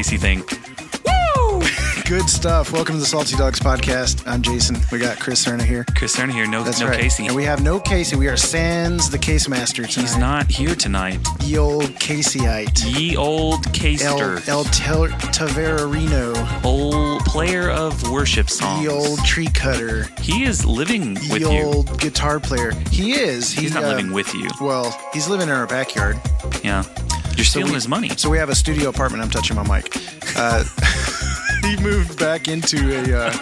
[0.00, 0.42] Casey thing.
[2.08, 2.72] Good stuff.
[2.72, 4.26] Welcome to the Salty Dogs podcast.
[4.26, 4.78] I'm Jason.
[4.90, 5.84] We got Chris Cerna here.
[5.94, 6.48] Chris Cerna here.
[6.48, 6.98] No, That's no right.
[6.98, 7.26] Casey.
[7.26, 8.16] And we have no Casey.
[8.16, 10.00] We are Sans the Case Master tonight.
[10.08, 11.20] He's not here tonight.
[11.42, 12.98] Ye old Caseyite.
[12.98, 14.50] Ye old El, Caster.
[14.50, 16.64] El Tel- Taverarino.
[16.64, 18.82] old player of worship songs.
[18.82, 20.06] Ye old tree cutter.
[20.22, 21.62] He is living with Ye you.
[21.66, 22.70] old guitar player.
[22.90, 23.52] He is.
[23.52, 24.48] He, He's not uh, living with you.
[24.62, 26.18] Well, he's living in our backyard.
[26.64, 26.84] Yeah.
[27.40, 28.10] You're stealing we- his money.
[28.16, 29.22] So we have a studio apartment.
[29.22, 29.96] I'm touching my mic.
[30.36, 30.62] Uh,
[31.62, 33.32] he moved back into a uh,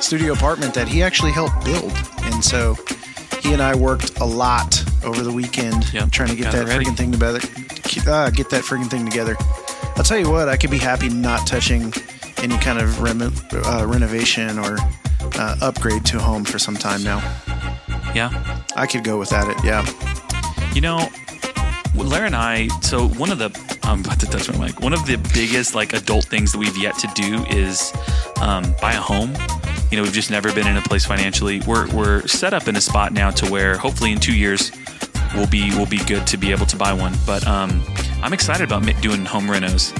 [0.00, 1.90] studio apartment that he actually helped build,
[2.24, 2.76] and so
[3.40, 6.66] he and I worked a lot over the weekend Yep, trying to get got that
[6.66, 7.40] freaking thing together.
[8.06, 9.36] Uh, get that friggin' thing together.
[9.96, 11.94] I'll tell you what, I could be happy not touching
[12.42, 14.76] any kind of remo- uh, renovation or
[15.38, 17.18] uh, upgrade to a home for some time now.
[18.14, 18.62] yeah.
[18.76, 19.56] I could go without it.
[19.64, 19.86] Yeah.
[20.74, 21.08] You know,
[22.04, 22.68] Larry and I.
[22.80, 24.80] So one of the I'm about to touch my mic.
[24.80, 27.92] One of the biggest like adult things that we've yet to do is
[28.40, 29.32] um, buy a home.
[29.90, 31.60] You know, we've just never been in a place financially.
[31.60, 34.72] We're we're set up in a spot now to where hopefully in two years
[35.34, 37.14] we'll be we'll be good to be able to buy one.
[37.26, 37.82] But um,
[38.22, 39.94] I'm excited about doing home renos,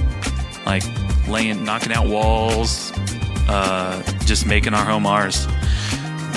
[0.66, 0.82] like
[1.28, 2.92] laying, knocking out walls,
[3.48, 5.46] uh, just making our home ours.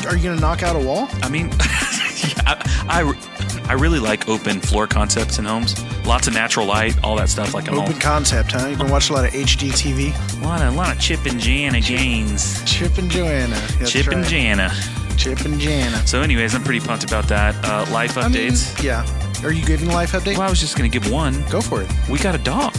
[0.06, 1.08] Are you gonna knock out a wall?
[1.22, 3.39] I mean, yeah, I, I,
[3.70, 5.76] I really like open floor concepts in homes.
[6.06, 7.54] Lots of natural light, all that stuff.
[7.54, 8.68] Like I'm all, Open concept, huh?
[8.68, 10.42] You've been watching a lot of HGTV.
[10.42, 12.64] a lot of, a lot of Chip and Jana Gaines.
[12.66, 13.56] Chip and Joanna.
[13.78, 14.28] That's Chip and right.
[14.28, 14.74] Jana.
[15.18, 16.06] Chip and Jana.
[16.08, 17.54] So, anyways, I'm pretty pumped about that.
[17.64, 18.82] Uh, life I mean, updates.
[18.84, 19.06] yeah.
[19.46, 20.34] Are you giving a life update?
[20.38, 21.44] well, I was just gonna give one.
[21.50, 21.90] Go for it.
[22.10, 22.74] We got a dog.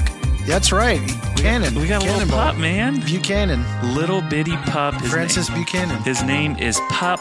[0.47, 1.01] That's right.
[1.37, 1.75] Cannon.
[1.79, 3.01] We got a little pup, man.
[3.01, 3.65] Buchanan.
[3.95, 4.95] Little bitty pup.
[5.01, 6.03] His Francis name- Buchanan.
[6.03, 7.21] His name is Pup.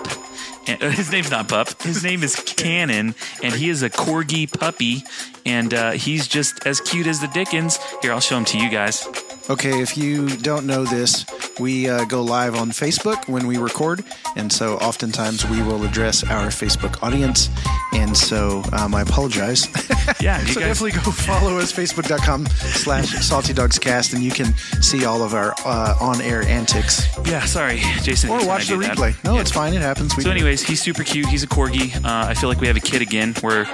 [0.67, 1.81] And, uh, his name's not Pup.
[1.81, 5.03] His name is Cannon, and he is a corgi puppy,
[5.45, 7.79] and uh, he's just as cute as the Dickens.
[8.01, 9.07] Here, I'll show him to you guys.
[9.49, 11.25] Okay, if you don't know this,
[11.59, 14.03] we uh, go live on Facebook when we record,
[14.35, 17.49] and so oftentimes we will address our Facebook audience,
[17.93, 19.67] and so um, I apologize.
[20.19, 20.79] Yeah, you so guys.
[20.79, 25.35] definitely go follow us, facebook.com slash salty dogs cast, and you can see all of
[25.35, 27.07] our uh, on-air antics.
[27.27, 28.31] Yeah, sorry, Jason.
[28.31, 28.97] Or watch the do that.
[28.97, 29.23] replay.
[29.23, 29.41] No, Yeah.
[29.41, 29.73] it's fine.
[29.75, 30.17] It happens.
[30.17, 31.27] We So, anyways, he's super cute.
[31.27, 31.95] He's a corgi.
[32.03, 33.35] Uh, I feel like we have a kid again.
[33.43, 33.67] We're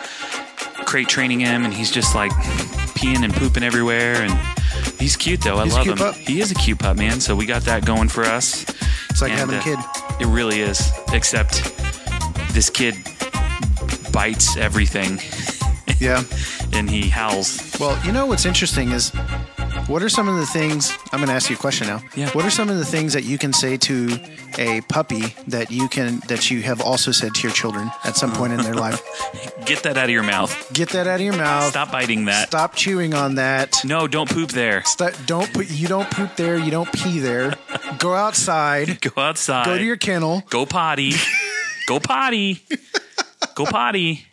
[0.85, 2.31] crate training him, and he's just like
[2.95, 4.15] peeing and pooping everywhere.
[4.21, 4.33] And
[4.99, 5.57] he's cute though.
[5.57, 5.97] I He's love him.
[5.97, 6.15] pup.
[6.15, 7.19] He is a cute pup, man.
[7.19, 8.63] So we got that going for us.
[9.09, 9.79] It's like And, having a uh, kid.
[10.21, 10.91] It really is.
[11.13, 11.63] Except
[12.53, 12.95] this kid
[14.11, 15.19] bites everything,
[15.99, 16.23] Yeah.
[16.73, 17.75] and he howls.
[17.79, 19.11] Well, you know what's interesting is
[19.87, 22.01] what are some of the things I'm going to ask you a question now.
[22.15, 22.29] Yeah.
[22.31, 24.19] What are some of the things that you can say to
[24.57, 28.31] a puppy that you can that you have also said to your children at some
[28.33, 29.01] point in their life?
[29.65, 30.71] Get that out of your mouth.
[30.73, 31.69] Get that out of your mouth.
[31.69, 32.47] Stop biting that.
[32.47, 33.77] Stop chewing on that.
[33.83, 34.83] No, don't poop there.
[34.85, 37.55] Stop, don't put you don't poop there, you don't pee there.
[37.99, 39.01] Go outside.
[39.01, 39.65] Go outside.
[39.65, 40.43] Go to your kennel.
[40.49, 41.13] Go potty.
[41.87, 42.63] Go potty.
[43.55, 44.25] Go potty.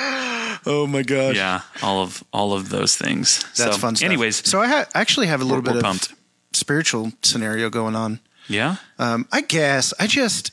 [0.66, 1.36] Oh my gosh.
[1.36, 3.42] Yeah, all of all of those things.
[3.56, 4.06] That's so, fun stuff.
[4.06, 6.12] Anyways, so I ha- actually have a little bit of pumped.
[6.52, 8.20] spiritual scenario going on.
[8.46, 8.76] Yeah.
[8.98, 10.50] Um, I guess I just,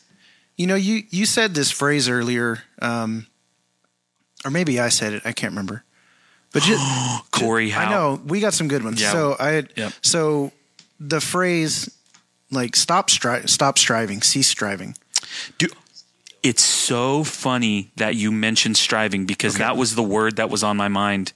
[0.55, 3.27] you know, you you said this phrase earlier, um,
[4.45, 5.23] or maybe I said it.
[5.25, 5.83] I can't remember.
[6.53, 6.81] But just,
[7.31, 7.73] Corey.
[7.73, 9.01] I know we got some good ones.
[9.01, 9.11] Yeah.
[9.11, 9.93] So I, had, Yep.
[10.01, 10.51] so
[11.01, 11.89] the phrase,
[12.49, 14.95] like stop stri- stop striving, cease striving.
[15.57, 15.67] Do,
[16.47, 19.63] it's so funny that you mentioned striving because Okay.
[19.63, 21.33] that was the word that was on my mind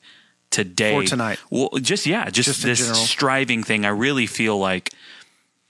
[0.49, 0.99] today.
[1.01, 1.39] For tonight.
[1.49, 3.85] Well, just yeah, just, Just this striving thing.
[3.85, 4.91] I really feel like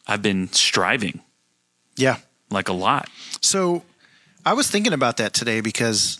[0.07, 1.21] I've been striving
[1.95, 2.17] Yeah.
[2.49, 3.09] like a lot.
[3.41, 3.83] So
[4.45, 6.19] I was thinking about that today because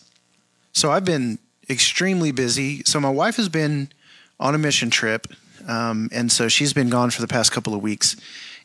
[0.73, 1.39] so I've been
[1.69, 2.83] extremely busy.
[2.85, 3.89] So my wife has been
[4.39, 5.27] on a mission trip,
[5.67, 8.15] um, and so she's been gone for the past couple of weeks.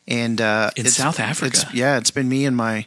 [0.07, 1.57] And uh, In South Africa.
[1.57, 2.85] it's- yeah, it's been me and my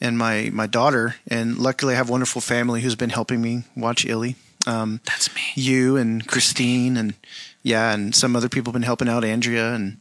[0.00, 3.64] and my my daughter, and luckily I have a wonderful family who's been helping me
[3.76, 4.36] watch Illy.
[4.66, 5.40] Um, That's me.
[5.54, 7.14] you and Christine and
[7.62, 9.24] yeah, and some other people have been helping out.
[9.24, 9.98] Andrea and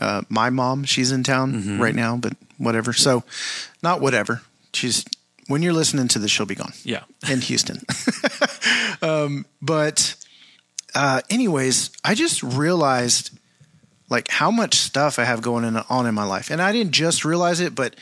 [0.00, 1.80] uh, my mom, she's in town Mm-hmm.
[1.82, 2.92] right now, but whatever.
[2.92, 3.24] So,
[3.82, 4.42] not whatever.
[4.72, 5.04] She's
[5.48, 7.02] when you're listening to this, she'll be gone Yeah.
[7.30, 7.82] in Houston.
[9.02, 10.14] um, but,
[10.94, 13.30] uh, anyways, I just realized
[14.08, 17.24] like how much stuff I have going on in my life, and I didn't just
[17.24, 17.96] realize it, but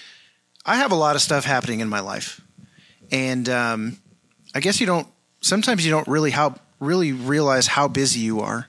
[0.65, 2.41] I have a lot of stuff happening in my life,
[3.11, 3.99] and um,
[4.55, 5.07] I guess you don't.
[5.41, 8.69] Sometimes you don't really how really realize how busy you are.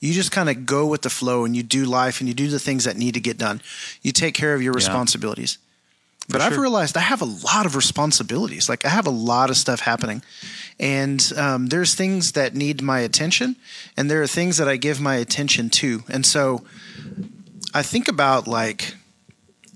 [0.00, 2.48] You just kind of go with the flow and you do life and you do
[2.48, 3.62] the things that need to get done.
[4.02, 5.58] You take care of your responsibilities.
[6.28, 8.68] But I've realized I have a lot of responsibilities.
[8.68, 10.22] Like I have a lot of stuff happening,
[10.78, 13.56] and um, there's things that need my attention,
[13.96, 16.02] and there are things that I give my attention to.
[16.08, 16.64] And so,
[17.74, 18.94] I think about like,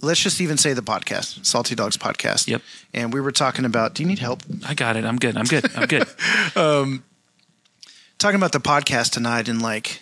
[0.07, 2.47] let's just even say the podcast, Salty Dogs podcast.
[2.49, 2.63] Yep.
[2.95, 3.95] And we were talking about.
[3.95, 4.43] Do you need help?
[4.67, 5.05] I got it.
[5.05, 5.37] I'm good.
[5.37, 5.65] I'm good.
[5.77, 6.07] I'm good.
[6.57, 7.05] Um,
[8.19, 10.01] talking about the podcast tonight and like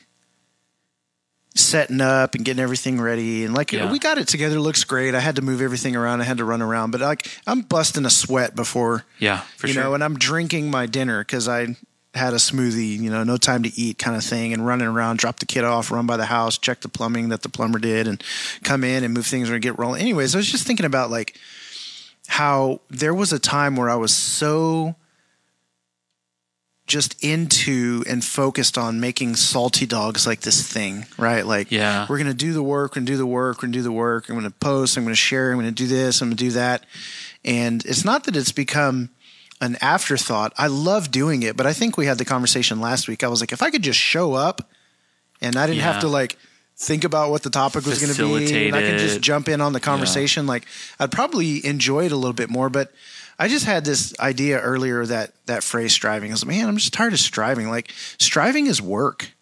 [1.57, 3.91] setting up and getting everything ready and like Yeah.
[3.91, 4.59] we got it together.
[4.61, 5.15] Looks great.
[5.15, 6.21] I had to move everything around.
[6.21, 9.73] I had to run around, but like I'm busting a sweat before Yeah, for you
[9.75, 9.83] sure.
[9.85, 11.77] know, and I'm drinking my dinner because I
[12.15, 15.19] had a smoothie, you know, no time to eat kind of thing, and running around,
[15.19, 18.07] drop the kid off, run by the house, check the plumbing that the plumber did,
[18.07, 18.23] and
[18.63, 20.01] come in and move things and get rolling.
[20.01, 21.37] Anyways, I was just thinking about like
[22.29, 24.95] how there was a time where I was so
[26.87, 31.47] just into and focused on making salty dogs like this thing, right?
[31.47, 32.07] Like, Yeah.
[32.11, 34.29] we're gonna do the work, we're do the work, we're do the work.
[34.29, 36.85] I'm gonna post, I'm gonna share, I'm gonna do this, I'm gonna do that.
[37.43, 39.09] And it's not that it's become
[39.65, 40.53] an afterthought.
[40.59, 43.25] I love doing it, but I think we had the conversation last week.
[43.25, 44.71] I was like, if I could just show up
[45.41, 46.37] and I didn't have to like
[46.77, 49.61] think about what the topic was going to be, and I could just jump in
[49.61, 50.67] on the conversation, like
[51.01, 52.69] I'd probably enjoy it a little bit more.
[52.69, 52.93] But
[53.39, 56.31] I just had this idea earlier that that phrase striving.
[56.31, 57.69] is man, I'm just tired of striving.
[57.69, 59.33] Like striving is work.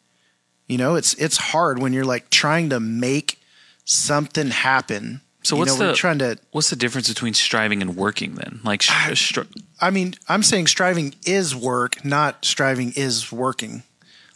[0.66, 3.40] You know, it's it's hard when you're like trying to make
[3.84, 5.20] something happen.
[5.42, 8.60] So You what's know, the- trying to What's the difference between striving and working then?
[8.64, 9.48] Like, sh- stri-
[9.80, 13.82] I mean, I'm saying striving is work, not striving is working.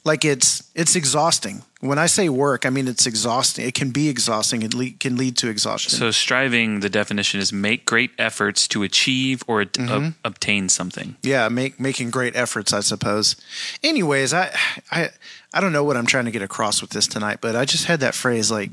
[0.05, 1.63] Like it's it's exhausting.
[1.81, 3.67] When I say work, I mean it's exhausting.
[3.67, 4.63] It can be exhausting.
[4.63, 5.91] It le- can lead to exhaustion.
[5.99, 9.93] so striving, the definition is make great efforts to achieve or at- Mm-hmm.
[9.93, 11.17] ob- obtain something.
[11.23, 13.35] yeah, make making great efforts, I suppose.
[13.83, 14.55] Anyways, I
[14.93, 15.11] I
[15.53, 17.87] I don't know what I'm trying to get across with this tonight, but I just
[17.87, 18.71] had that phrase like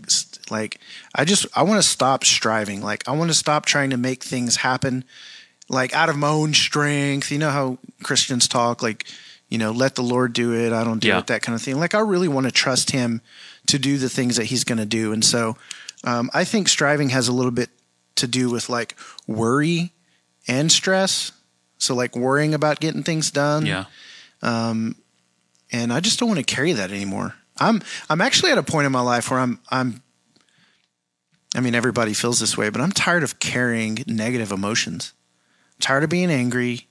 [0.49, 0.79] like
[1.15, 2.81] I just I want to stop striving.
[2.81, 5.03] Like I want to stop trying to make things happen
[5.69, 7.31] like out of my own strength.
[7.31, 9.05] You know how Christians talk like
[9.49, 10.73] you know, let the Lord do it.
[10.73, 11.19] I don't do Yeah.
[11.19, 11.77] it, that kind of thing.
[11.79, 13.21] Like I really want to trust him
[13.67, 15.13] to do the things that he's going to do.
[15.13, 15.57] And so
[16.03, 17.69] um, I think striving has a little bit
[18.15, 18.95] to do with like
[19.27, 19.91] worry
[20.47, 21.31] and stress.
[21.77, 23.65] So like worrying about getting things done.
[23.67, 23.85] Yeah.
[24.41, 24.95] Um,
[25.71, 27.35] and I just don't want to carry that anymore.
[27.59, 30.01] I'm I'm actually at a point in my life where I'm I'm
[31.55, 35.13] I mean everybody feels this way, but I'm tired of carrying negative emotions.
[35.75, 36.87] I'm tired of being angry.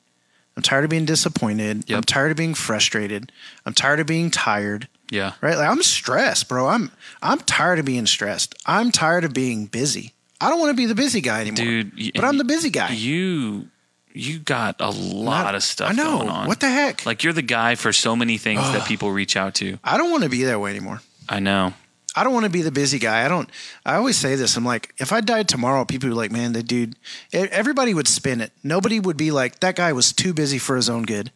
[0.57, 1.89] I'm tired of being disappointed.
[1.89, 1.97] Yep.
[1.97, 3.33] I'm tired of being frustrated.
[3.65, 4.87] I'm tired of being tired.
[5.11, 5.33] Yeah.
[5.41, 5.57] Right?
[5.57, 6.69] Like I'm stressed, bro.
[6.69, 6.91] I'm
[7.23, 8.55] I'm tired of being stressed.
[8.67, 10.13] I'm tired of being busy.
[10.41, 11.57] I don't want to be the busy guy anymore.
[11.65, 12.91] Dude, but I'm the busy guy.
[12.93, 13.69] You
[14.15, 16.19] you got a lot Not- of stuff I know.
[16.19, 16.47] going on.
[16.49, 17.07] What the heck?
[17.07, 19.79] Like you're the guy for so many things that people reach out to.
[19.83, 21.01] I don't want to be that way anymore.
[21.29, 21.73] I know.
[22.15, 23.25] I don't want to be the busy guy.
[23.25, 23.49] I don't.
[23.87, 24.57] I always say this.
[24.57, 26.95] I'm like, if I died tomorrow, people would be like, man, the dude.
[27.33, 28.53] Everybody would spin it.
[28.63, 31.33] Nobody would be like, that guy was too busy for his own good.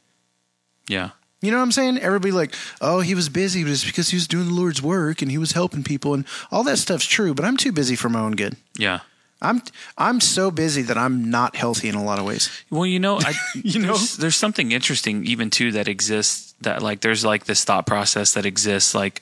[0.89, 1.11] Yeah.
[1.41, 1.99] You know what I'm saying?
[1.99, 5.23] Everybody like, oh, he was busy, but it's because he was doing the Lord's work
[5.23, 7.35] and he was helping people, and all that stuff's true.
[7.35, 8.57] But I'm too busy for my own good.
[8.79, 9.01] Yeah.
[9.43, 9.61] I'm
[9.99, 12.49] I'm so busy that I'm not healthy in a lot of ways.
[12.71, 13.89] Well, you know, I, You know?
[13.89, 18.33] there's, there's something interesting even too that exists that like there's like this thought process
[18.33, 19.21] that exists like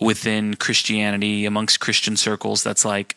[0.00, 3.16] within Christianity amongst Christian circles that's like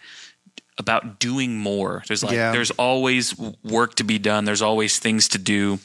[0.78, 2.04] about doing more.
[2.08, 2.52] There's like Yeah.
[2.52, 4.46] there's always work to be done.
[4.46, 5.80] There's always things to do.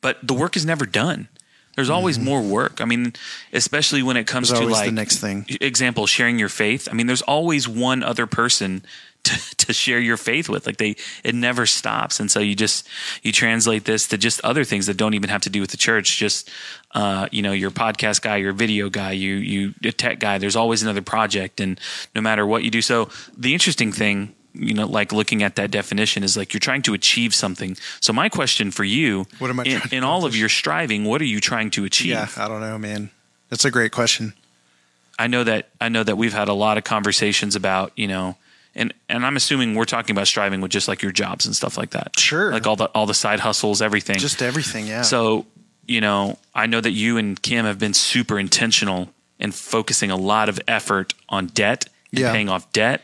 [0.00, 1.28] But the work is never done.
[1.76, 2.80] There's always more work.
[2.80, 3.12] I mean,
[3.52, 4.56] especially when it comes Mm-hmm.
[4.64, 5.46] There's to like the next thing.
[5.60, 8.82] example sharing your faith i mean there's always one other person
[9.24, 10.66] to, to share your faith with.
[10.66, 12.20] Like they it never stops.
[12.20, 12.88] And so you just
[13.22, 15.76] you translate this to just other things that don't even have to do with the
[15.76, 16.18] church.
[16.18, 16.50] Just
[16.92, 20.38] uh, you know your podcast guy your video guy you you a tech guy.
[20.38, 21.78] There's always another project and
[22.14, 22.82] no matter what you do.
[22.82, 26.82] So the interesting thing you know like looking at that definition is like you're trying
[26.82, 27.76] to achieve something.
[28.00, 30.48] So my question for you What am I in, trying to in all of your
[30.48, 32.10] striving what are you trying to achieve?
[32.10, 33.10] Yeah, I don't know, man.
[33.48, 34.34] That's a great question.
[35.20, 38.38] I know that I know that we've had a lot of conversations about you know,
[38.80, 41.78] and and I'm assuming we're talking about striving with just like your jobs and stuff
[41.78, 42.18] like that.
[42.18, 42.50] Sure.
[42.52, 44.18] like all the all the side hustles, everything.
[44.18, 44.86] Just everything.
[44.88, 45.02] Yeah.
[45.02, 45.46] so
[45.86, 49.08] you know, I know that you and Kim have been super intentional
[49.38, 52.32] in focusing a lot of effort on debt and Yeah.
[52.32, 53.02] paying off debt.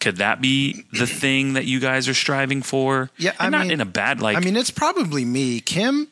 [0.00, 3.10] Could that be the thing that you guys are striving for?
[3.16, 4.36] Yeah, I and not mean- in a bad like.
[4.36, 5.60] I mean, it's probably me.
[5.60, 6.08] Kim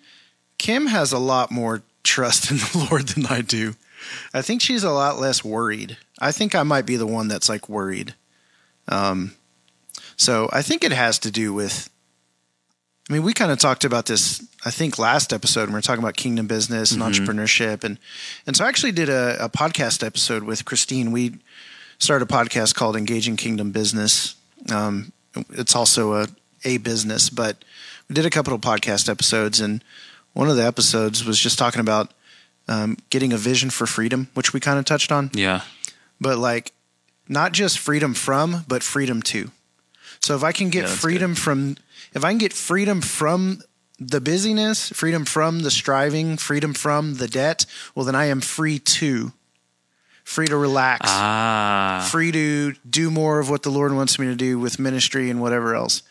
[0.58, 3.75] Kim has a lot more trust in the Lord than I do.
[4.32, 5.96] I think she's a lot less worried.
[6.18, 8.14] I think I might be the one that's like worried.
[8.88, 9.34] Um
[10.16, 11.90] so I think it has to do with
[13.08, 15.82] I mean, we kind of talked about this I think last episode when we were
[15.82, 17.98] talking about kingdom business and entrepreneurship and
[18.46, 21.12] and so I actually did a, a podcast episode with Christine.
[21.12, 21.38] We
[21.98, 24.34] started a podcast called Engaging Kingdom Business.
[24.70, 25.12] Um,
[25.50, 26.28] it's also a
[26.64, 27.64] a business, but
[28.08, 29.84] we did a couple of podcast episodes, and
[30.32, 32.12] one of the episodes was just talking about
[32.66, 35.30] um, getting a vision for freedom, which we kind of touched on.
[35.34, 35.60] yeah,
[36.20, 36.72] but like
[37.28, 39.50] not just freedom from, but freedom to.
[40.21, 41.76] So if I can get Yeah, freedom from,
[42.14, 43.61] if I can get freedom from
[43.99, 48.78] the busyness, freedom from the striving, freedom from the debt, well, then I am free
[48.78, 49.33] to,
[50.25, 54.35] free to relax, Ah, free to do more of what the Lord wants me to
[54.35, 56.02] do with ministry and whatever else.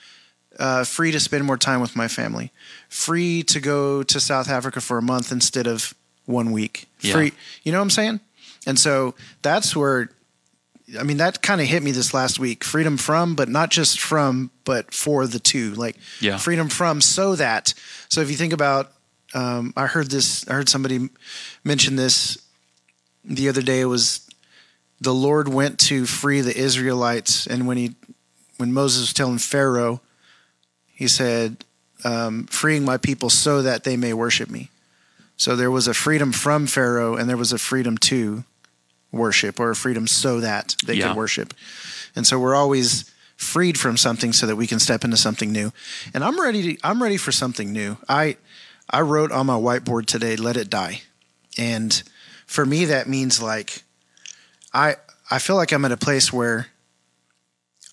[0.57, 2.51] Uh, free to spend more time with my family.
[2.87, 5.93] Free to go to South Africa for a month instead of
[6.25, 6.87] one week.
[7.01, 7.13] Yeah.
[7.13, 8.19] Free, you know what I'm saying?
[8.65, 10.09] And so that's where,
[10.97, 12.63] I mean, that kind of hit me this last week.
[12.63, 15.73] Freedom from, but not just from, but for the two.
[15.75, 16.37] Like Yeah.
[16.37, 17.73] freedom from, so that.
[18.09, 18.91] So if you think about,
[19.33, 20.47] um, I heard this.
[20.47, 21.09] I heard somebody
[21.63, 22.37] mention this
[23.23, 23.81] the other day.
[23.81, 24.21] It was
[25.01, 27.95] the Lord went to free the Israelites, and when he,
[28.57, 30.01] when Moses was telling Pharaoh,
[30.93, 31.65] he said,
[32.05, 34.69] um, "Freeing my people so that they may worship me."
[35.37, 38.45] So there was a freedom from Pharaoh, and there was a freedom to
[39.15, 41.07] worship, or a freedom so that they Yeah.
[41.09, 41.53] could worship.
[42.15, 43.05] And so we're always
[43.37, 45.73] freed from something so that we can step into something new.
[46.13, 46.75] And I'm ready.
[46.75, 47.97] To, I'm ready for something new.
[48.07, 48.37] I
[48.89, 51.01] I wrote on my whiteboard today, "Let it die,"
[51.57, 52.01] and
[52.45, 53.83] for me that means like
[54.73, 54.95] I
[55.31, 56.67] I feel like I'm at a place where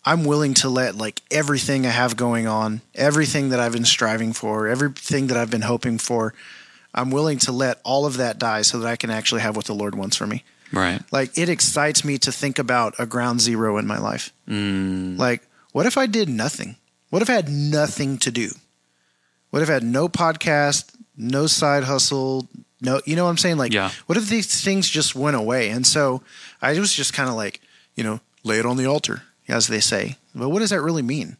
[0.04, 4.32] I'm willing to let like everything I have going on, everything that I've been striving
[4.32, 6.34] for, everything that I've been hoping for,
[6.94, 9.64] I'm willing to let all of that die so that I can actually have what
[9.66, 10.44] the Lord wants for me.
[10.72, 11.00] Right.
[11.12, 14.32] Like it excites me to think about a ground zero in my life.
[14.48, 16.76] Mm, Like, what if I did nothing?
[17.10, 18.50] What if I had nothing to do?
[19.50, 22.48] What if I had no podcast, no side hustle,
[22.80, 23.58] no, you know what I'm saying?
[23.58, 23.90] Like, Yeah.
[24.06, 25.68] what if these things just went away?
[25.70, 26.22] And so
[26.60, 27.60] I was just kind of like,
[27.94, 30.16] you know, lay it on the altar, as they say.
[30.34, 31.36] But what does that really mean?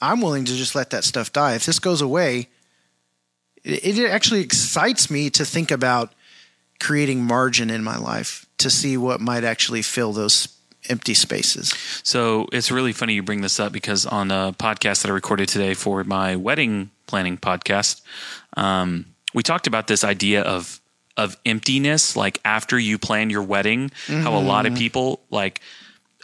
[0.00, 1.54] I'm willing to just let that stuff die.
[1.54, 2.48] If this goes away,
[3.64, 6.12] it, it actually excites me to think about
[6.80, 10.48] creating margin in my life to see what might actually fill those
[10.88, 11.74] empty spaces.
[12.02, 15.48] So it's really funny you bring this up because on a podcast that I recorded
[15.48, 18.00] today for my wedding planning podcast,
[18.56, 20.80] um, we talked about this idea of
[21.18, 25.60] of emptiness, like after you plan your wedding, how a lot of people like.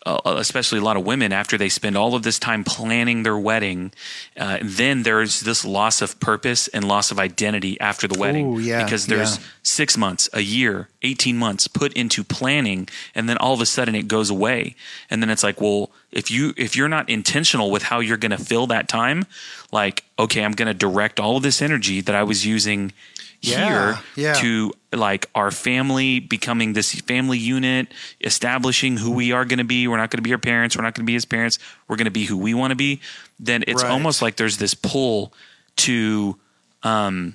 [0.09, 3.37] Uh, especially a lot of women after they spend all of this time planning their
[3.37, 3.93] wedding
[4.39, 8.59] uh, then there's this loss of purpose and loss of identity after the wedding Ooh,
[8.59, 9.45] yeah, because there's yeah.
[9.63, 12.89] six months, a year, 18 months put into planning.
[13.15, 14.77] And then all of a sudden it goes away.
[15.11, 18.31] And then it's like, well, if you, if you're not intentional with how you're going
[18.31, 19.27] to fill that time,
[19.71, 22.93] like, okay, I'm going to direct all of this energy that I was using
[23.41, 24.35] Yeah, here yeah.
[24.35, 29.87] to like our family becoming this family unit, establishing who we are going to be.
[29.87, 30.77] We're not going to be our parents.
[30.77, 31.59] We're not going to be his parents.
[31.87, 33.01] We're going to be who we want to be.
[33.39, 33.93] Then it's Right.
[33.93, 35.33] almost like there's this pull
[35.77, 36.37] to,
[36.83, 37.35] um,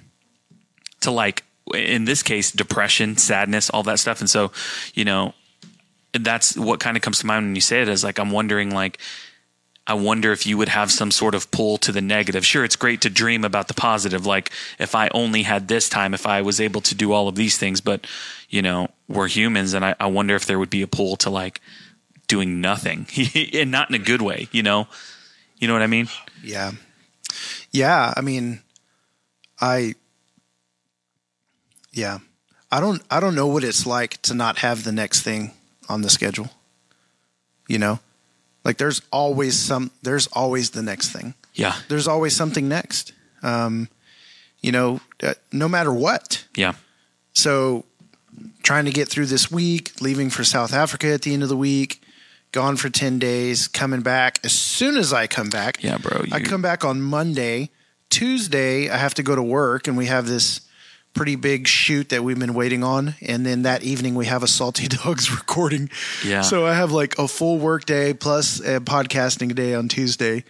[1.01, 1.43] to like
[1.73, 4.51] in this case depression sadness all that stuff and so
[4.93, 5.33] you know
[6.13, 8.69] that's what kind of comes to mind when you say it is like i'm wondering
[8.71, 8.99] like
[9.87, 12.75] i wonder if you would have some sort of pull to the negative sure it's
[12.75, 16.41] great to dream about the positive like if i only had this time if i
[16.41, 18.07] was able to do all of these things but
[18.49, 21.29] you know we're humans and i, I wonder if there would be a pull to
[21.29, 21.59] like
[22.27, 23.07] doing nothing
[23.53, 24.87] and not in a good way you know
[25.59, 26.07] you know what i mean
[26.43, 26.71] Yeah.
[27.71, 28.61] Yeah, I mean
[29.59, 29.95] I
[31.91, 32.19] Yeah.
[32.71, 35.51] I don't I don't know what it's like to not have the next thing
[35.89, 36.49] on the schedule.
[37.67, 37.99] You know?
[38.63, 41.33] Like there's always some there's always the next thing.
[41.53, 43.13] yeah There's always something next.
[43.41, 43.89] Um
[44.61, 46.45] you know, uh, no matter what.
[46.55, 46.73] yeah
[47.33, 47.85] So
[48.63, 51.57] trying to get through this week, leaving for South Africa at the end of the
[51.57, 52.01] week,
[52.53, 54.39] gone for 10 days, coming back.
[54.43, 57.69] As soon as I come back, yeah bro I come back on Monday.
[58.09, 60.61] Tuesday, I have to go to work, and we have this
[61.13, 63.15] pretty big shoot that we've been waiting on.
[63.21, 65.89] And then that evening, we have a Salty Dogs recording.
[66.25, 66.41] Yeah.
[66.41, 70.43] So I have like a full work day plus a podcasting day on Tuesday.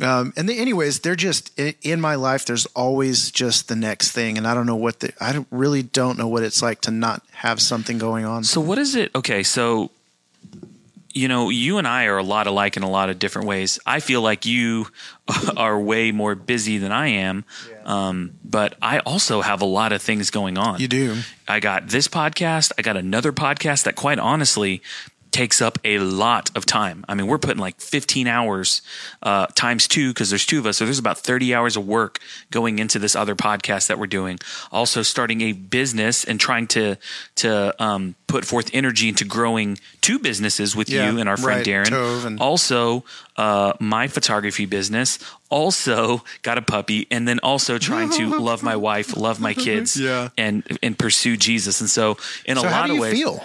[0.00, 2.46] Um, and the, anyways, they're just in my life.
[2.46, 5.82] There's always just the next thing, and I don't know what the I don't, really
[5.82, 8.44] don't know what it's like to not have something going on.
[8.44, 9.14] So what is it?
[9.14, 9.90] Okay, so
[11.12, 13.78] you know, you and I are a lot alike in a lot of different ways.
[13.84, 14.86] I feel like you
[15.56, 17.44] are way more busy than I am,
[17.84, 20.80] um, but I also have a lot of things going on.
[20.80, 21.16] You do.
[21.48, 22.72] I got this podcast.
[22.78, 24.82] I got another podcast that, quite honestly,
[25.30, 27.04] takes up a lot of time.
[27.08, 28.82] I mean, we're putting like 15 hours
[29.22, 30.78] uh, times two because there's two of us.
[30.78, 32.18] So there's about 30 hours of work
[32.50, 34.38] going into this other podcast that we're doing.
[34.72, 36.96] Also, starting a business and trying to
[37.36, 41.58] to um, put forth energy into growing two businesses with Yeah, you and our friend
[41.58, 42.26] right, Darren.
[42.26, 43.04] And- also,
[43.36, 45.18] uh, my photography business.
[45.48, 49.96] Also, got a puppy, and then also trying to love my wife, love my kids,
[49.96, 50.28] Yeah.
[50.38, 51.80] and and pursue Jesus.
[51.80, 53.44] And so, in So a lot of ways, feel?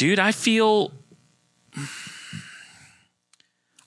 [0.00, 0.92] Dude, I feel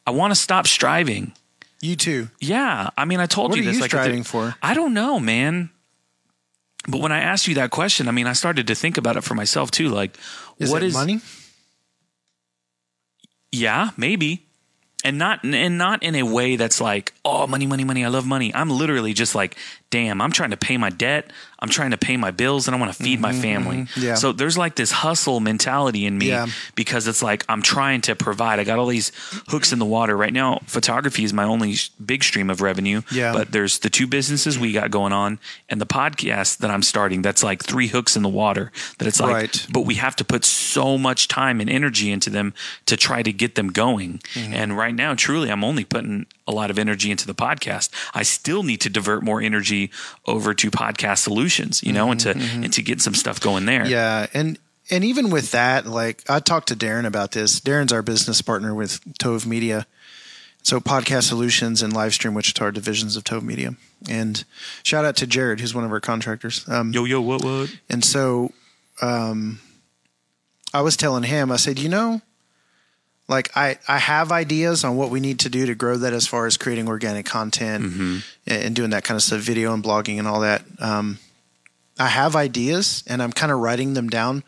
[0.06, 1.34] I want to stop striving.
[1.82, 2.30] You too.
[2.40, 3.66] Yeah, I mean, I told you this.
[3.66, 4.56] What are you like, striving for?
[4.62, 5.72] I don't know, man.
[6.88, 9.24] But when I asked you that question, I mean, I started to think about it
[9.24, 9.90] for myself too.
[9.90, 10.16] Like,
[10.60, 11.20] Is what is money?
[13.52, 14.46] Yeah, maybe.
[15.04, 18.06] And not and not in a way that's like, oh, money, money, money.
[18.06, 18.54] I love money.
[18.54, 19.58] I'm literally just like,
[19.90, 21.32] damn, I'm trying to pay my debt.
[21.64, 23.88] I'm trying to pay my bills, and I want to feed my family.
[23.96, 24.16] Yeah.
[24.16, 26.48] So there's like this hustle mentality in me Yeah.
[26.76, 28.60] because it's like I'm trying to provide.
[28.60, 29.14] I got all these
[29.48, 30.60] hooks in the water right now.
[30.68, 33.02] Photography is my only big stream of revenue.
[33.12, 33.32] Yeah.
[33.32, 35.40] But there's the two businesses we got going on,
[35.70, 37.22] and the podcast that I'm starting.
[37.22, 38.72] That's like three hooks in the water.
[38.98, 39.68] That it's like, Right.
[39.72, 42.54] but we have to put so much time and energy into them
[42.88, 44.20] to try to get them going.
[44.34, 44.54] Mm-hmm.
[44.54, 47.90] And right now, truly, I'm only putting a lot of energy into the podcast.
[48.14, 49.92] I still need to divert more energy
[50.26, 53.82] over to podcast solutions, you know, and to and to get some stuff going there.
[53.82, 54.58] Mm-hmm, Yeah, and
[54.90, 57.60] and even with that, like I talked to Darren about this.
[57.60, 59.86] Darren's our business partner with Tove Media.
[60.66, 63.76] So podcast solutions and Livestream Wichita are divisions of Tove Media.
[64.10, 64.44] And
[64.82, 66.64] shout out to Jared, who's one of our contractors.
[66.70, 67.76] Um, Yo, yo, what, what?
[67.90, 68.54] and so
[69.02, 69.60] um,
[70.74, 72.22] I was telling him, I said, you know,
[73.28, 76.28] like I, I have ideas on what we need to do to grow that as
[76.28, 80.18] far as creating organic content and, and doing that kind of stuff, video and blogging
[80.18, 80.64] and all that.
[80.80, 81.20] Um,
[82.00, 84.44] I have ideas and I'm kind of writing them down.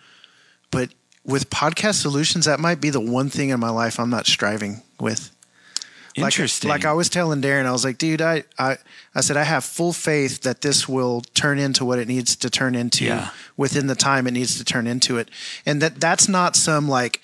[0.71, 0.89] But
[1.23, 4.81] with podcast solutions, that might be the one thing in my life I'm not striving
[4.99, 5.31] with.
[6.17, 6.69] Like- Interesting.
[6.69, 8.77] Like, I was telling Darren, I was like, dude, I, I,
[9.13, 12.49] I said, I have full faith that this will turn into what it needs to
[12.49, 13.29] turn into Yeah.
[13.57, 15.29] within the time it needs to turn into it.
[15.65, 17.21] And that that's not some like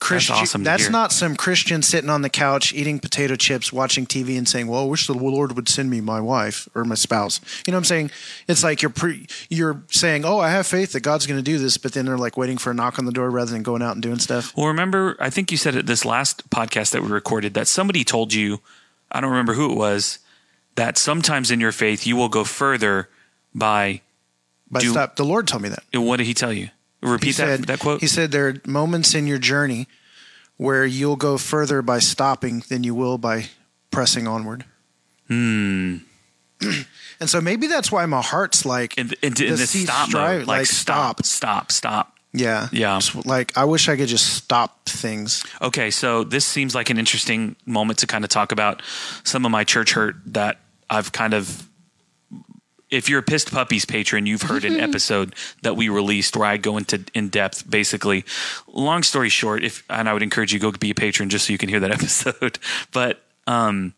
[0.00, 4.38] Christian, awesome that's not some Christian sitting on the couch eating potato chips, watching TV
[4.38, 7.40] and saying, well, I wish the Lord would send me my wife or my spouse.
[7.66, 8.10] You know what I'm saying?
[8.46, 11.58] It's like you're pre, you're saying, oh, I have faith that God's going to do
[11.58, 11.78] this.
[11.78, 13.94] But then they're like waiting for a knock on the door rather than going out
[13.94, 14.56] and doing stuff.
[14.56, 18.04] Well, remember, I think you said it this last podcast that we recorded that somebody
[18.04, 18.60] told you,
[19.10, 20.20] I don't remember who it was,
[20.76, 23.08] that sometimes in your faith you will go further
[23.52, 24.02] by
[24.70, 25.16] But Do- stop.
[25.16, 25.82] The Lord told me that.
[25.92, 26.68] what did he tell you?
[27.00, 28.00] Repeat that said, that quote.
[28.00, 29.86] He said there are moments in your journey
[30.56, 33.46] where you'll go further by stopping than you will by
[33.90, 34.64] pressing onward.
[35.28, 35.98] Hmm.
[37.20, 40.38] and so maybe that's why my heart's like, in, and, and the this stop strive-
[40.40, 41.70] mode, like, like, stop, stop.
[41.70, 42.16] stop, stop.
[42.32, 42.98] yeah, Yeah.
[42.98, 45.44] Just like I wish I could just stop things.
[45.62, 48.82] Okay, so this seems like an interesting moment to kind of talk about
[49.22, 50.58] some of my church hurt that
[50.90, 51.67] I've kind of.
[52.90, 56.56] If you're a Pissed Puppies patron, you've heard an episode that we released where I
[56.56, 57.68] go into in depth.
[57.68, 58.24] Basically,
[58.66, 61.46] long story short, if and I would encourage you to go be a patron just
[61.46, 62.58] so you can hear that episode.
[62.92, 63.94] But um,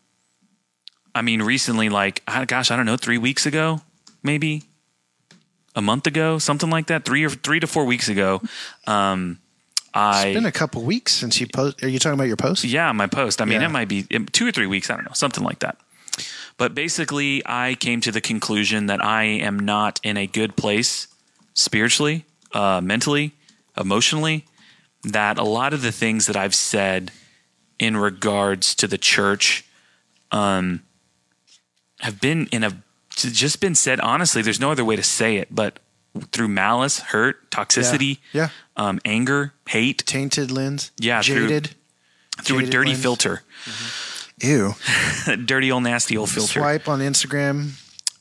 [1.15, 3.81] I mean, recently, like, gosh, I don't know, three weeks ago,
[4.23, 4.63] maybe
[5.75, 8.41] a month ago, something like that, three or three to four weeks ago.
[8.87, 9.39] Um,
[9.93, 11.81] I It's been a couple weeks since you post.
[11.83, 12.63] Are you talking about your post?
[12.65, 13.41] yeah, my post.
[13.41, 13.67] I mean, Yeah.
[13.67, 14.89] it might be two or three weeks.
[14.89, 15.77] I don't know, something like that.
[16.61, 21.07] But basically, I came to the conclusion that I am not in a good place
[21.55, 23.31] spiritually, uh, mentally,
[23.75, 24.45] emotionally.
[25.03, 27.09] That a lot of the things that I've said
[27.79, 29.65] in regards to the church
[30.31, 30.83] um,
[32.01, 32.77] have been in a
[33.15, 34.43] just been said honestly.
[34.43, 35.79] There's no other way to say it, but
[36.31, 38.49] through malice, hurt, toxicity, Yeah.
[38.77, 40.91] Um, anger, hate, Tainted lens.
[40.99, 41.75] Yeah, through- Jaded.
[42.43, 43.01] through a Jaded dirty lens.
[43.01, 43.41] filter.
[44.41, 44.73] Ew.
[45.45, 46.59] dirty old nasty old filter.
[46.59, 47.71] Swipe on Instagram.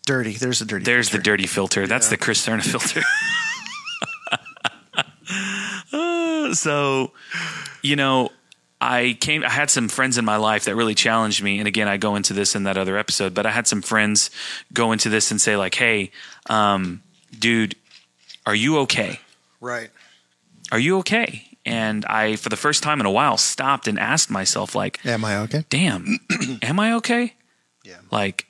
[0.06, 0.32] Dirty.
[0.32, 0.84] There's a dirty.
[0.84, 1.22] There's the filter.
[1.30, 1.86] dirty filter.
[1.86, 3.02] That's the Chris Cerna filter.
[5.92, 7.12] Uh, so,
[7.82, 8.30] you know,
[8.80, 9.44] I came.
[9.44, 11.58] I had some friends in my life that really challenged me.
[11.58, 13.34] And again, I go into this in that other episode.
[13.34, 14.30] But I had some friends
[14.72, 16.10] go into this and say, like, "Hey,
[16.48, 17.02] um,
[17.38, 17.76] dude,
[18.46, 19.20] are you okay?
[19.60, 19.90] right.
[20.72, 24.30] Are you okay?" And I, for the first time in a while, stopped and asked
[24.30, 25.64] myself, like, Am I okay?
[25.68, 26.18] damn,
[26.62, 27.34] am I okay?
[27.84, 27.98] Yeah.
[28.10, 28.46] Like,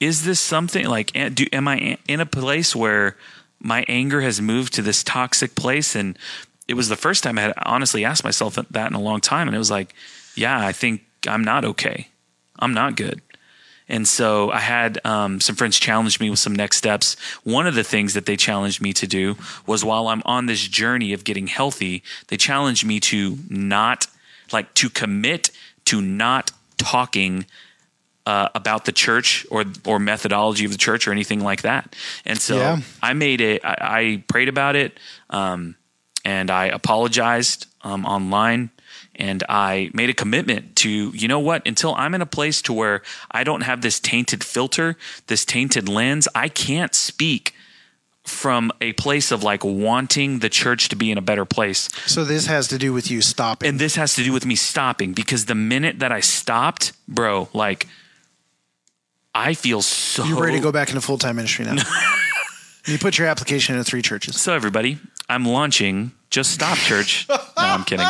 [0.00, 3.16] is this something like, do, am I in a place where
[3.58, 5.96] my anger has moved to this toxic place?
[5.96, 6.16] And
[6.68, 9.48] it was the first time I had honestly asked myself that in a long time.
[9.48, 9.94] And it was like,
[10.36, 12.08] yeah, I think I'm not okay.
[12.60, 13.20] I'm not good.
[13.88, 17.16] And so I had um, some friends challenge me with some next steps.
[17.44, 20.60] One of the things that they challenged me to do was while I'm on this
[20.68, 24.06] journey of getting healthy, they challenged me to not,
[24.52, 25.50] like, to commit
[25.86, 27.46] to not talking
[28.26, 31.96] uh, about the church or or methodology of the church or anything like that.
[32.26, 32.80] And so Yeah.
[33.02, 33.64] I made it.
[33.64, 34.98] I, I prayed about it,
[35.30, 35.76] um,
[36.26, 38.68] and I apologized um, online,
[39.18, 41.66] and I made a commitment to you know what?
[41.66, 45.88] Until I'm in a place to where I don't have this tainted filter, this tainted
[45.88, 47.54] lens, I can't speak
[48.28, 51.88] from a place of like wanting the church to be in a better place.
[52.06, 53.68] So this has to do with you stopping.
[53.68, 57.48] And this has to do with me stopping because the minute that I stopped, bro,
[57.52, 57.86] like
[59.34, 61.76] I feel so You're ready to go back into full time ministry now.
[62.86, 64.40] you put your application into three churches.
[64.40, 67.26] So everybody, I'm launching Just Stop Church.
[67.30, 68.04] no, I'm kidding.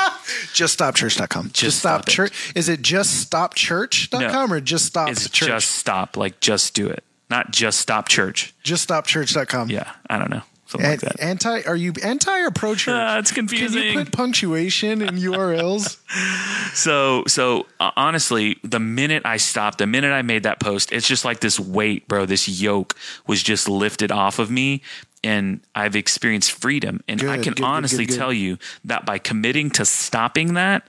[0.54, 1.50] JustStopChurch.com.
[1.52, 2.52] Just, stop stop church.
[2.56, 4.56] Is it just juststopchurch.com No.
[4.56, 5.48] or just stop It's church?
[5.48, 8.54] just stop, like just do it, not just stop church.
[8.62, 9.70] Just juststopchurch.com.
[9.70, 11.20] Yeah, I don't know, something like that.
[11.20, 12.94] anti are you anti or pro church?
[12.96, 13.82] Ah, it's Can confusing.
[13.84, 15.98] you put punctuation in URLs?
[16.74, 21.08] So, so uh, honestly, the minute I stopped, the minute I made that post, it's
[21.08, 22.26] just like this weight, bro.
[22.26, 22.94] This yoke
[23.26, 24.82] was just lifted off of me,
[25.24, 27.02] and I've experienced freedom.
[27.08, 28.18] And I can good, good, honestly good, good.
[28.18, 30.86] Tell you that by committing to stopping that,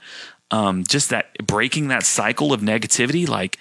[0.52, 3.58] um, just that breaking that cycle of negativity, like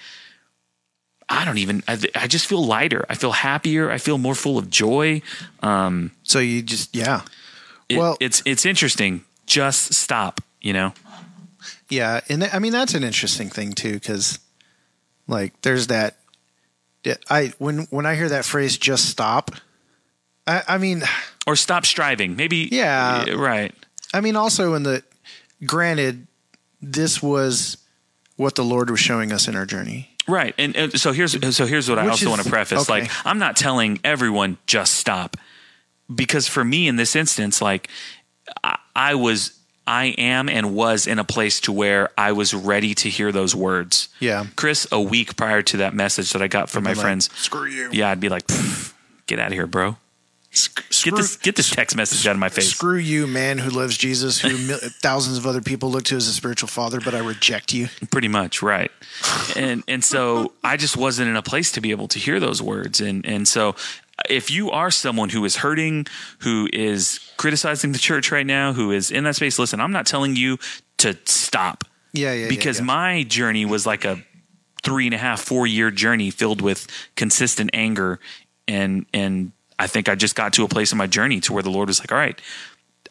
[1.28, 3.04] I don't even, I, I just feel lighter.
[3.10, 3.90] I feel happier.
[3.90, 5.20] I feel more full of joy.
[5.62, 7.22] So you just yeah.
[7.88, 9.24] It- Well- it's it's interesting.
[9.46, 10.40] Just stop.
[10.60, 10.92] You know.
[11.88, 14.38] Yeah, and th- I mean that's an interesting thing too, because
[15.26, 16.16] like there's that.
[17.30, 19.52] I when when I hear that phrase, just stop.
[20.48, 21.02] I, I mean,
[21.46, 22.34] Or stop striving.
[22.34, 22.68] Maybe.
[22.72, 23.24] Yeah.
[23.28, 23.72] Uh, right.
[24.14, 25.02] I mean also in the
[25.64, 26.26] granted,
[26.82, 27.76] this was
[28.36, 30.10] what the Lord was showing us in our journey.
[30.26, 30.54] Right.
[30.58, 32.88] And, and so here's so here's what I also is- want to preface.
[32.90, 33.02] okay.
[33.02, 35.36] Like I'm not telling everyone just stop.
[36.14, 37.88] Because for me in this instance, like
[38.64, 39.52] I, I was
[39.86, 43.54] I am and was in a place to where I was ready to hear those
[43.54, 44.08] words.
[44.20, 44.46] Yeah.
[44.56, 47.30] Chris, a week prior to that message that I got from my I'd like, friends.
[47.36, 48.46] "Screw you." Yeah, I'd be like,
[49.26, 49.96] get out of here, bro.
[50.50, 52.70] Sc- Get this get this text message out of my face.
[52.70, 56.26] Screw you, man who loves Jesus, who mil- thousands of other people look to as
[56.26, 57.88] a spiritual father, but I reject you.
[58.10, 58.90] pretty much right
[59.56, 62.62] and and so i just wasn't in a place to be able to hear those
[62.62, 63.74] words and and so
[64.28, 66.06] if you are someone who is hurting
[66.40, 70.06] who is criticizing the church right now who is in that space listen i'm not
[70.06, 70.56] telling you
[70.98, 72.84] to stop Yeah, yeah, yeah, because yeah.
[72.86, 74.22] my journey was like a
[74.82, 78.18] three and a half four year journey filled with consistent anger
[78.66, 81.62] and and i think i just got to a place in my journey to where
[81.62, 82.40] the lord was like all right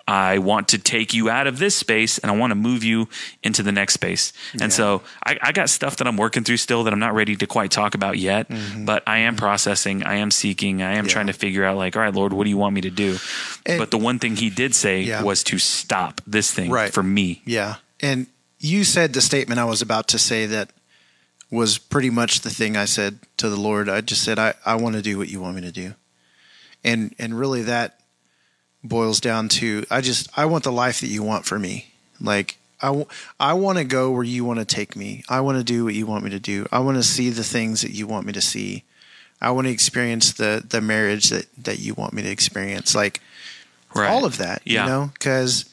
[0.09, 3.09] I want to take you out of this space and I want to move you
[3.43, 4.31] into the next space.
[4.61, 7.35] And so I, I got stuff that I'm working through still that I'm not ready
[7.35, 8.47] to quite talk about yet,
[8.85, 11.05] but I am processing, I am seeking, I am Mm-hmm.
[11.07, 11.11] Yeah.
[11.11, 13.17] trying to figure out like, all right, Lord, what do you want me to do?
[13.65, 15.23] And- but the one thing he did say Yeah.
[15.23, 16.93] was to stop this thing Right.
[16.93, 17.41] for me.
[17.45, 17.75] Yeah.
[17.99, 18.27] And
[18.59, 20.69] you said the statement I was about to say that
[21.51, 23.89] was pretty much the thing I said to the Lord.
[23.89, 25.95] I just said, I, I want to do what you want me to do.
[26.83, 27.99] And and really that
[28.83, 31.91] boils down to I just I want the life that you want for me.
[32.21, 33.07] Like I, w-
[33.39, 35.23] I want to go where you want to take me.
[35.27, 36.67] I want to do what you want me to do.
[36.71, 38.83] I want to see the things that you want me to see.
[39.41, 42.93] I want to experience the the marriage that that you want me to experience.
[42.95, 43.19] Like
[43.95, 44.09] Right.
[44.09, 44.83] all of that, Yeah.
[44.83, 45.65] you know, because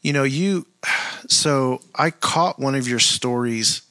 [0.00, 0.66] you know you.
[1.28, 3.82] So I caught one of your stories,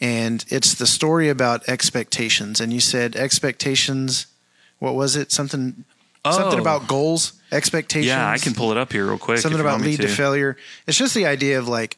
[0.00, 2.60] and it's the story about expectations.
[2.60, 4.26] And you said expectations.
[4.80, 5.30] What was it?
[5.30, 5.84] Something.
[6.30, 6.62] Something Oh.
[6.62, 8.08] about goals, expectations.
[8.08, 9.38] Yeah, I can pull it up here real quick.
[9.38, 10.08] something about lead to.
[10.08, 10.54] failure.
[10.86, 11.96] It's just the idea of like,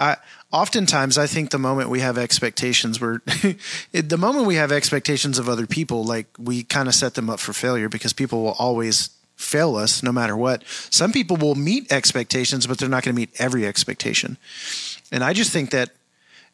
[0.00, 0.16] I
[0.50, 3.20] oftentimes I think the moment we have expectations, we're
[3.92, 7.40] the moment we have expectations of other people, like we kind of set them up
[7.40, 10.62] for failure because people will always fail us no matter what.
[10.88, 14.38] Some people will meet expectations, but they're not going to meet every expectation.
[15.10, 15.90] And I just think that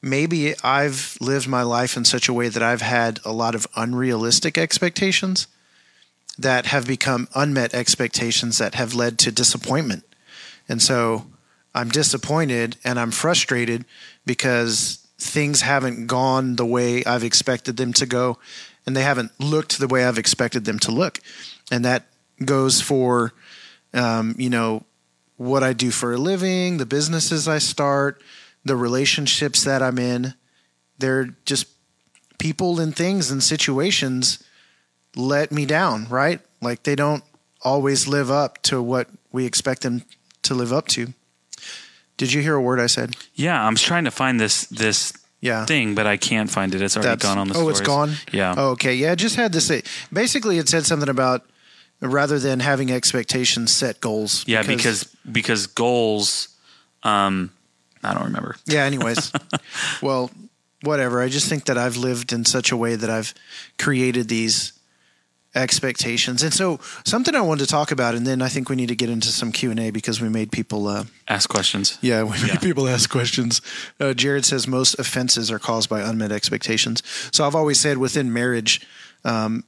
[0.02, 3.66] maybe I've lived my life in such a way that I've had a lot of
[3.76, 5.46] unrealistic expectations
[6.38, 10.04] that have become unmet expectations that have led to disappointment.
[10.68, 11.26] And so
[11.74, 13.84] I'm disappointed and I'm frustrated
[14.24, 18.38] because things haven't gone the way I've expected them to go
[18.86, 21.18] and they haven't looked the way I've expected them to look.
[21.70, 22.06] And that
[22.44, 23.32] goes for,
[23.92, 24.84] um, you know,
[25.36, 28.22] what I do for a living, the businesses I start,
[28.68, 30.34] the relationships that I'm in.
[30.98, 31.66] They're just
[32.38, 34.42] people and things and situations
[35.16, 36.40] let me down, right?
[36.60, 37.24] Like they don't
[37.62, 40.02] always live up to what we expect them
[40.42, 41.12] to live up to.
[42.16, 43.16] Did you hear a word I said?
[43.34, 45.64] Yeah, I'm trying to find this this Yeah.
[45.66, 46.82] thing, but I can't find it.
[46.82, 48.16] It's already That's- gone on the oh, it's gone.
[48.32, 48.54] Yeah.
[48.56, 48.94] Oh, okay.
[48.94, 49.82] Yeah, it just had to say.
[50.12, 51.44] Basically, it said something about
[52.00, 54.44] rather than having expectations, set goals.
[54.46, 56.48] Yeah, because because goals,
[57.04, 57.50] um,
[58.04, 58.56] I don't remember.
[58.66, 58.84] Yeah.
[58.84, 59.32] Anyways,
[60.02, 60.30] well,
[60.82, 61.20] whatever.
[61.22, 63.34] I just think that I've lived in such a way that I've
[63.78, 64.72] created these
[65.54, 68.88] expectations, and so something I wanted to talk about, and then I think we need
[68.88, 70.86] to get into some Q and A because we made people.
[70.86, 71.98] Uh, Ask questions.
[72.00, 72.58] Yeah, we made Yeah.
[72.58, 73.60] people ask questions.
[73.98, 77.02] Uh, Jared says most offenses are caused by unmet expectations.
[77.32, 78.86] So I've always said within marriage,
[79.24, 79.64] um,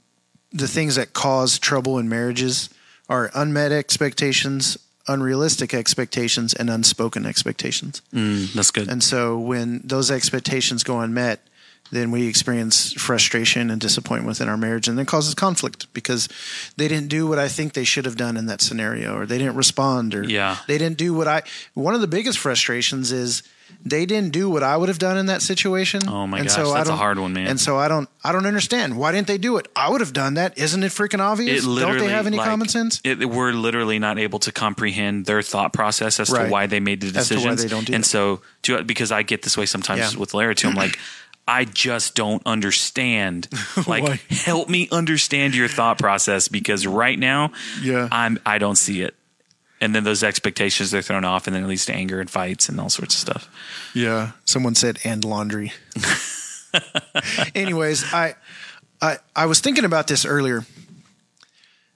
[0.53, 2.69] the things that cause trouble in marriages
[3.09, 4.77] are unmet expectations,
[5.09, 8.03] unrealistic expectations, and unspoken expectations.
[8.15, 8.89] Mm, that's good.
[8.89, 11.41] And so when those expectations go unmet,
[11.93, 16.29] then we experience frustration and disappointment within our marriage and then causes conflict because
[16.77, 19.39] they didn't do what I think they should have done in that scenario or they
[19.39, 20.59] didn't respond or Yeah.
[20.69, 21.43] they didn't do what I
[21.75, 23.43] one of the biggest frustrations is
[23.85, 26.03] they didn't do what I would have done in that situation.
[26.09, 27.47] Oh my and gosh, so I that's a hard one, man.
[27.47, 28.99] And so I don't I don't understand.
[28.99, 29.69] Why didn't they do it?
[29.75, 30.59] I would have done that.
[30.59, 31.65] Isn't it freaking obvious?
[31.65, 33.01] it don't they have any like, common sense?
[33.05, 36.45] It, we're literally not able to comprehend their thought process as Right.
[36.47, 37.63] to why they made the decisions.
[37.63, 38.09] they don't do and that.
[38.09, 40.21] so, to, because I get this way sometimes Yeah.
[40.21, 40.99] with Lara too, I'm like,
[41.49, 43.49] I just don't understand.
[43.87, 47.53] Like, help me understand your thought process because right now,
[47.83, 48.09] Yeah.
[48.13, 49.15] I'm I don't see it.
[49.81, 52.69] And then those expectations they're thrown off, and then it leads to anger and fights
[52.69, 53.91] and all sorts of stuff.
[53.95, 54.33] Yeah.
[54.45, 55.73] Someone said and laundry.
[57.55, 58.35] Anyways, I
[59.01, 60.65] I I was thinking about this earlier.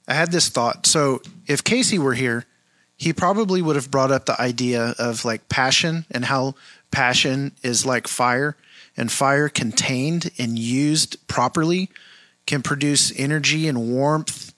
[0.09, 0.87] I had this thought.
[0.87, 2.47] So if Casey were here,
[2.97, 6.55] he probably would have brought up the idea of like passion and how
[6.91, 8.57] passion is like fire
[8.97, 11.91] and fire contained and used properly
[12.47, 14.54] can produce energy and warmth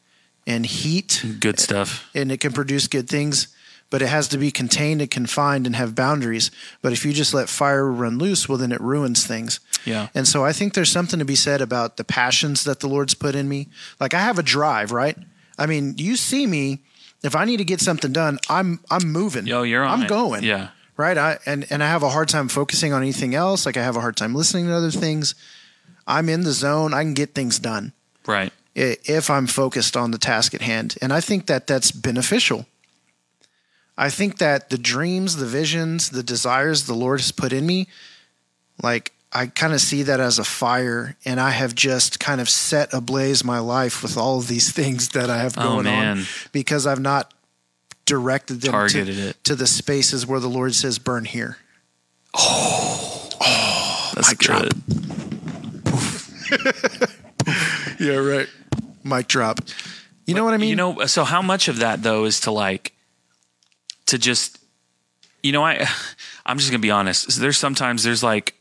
[0.47, 2.09] and heat Good stuff.
[2.15, 3.49] and it can produce good things,
[3.91, 6.51] but it has to be contained and confined and have boundaries.
[6.83, 9.61] But if you just let fire run loose, well, then it ruins things.
[9.85, 10.09] Yeah.
[10.15, 13.15] And so I think there's something to be said about the passions that the Lord's
[13.15, 13.69] put in me.
[14.01, 15.17] Like I have a drive, right?
[15.59, 16.83] I mean, you see me.
[17.23, 19.47] If I need to get something done, I'm I'm moving.
[19.47, 20.09] Yo, you're on I'm it.
[20.09, 20.45] going.
[20.45, 20.69] Yeah.
[20.97, 21.17] Right.
[21.19, 23.67] I and and I have a hard time focusing on anything else.
[23.67, 25.35] Like I have a hard time listening to other things.
[26.07, 26.93] I'm in the zone.
[26.95, 27.93] I can get things done
[28.27, 28.53] Right.
[28.77, 30.97] If I'm focused on the task at hand.
[31.01, 32.67] And I think that that's beneficial.
[33.97, 37.89] I think that the dreams, the visions, the desires the Lord has put in me,
[38.83, 42.49] like I kind of see that as a fire, and I have just kind of
[42.51, 46.19] set ablaze my life with all of these things that I have Oh, going man.
[46.19, 47.33] on because I've not
[48.05, 49.45] directed them Targeted to, it.
[49.45, 51.57] to the spaces where the Lord says, burn here.
[52.35, 54.73] Oh, oh that's mic good.
[57.99, 58.49] Yeah, right.
[59.07, 59.61] Mic drop.
[60.27, 60.71] You know what I mean?
[60.71, 62.93] You know, so how much of that though is to like
[64.07, 64.59] to just
[65.43, 65.87] you know, I
[66.47, 67.33] I'm just gonna be honest.
[67.33, 68.55] So there's sometimes there's like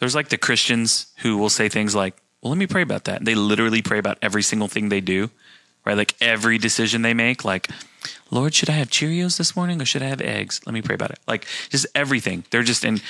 [0.00, 3.24] there's like the Christians who will say things like, Well, let me pray about that.
[3.24, 5.30] They literally pray about every single thing they do.
[5.84, 5.96] Right?
[5.96, 7.68] Like every decision they make, like,
[8.30, 10.62] Lord, should I have Cheerios this morning or should I have eggs?
[10.64, 11.18] Let me pray about it.
[11.28, 12.44] Like just everything.
[12.50, 13.02] They're just in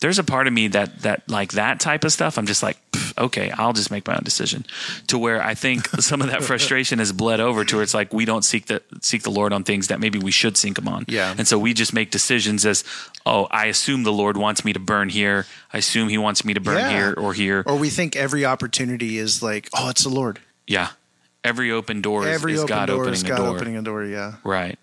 [0.00, 2.76] there's a part of me that that like that type of stuff i'm just like
[3.18, 4.64] okay i'll just make my own decision
[5.06, 8.12] to where i think some of that frustration has bled over to where it's like
[8.12, 10.88] we don't seek the seek the lord on things that maybe we should seek him
[10.88, 11.34] on Yeah.
[11.36, 12.82] and so we just make decisions as
[13.26, 16.54] oh i assume the lord wants me to burn here i assume he wants me
[16.54, 16.90] to burn Yeah.
[16.90, 20.40] here or here or we think every opportunity is like, oh, it's the Lord.
[20.66, 20.90] yeah
[21.44, 23.82] every open door is, Every is open god door opening is a door opening a
[23.82, 24.04] door.
[24.04, 24.78] Yeah, right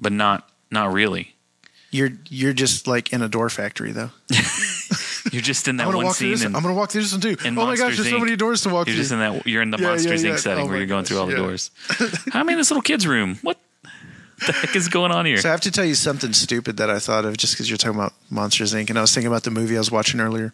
[0.00, 1.33] but not not really
[1.94, 4.10] you're you're just like in a door factory though.
[5.32, 6.44] you're just in that I'm gonna one walk through scene this.
[6.44, 7.36] and I'm gonna walk through this one too.
[7.44, 9.02] Oh my gosh, there's so many doors to walk You're through.
[9.02, 9.46] just in that.
[9.46, 10.34] You're in the Yeah, Monsters yeah, yeah.
[10.36, 10.40] Inc.
[10.40, 11.70] setting Oh where you're going through all the doors.
[12.32, 13.38] I'm in this little kid's room.
[13.42, 13.58] What
[14.44, 15.36] the heck is going on here?
[15.38, 17.78] so I have to tell you something stupid that I thought of just because you're
[17.78, 18.90] talking about Monsters Inc.
[18.90, 20.52] and I was thinking about the movie I was watching earlier.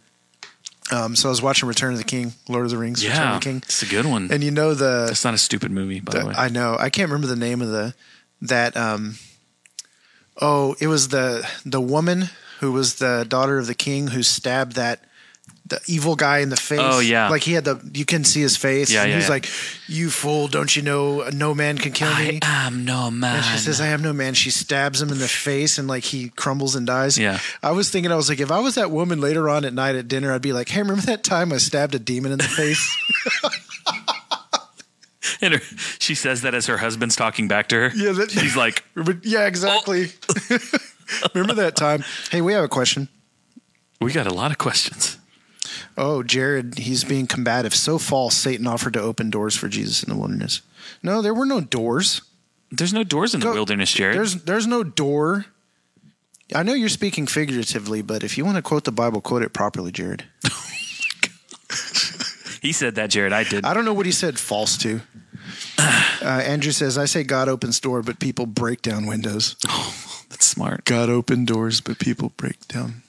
[0.93, 3.35] Um, so I was watching Return of the King, Lord of the Rings, Return yeah,
[3.37, 4.29] of the King, it's a good one.
[4.33, 6.35] and you know the It's not a stupid movie, by the, way.
[6.37, 6.77] I know.
[6.79, 7.95] I can't remember the name of the
[8.43, 9.17] that um
[10.41, 14.77] oh, it was the the woman who was the daughter of the king who stabbed
[14.77, 15.05] that
[15.71, 16.81] the evil guy in the face.
[16.83, 17.29] Oh, yeah.
[17.29, 18.93] Like he had the you can see his face.
[18.93, 19.31] Yeah, and yeah, he's yeah.
[19.31, 19.49] like,
[19.89, 22.41] You fool, don't you know no man can kill me?
[22.43, 23.37] I am no man.
[23.37, 24.35] And she says, I am no man.
[24.35, 27.17] She stabs him in the face and like he crumbles and dies.
[27.17, 27.39] Yeah.
[27.63, 29.95] I was thinking, I was like, if I was that woman later on at night
[29.95, 32.45] at dinner, I'd be like, Hey, remember that time I stabbed a demon in the
[32.45, 32.97] face?
[35.43, 35.61] And her,
[35.99, 37.93] she says that as her husband's talking back to her.
[37.95, 38.85] Yeah, that- she's like,
[39.23, 40.09] yeah, exactly.
[40.51, 40.59] Oh.
[41.35, 42.05] remember that time?
[42.31, 43.09] Hey, we have a question.
[44.01, 45.19] "We got a lot of questions."
[45.97, 47.75] Oh, Jared, he's being combative.
[47.75, 48.35] So false.
[48.35, 50.63] Satan offered to open doors for Jesus in the wilderness.
[51.03, 52.23] No, there were no doors.
[52.71, 54.17] There's no doors in the wilderness, Jared.
[54.17, 55.47] There's there's no door.
[56.55, 59.53] I know you're speaking figuratively, but if you want to quote the Bible, quote it
[59.53, 60.25] properly, Jared.
[60.51, 60.67] Oh
[62.63, 63.33] he said that, Jared.
[63.33, 63.65] I did.
[63.65, 65.01] I don't know what he said false to.
[66.23, 69.57] Uh, Andrew says, I say God opens door, but people break down windows.
[69.69, 69.97] Oh,
[70.29, 70.85] that's smart.
[70.85, 73.03] God opened doors, but people break down.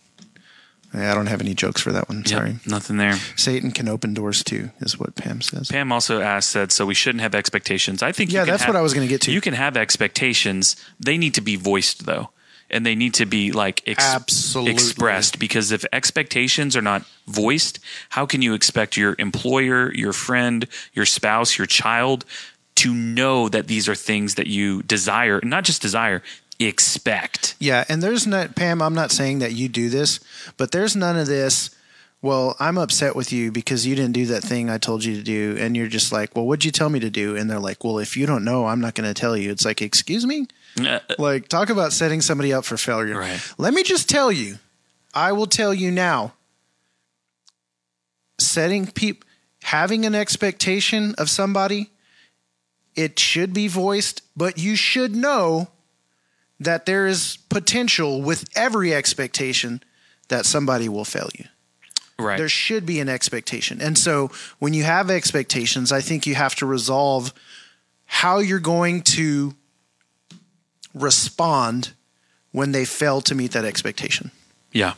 [0.93, 2.19] I don't have any jokes for that one.
[2.19, 2.55] Yep, Sorry.
[2.65, 3.13] nothing there.
[3.35, 5.67] Satan can open doors too, is what Pam says.
[5.69, 8.01] Pam also asked, said, so we shouldn't have expectations.
[8.01, 9.31] I think, you Yeah, that's have- what I was gonna get to.
[9.31, 10.75] You can have expectations.
[10.99, 12.29] They need to be voiced though.
[12.71, 14.73] And they need to be like ex- Absolutely.
[14.73, 17.79] expressed because if expectations are not voiced,
[18.09, 22.25] how can you expect your employer, your friend, your spouse, your child
[22.75, 26.23] to know that these are things that you desire, not just desire,
[26.59, 27.55] expect?
[27.59, 28.81] Yeah, and there's not Pam.
[28.81, 30.19] I'm not saying that you do this,
[30.57, 31.75] but there's none of this.
[32.23, 35.23] Well, I'm upset with you because you didn't do that thing I told you to
[35.23, 37.83] do, and you're just like, "Well, what'd you tell me to do?" And they're like,
[37.83, 40.47] "Well, if you don't know, I'm not going to tell you." It's like, "Excuse me."
[40.79, 43.17] Uh, Like, talk about setting somebody up for failure.
[43.17, 43.41] Right.
[43.57, 44.57] Let me just tell you,
[45.13, 46.33] I will tell you now.
[48.39, 49.27] Setting people,
[49.63, 51.91] having an expectation of somebody,
[52.95, 55.69] it should be voiced, but you should know
[56.59, 59.83] that there is potential with every expectation
[60.29, 61.45] that somebody will fail you.
[62.17, 62.37] right.
[62.37, 63.81] There should be an expectation.
[63.81, 67.33] And so when you have expectations, I think you have to resolve
[68.05, 69.55] how you're going to
[70.93, 71.93] respond
[72.51, 74.31] when they fail to meet that expectation.
[74.71, 74.93] Yeah.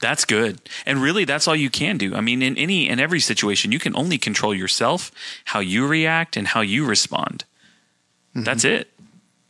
[0.00, 0.60] That's good.
[0.86, 2.14] And really that's all you can do.
[2.14, 5.10] I mean, in any in every situation, you can only control yourself,
[5.46, 7.44] how you react and how you respond.
[8.30, 8.44] Mm-hmm.
[8.44, 8.92] That's it.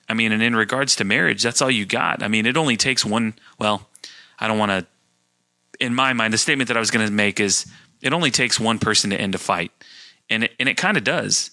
[0.08, 2.22] I mean, and in regards to marriage, that's all you got.
[2.22, 3.86] I mean, it only takes one, well,
[4.38, 4.86] I don't want to
[5.80, 7.66] in my mind, the statement that I was going to make is
[8.00, 9.72] it only takes one person to end a fight.
[10.30, 11.50] And it, and it kind of does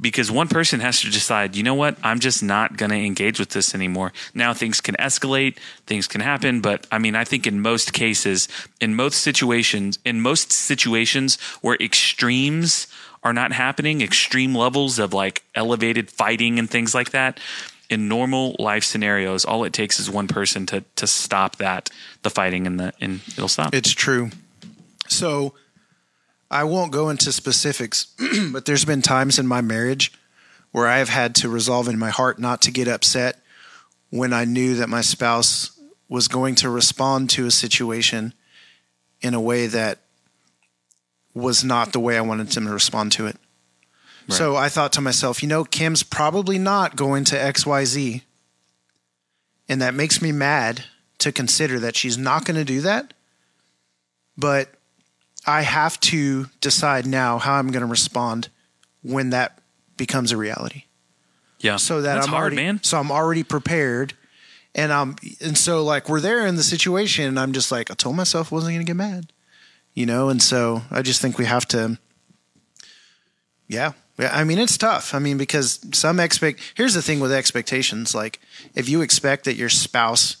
[0.00, 3.38] because one person has to decide, you know what, I'm just not going to engage
[3.38, 4.12] with this anymore.
[4.34, 5.56] Now things can escalate,
[5.86, 8.48] things can happen, but I mean, I think in most cases,
[8.80, 12.86] in most situations, in most situations where extremes
[13.22, 17.40] are not happening, extreme levels of like elevated fighting and things like that,
[17.88, 21.88] in normal life scenarios, all it takes is one person to to stop that
[22.22, 23.74] the fighting and the and it'll stop.
[23.74, 24.30] It's true.
[25.08, 25.54] So
[26.50, 28.14] I won't go into specifics,
[28.52, 30.12] but there's been times in my marriage
[30.72, 33.40] where I have had to resolve in my heart not to get upset
[34.10, 35.78] when I knew that my spouse
[36.08, 38.32] was going to respond to a situation
[39.20, 39.98] in a way that
[41.34, 43.36] was not the way I wanted them to respond to it.
[44.28, 48.22] So I thought to myself, you know, Kim's probably not going to XYZ.
[49.68, 50.84] And that makes me mad
[51.18, 53.14] to consider that she's not going to do that.
[54.36, 54.70] But
[55.46, 58.48] I have to decide now how I'm going to respond
[59.02, 59.58] when that
[59.96, 60.84] becomes a reality.
[61.60, 62.82] yeah, So that that's I'm hard, already, man.
[62.82, 64.14] So I'm already prepared.
[64.74, 67.94] And I'm and so like we're there in the situation and I'm just like I
[67.94, 69.32] told myself I wasn't going to get mad.
[69.94, 71.98] You know, and so I just think we have to
[73.68, 73.92] yeah.
[74.18, 75.14] Yeah, I mean it's tough.
[75.14, 78.38] I mean because some expect Here's the thing with expectations like
[78.74, 80.36] if you expect that your spouse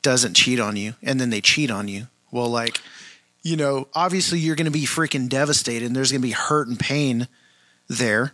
[0.00, 2.80] doesn't cheat on you and then they cheat on you, well like
[3.44, 6.66] you know, obviously you're going to be freaking devastated and there's going to be hurt
[6.66, 7.28] and pain
[7.88, 8.32] there,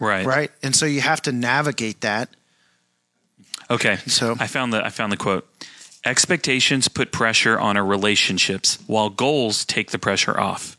[0.00, 0.24] Right.
[0.24, 0.50] right?
[0.62, 2.30] And so you have to navigate that.
[3.68, 3.96] Okay.
[4.06, 5.46] So- I found the I found the quote.
[6.04, 10.78] Expectations put pressure on our relationships, while goals take the pressure off.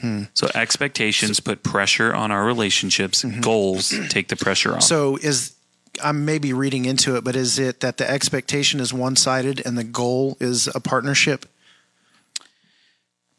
[0.00, 0.22] Hmm.
[0.32, 3.24] So expectations put pressure on our relationships.
[3.24, 4.78] Goals take the pressure off.
[4.78, 4.86] Mm-hmm.
[4.86, 5.54] So is
[6.02, 9.76] I'm maybe reading into it, but is it that the expectation is one sided and
[9.76, 11.44] the goal is a partnership?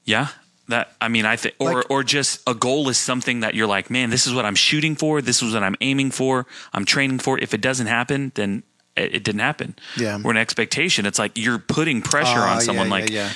[0.05, 0.27] Yeah.
[0.67, 3.67] That I mean I think or Like- or just a goal is something that you're
[3.67, 6.85] like, man, this is what I'm shooting for, this is what I'm aiming for, I'm
[6.85, 7.37] training for.
[7.39, 8.63] If it doesn't happen, then
[8.95, 9.75] it, it didn't happen.
[9.97, 10.19] Yeah.
[10.23, 13.31] Or an expectation, it's like you're putting pressure Ah, on someone yeah, like yeah, yeah.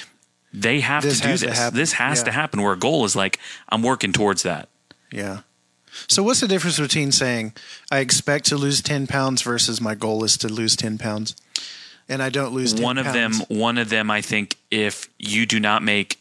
[0.54, 1.69] they have This to do has to this.
[1.71, 2.62] This has to happen.
[2.62, 4.69] Where a goal is like, I'm working towards that.
[5.12, 5.39] Yeah.
[6.08, 7.54] So what's the difference between saying
[7.91, 11.36] I expect to lose ten pounds versus my goal is to lose ten pounds,
[12.08, 15.45] and I don't lose 10 one of them one of them i think if you
[15.45, 16.19] do not make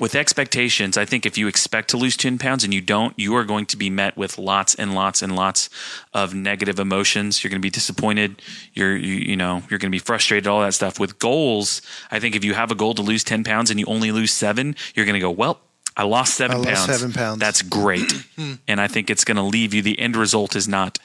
[0.00, 3.34] with expectations i think if you expect to lose 10 pounds and you don't you
[3.34, 5.68] are going to be met with lots and lots and lots
[6.14, 8.40] of negative emotions you're going to be disappointed
[8.74, 12.18] you're you, you know you're going to be frustrated all that stuff with goals i
[12.20, 14.74] think if you have a goal to lose 10 pounds and you only lose seven
[14.94, 15.60] you're going to go well
[15.96, 17.00] I lost seven I lost pounds.
[17.00, 17.40] seven pounds.
[17.40, 18.12] That's great,
[18.68, 19.82] and I think it's going to leave you.
[19.82, 21.00] The end result is not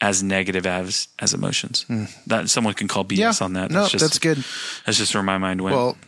[0.00, 1.82] as negative as as emotions.
[1.82, 2.04] Hmm.
[2.26, 3.18] That someone can call BS.
[3.18, 3.44] Yeah.
[3.44, 3.70] on that.
[3.70, 4.38] No, just, that's good.
[4.86, 5.76] that's just where my mind went.
[5.76, 5.98] Well,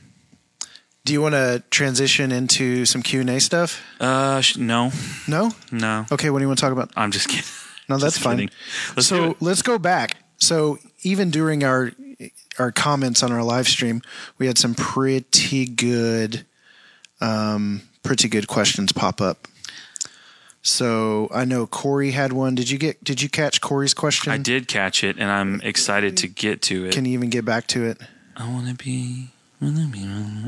[1.05, 3.83] do you want to transition into some Q and A stuff?
[4.01, 4.91] uh, sh- no,
[5.27, 5.53] No.
[5.71, 6.07] no.
[6.13, 6.31] Okay.
[6.31, 6.91] What do you want to talk about?
[6.97, 7.45] I'm just kidding.
[7.89, 8.49] No, that's Just fine.
[8.97, 10.17] Let's so let's go back.
[10.39, 11.91] So even during our
[12.59, 14.03] our comments on our live stream,
[14.39, 16.47] we had some pretty good,
[17.21, 19.49] um, pretty good questions pop up.
[20.63, 22.55] So I know Corey had one.
[22.55, 23.03] Did you get?
[23.03, 24.33] Did you catch Corey's question?
[24.33, 26.93] I did catch it, and I'm excited to get to it.
[26.95, 27.99] Can you even get back to it?
[28.37, 29.31] I want to be.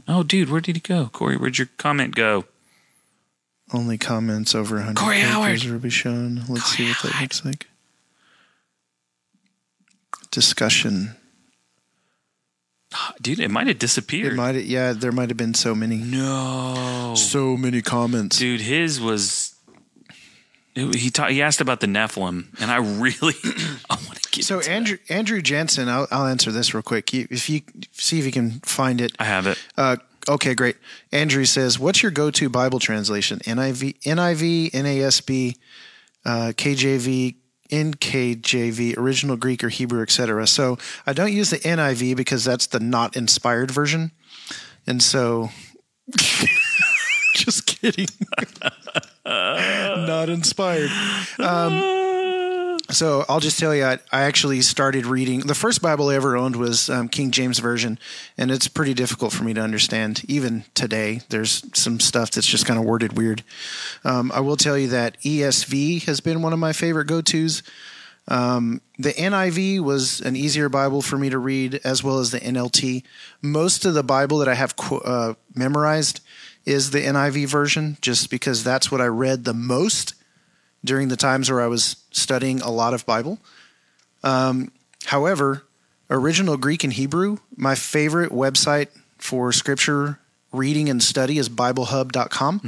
[0.09, 1.09] Oh, dude, where did he go?
[1.13, 2.45] Corey, where'd your comment go?
[3.73, 5.73] Only comments over 100 Corey characters Howard.
[5.73, 6.43] will be shown.
[6.49, 7.23] Let's see what that Howard.
[7.23, 7.67] looks like.
[10.31, 11.17] Discussion.
[12.93, 14.33] Ah, dude, it might have disappeared.
[14.35, 14.65] It might.
[14.65, 15.97] Yeah, there might have been so many.
[15.97, 17.15] no.
[17.17, 18.39] So many comments.
[18.39, 19.54] Dude, his was.
[20.75, 23.35] It- he ta- he asked about the Nephilim, and I really
[23.91, 27.13] I want to get So Andrew Andrew Jensen, I'll, I'll answer this real quick.
[27.13, 27.63] You- If you
[27.93, 29.13] see if you can find it.
[29.19, 29.59] I have it.
[29.77, 29.97] Uh,
[30.29, 30.77] okay, great.
[31.13, 33.39] Andrew says, "What's your go-to Bible translation?
[33.41, 35.57] NIV, NIV, NASB,
[36.25, 37.37] uh, KJV,
[37.71, 42.81] NKJV, original Greek or Hebrew, etc." So I don't use the NIV because that's the
[42.81, 44.11] not inspired version,
[44.87, 45.51] and so
[47.35, 48.09] just kidding,
[49.25, 50.91] not inspired.
[52.91, 55.41] So I'll just tell you, I, I actually started reading.
[55.41, 57.99] The first Bible I ever owned was um, King James Version,
[58.37, 60.23] and it's pretty difficult for me to understand.
[60.29, 63.43] Even today, there's some stuff that's just kind of worded weird.
[64.05, 67.63] Um, I will tell you that ESV has been one of my favorite go tos.
[68.29, 72.41] Um, the NIV was an easier Bible for me to read, as well as the
[72.41, 73.03] NLT.
[73.43, 76.21] Most of the Bible that I have uh, memorized
[76.65, 80.15] is the NIV version, just because that's what I read the most
[80.85, 83.39] during the times where I was studying a lot of Bible.
[84.23, 84.71] Um,
[85.07, 85.65] however,
[86.11, 88.89] original Greek and Hebrew, my favorite website
[89.19, 90.19] for scripture
[90.53, 92.61] reading and study is BibleHub.com.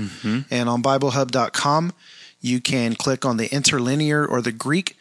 [0.50, 1.92] And on BibleHub.com,
[2.40, 4.96] you can click on the interlinear or the Greek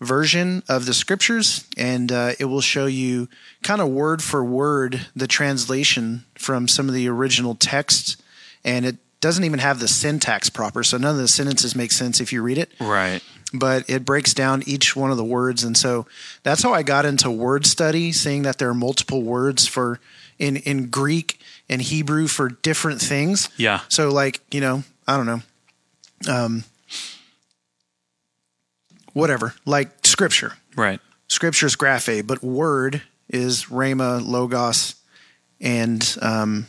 [0.00, 3.28] version of the scriptures, and uh, it will show you
[3.62, 8.16] kind of word for word the translation from some of the original texts.
[8.64, 12.20] And it doesn't even have the syntax proper, so none of the sentences make sense
[12.20, 13.22] if you read it Right.
[13.54, 16.06] but it breaks down each one of the words and so
[16.42, 19.98] that's how i got into word study seeing that there are multiple words for
[20.38, 21.38] in in greek
[21.70, 23.80] and hebrew for different things Yeah.
[23.88, 25.40] so like you know i don't know
[26.28, 26.64] um
[29.12, 31.00] whatever like scripture Right.
[31.28, 34.96] scripture is graphe but word is rhema logos
[35.60, 36.66] and um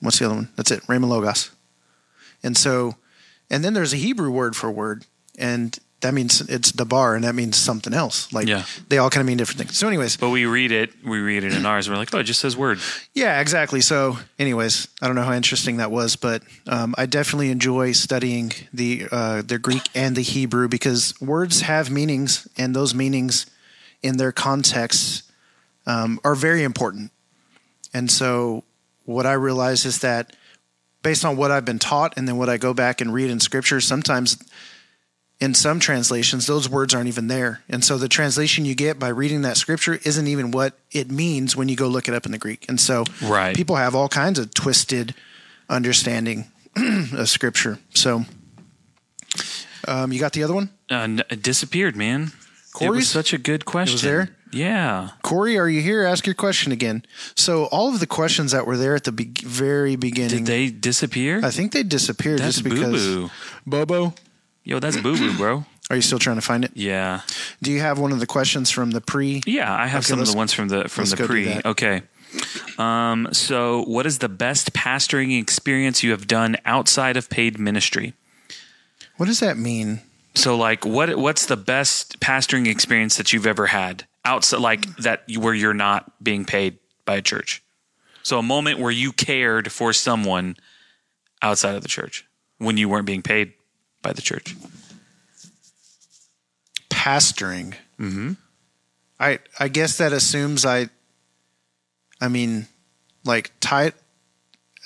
[0.00, 1.50] what's the other one that's it rhema logos
[2.42, 2.96] and so
[3.50, 5.04] and then there's a hebrew word for word
[5.38, 8.64] and that means it's dabar and that means something else like Yeah.
[8.88, 10.90] they all kind of mean different things so anyways But we read it.
[11.04, 11.90] We read it in ours.
[11.90, 12.78] We're like, oh, it just says word.
[13.12, 17.50] yeah exactly so anyways i don't know how interesting that was but um, i definitely
[17.50, 22.94] enjoy studying the uh, the greek and the hebrew because words have meanings and those
[22.94, 23.44] meanings
[24.02, 25.24] in their contexts
[25.86, 27.10] um, are very important
[27.92, 28.64] and so
[29.04, 30.34] what i realize is that
[31.02, 33.40] based on what i've been taught and then what i go back and read in
[33.40, 34.36] scripture sometimes
[35.40, 39.08] in some translations those words aren't even there and so the translation you get by
[39.08, 42.32] reading that scripture isn't even what it means when you go look it up in
[42.32, 43.56] the greek and so Right.
[43.56, 45.14] people have all kinds of twisted
[45.68, 46.46] understanding
[47.12, 48.24] of scripture so
[49.88, 52.32] um, you got the other one Uh, it disappeared, man.
[52.80, 54.08] It was such a good question.
[54.08, 54.36] there?
[54.52, 55.10] Yeah.
[55.22, 57.04] corey are you here ask your question again
[57.36, 60.70] so all of the questions that were there at the be- very beginning Did they
[60.70, 61.40] disappear?
[61.44, 63.30] i think they disappeared That's just boo because Boo-boo.
[63.66, 64.14] bobo
[64.64, 65.64] Yo, that's boo boo, bro.
[65.88, 67.20] are you still trying to find it Yeah.
[67.62, 70.20] do you have one of the questions from the pre Yeah, I have Okay, some
[70.20, 71.44] of the ones from the from let's the go do pre.
[71.44, 71.64] that.
[71.66, 72.02] Okay.
[72.78, 78.14] Um, so what is the best pastoring experience you have done outside of paid ministry?
[79.16, 80.00] what does that mean
[80.34, 85.24] So like what what's the best pastoring experience that you've ever had outside like that
[85.36, 87.62] where you're not being paid by a church?
[88.22, 90.56] So a moment where you cared for someone
[91.42, 92.26] outside of the church
[92.58, 93.54] when you weren't being paid
[94.02, 94.54] by the church.
[96.90, 97.74] pastoring.
[97.98, 98.32] Mm-hmm.
[99.18, 100.88] I I guess that assumes I.
[102.20, 102.66] I mean,
[103.24, 103.92] like ti-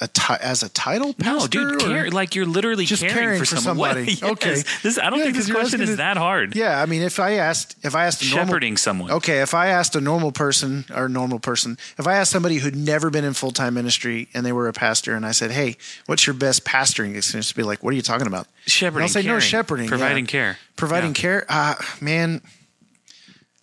[0.05, 1.48] a ti- as a title No, pastor.
[1.48, 3.88] dude, care, like you're literally Just caring, caring for, for someone.
[3.94, 4.12] somebody.
[4.12, 4.22] Yes.
[4.22, 4.62] Okay.
[4.82, 6.55] This, I don't Yeah, think this question is it- that hard.
[6.55, 9.11] Yeah, I mean, if I asked, if I asked a normal, Shepherding someone.
[9.11, 12.76] okay, if I asked a normal person or normal person, if I asked somebody who'd
[12.76, 15.76] never been in full time ministry and they were a pastor, and I said, "Hey,
[16.07, 18.96] what's your best pastoring experience?" To be like, "What are you talking about?" Shepherding.
[18.96, 20.30] And I'll say, "No, caring, shepherding, Providing yeah.
[20.30, 20.59] care.
[20.76, 21.14] Providing Yeah.
[21.22, 22.40] care, uh, man.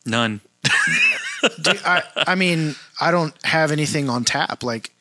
[0.05, 0.41] None.
[1.85, 4.63] I, I mean, I don't have anything on tap.
[4.63, 4.91] Like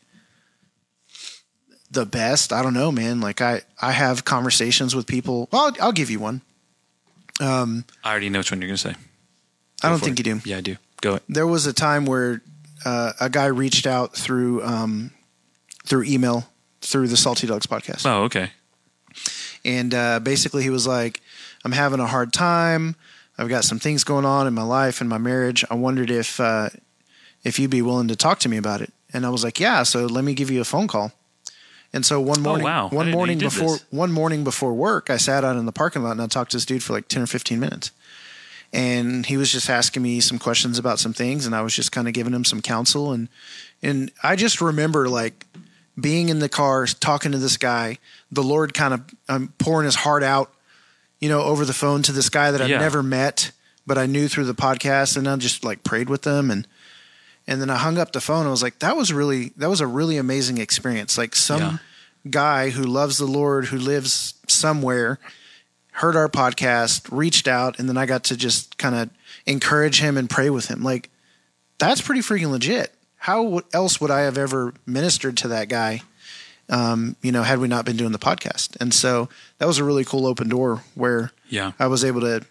[1.91, 3.21] the best, I don't know, man.
[3.21, 5.49] Like I, I have conversations with people.
[5.51, 6.43] Well, I'll, I'll give you one.
[7.41, 8.95] I already know which one you're going to say.
[9.83, 10.27] I don't think it.
[10.27, 10.49] you do.
[10.49, 10.77] Yeah, I do.
[11.01, 11.23] Go it.
[11.29, 12.43] There was a time where
[12.85, 15.11] uh, a guy reached out through um,
[15.85, 16.47] through email
[16.83, 18.51] through the Salty Dogs podcast, Oh, okay.
[19.65, 21.21] and uh, basically he was like,
[21.65, 22.95] "I'm having a hard time.
[23.39, 25.65] I've got some things going on in my life and my marriage.
[25.71, 26.69] I wondered if uh,
[27.43, 29.83] if you'd be willing to talk to me about it." And I was like, "Yeah."
[29.85, 31.13] So let me give you a phone call.
[31.93, 32.89] And so one morning, Oh, wow.
[32.89, 33.85] One morning before this.
[33.91, 36.57] one morning before work, I sat out in the parking lot and I talked to
[36.57, 37.91] this dude for like ten or fifteen minutes.
[38.73, 41.91] and he was just asking me some questions about some things, and I was just
[41.91, 43.29] kind of giving him some counsel, and
[43.83, 45.47] and I just remember like
[46.01, 47.99] being in the car talking to this guy,
[48.31, 50.53] the Lord kind of um, pouring His heart out,
[51.19, 52.79] you know, over the phone to this guy that I've Yeah.
[52.79, 53.51] never met,
[53.87, 56.67] but I knew through the podcast, and I just like prayed with them and.
[57.51, 58.47] And then I hung up the phone.
[58.47, 61.19] I was like, "That was really, that was a really amazing experience.
[61.19, 61.77] Like some Yeah.
[62.31, 65.19] guy who loves the Lord, who lives somewhere,
[65.95, 69.11] heard our podcast, reached out, and then I got to just kind of
[69.47, 70.83] encourage him and pray with him.
[70.83, 71.11] Like,
[71.79, 72.95] that's pretty freaking legit.
[73.17, 76.03] How else would I have ever ministered to that guy,
[76.69, 78.77] um, you know, had we not been doing the podcast?
[78.81, 79.29] And so
[79.59, 81.73] that was a really cool open door where Yeah.
[81.81, 82.43] I was able to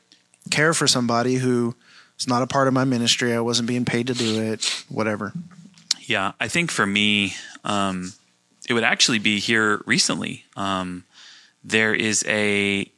[0.51, 1.75] care for somebody who
[2.19, 3.33] is not a part of my ministry.
[3.33, 5.33] I wasn't being paid to do it, whatever.
[6.01, 8.13] Yeah, I think for me, um,
[8.67, 10.45] it would actually be here recently.
[10.55, 11.03] Um,
[11.63, 12.89] there is a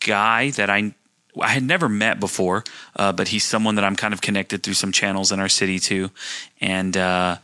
[0.00, 0.94] guy that I
[1.38, 2.64] I had never met before,
[2.96, 5.78] uh, but he's someone that I'm kind of connected through some channels in our city
[5.78, 6.10] too,
[6.60, 7.36] and uh,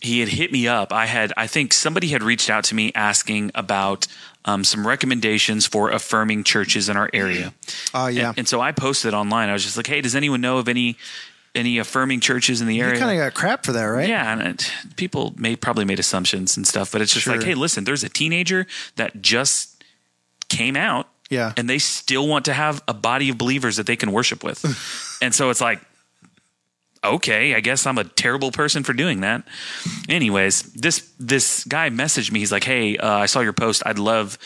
[0.00, 0.92] he had hit me up.
[0.92, 4.06] I had I think somebody had reached out to me asking about
[4.46, 7.52] um, some recommendations for affirming churches in our area.
[7.92, 8.28] Oh, yeah.
[8.30, 9.48] And, and so I posted online.
[9.48, 10.96] I was just like, "Hey, does anyone know of any
[11.54, 14.08] any affirming churches in the area?" You kind of got crap for that, right?
[14.08, 17.54] Yeah, and it, people made probably made assumptions and stuff, but it's just like, hey,
[17.54, 18.66] listen, there's a teenager
[18.96, 19.82] that just
[20.48, 21.52] came out, Yeah.
[21.56, 24.62] and they still want to have a body of believers that they can worship with,
[25.22, 25.80] and so it's like,
[27.14, 29.42] okay, I guess I'm a terrible person for doing that.
[30.08, 32.40] Anyways, this this guy messaged me.
[32.40, 33.82] He's like, hey, uh, I saw your post.
[33.86, 34.38] I'd love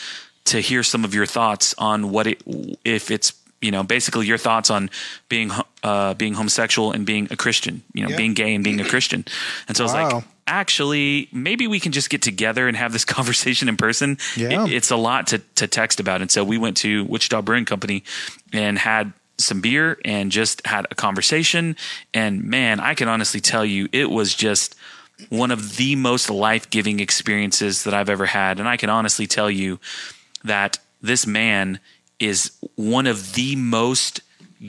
[0.47, 2.43] to hear some of your thoughts on what it
[2.85, 4.89] if it's you know basically your thoughts on
[5.29, 5.51] being
[5.85, 8.17] uh, being homosexual and being a Christian, you know, Yeah.
[8.17, 9.25] being gay and being a Christian.
[9.69, 13.05] And so I was like, actually, maybe we can just get together and have this
[13.17, 14.19] conversation in person.
[14.37, 14.65] Yeah.
[14.65, 16.21] It- it's a lot to to text about.
[16.23, 18.03] And so we went to Wichita Brewing Company
[18.53, 19.13] and had
[19.45, 21.77] some beer and just had a conversation.
[22.15, 24.75] And man, I can honestly tell you, it was just
[25.29, 28.59] one of the most life giving experiences that I've ever had.
[28.59, 29.79] And I can honestly tell you
[30.45, 31.81] that this man
[32.19, 34.21] is one of the most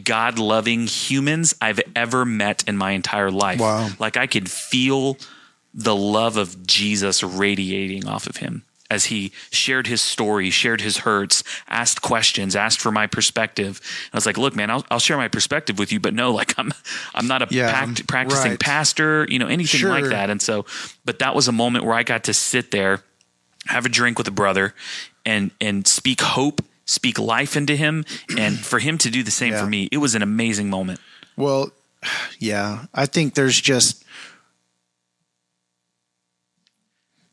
[0.04, 3.60] God loving humans I've ever met in my entire life.
[3.60, 3.90] Wow.
[4.00, 5.18] Like I could feel
[5.74, 10.98] the love of Jesus radiating off of him as he shared his story, shared his
[10.98, 13.80] hurts, asked questions, asked for my perspective.
[14.14, 16.54] I was like, "Look, man, I'll, I'll share my perspective with you, but no, like
[16.60, 16.74] I'm,
[17.16, 18.60] I'm not a Yeah, pact, practicing right.
[18.60, 19.90] pastor, you know, anything Sure.
[19.90, 20.66] like that." And so,
[21.06, 23.00] but that was a moment where I got to sit there,
[23.68, 24.76] have a drink with a brother,
[25.26, 28.04] and and speak hope, speak life into him,
[28.38, 29.62] and for him to do the same Yeah.
[29.64, 31.00] for me, it was an amazing moment.
[31.38, 31.72] Well,
[32.40, 34.04] yeah, I think there's just,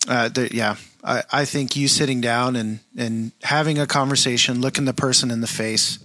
[0.07, 4.85] uh, there, yeah, I, I think you sitting down and and having a conversation, looking
[4.85, 5.99] the person in the face,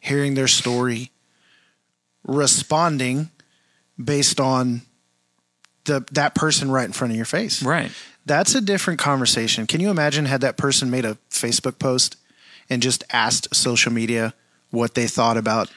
[0.00, 1.10] hearing their story,
[2.24, 3.30] responding
[4.02, 4.82] based on
[5.84, 7.62] the that person right in front of your face.
[7.62, 7.90] Right.
[8.26, 9.66] That's a different conversation.
[9.66, 12.16] Can you imagine had that person made a Facebook post
[12.68, 14.34] and just asked social media
[14.70, 15.70] what they thought about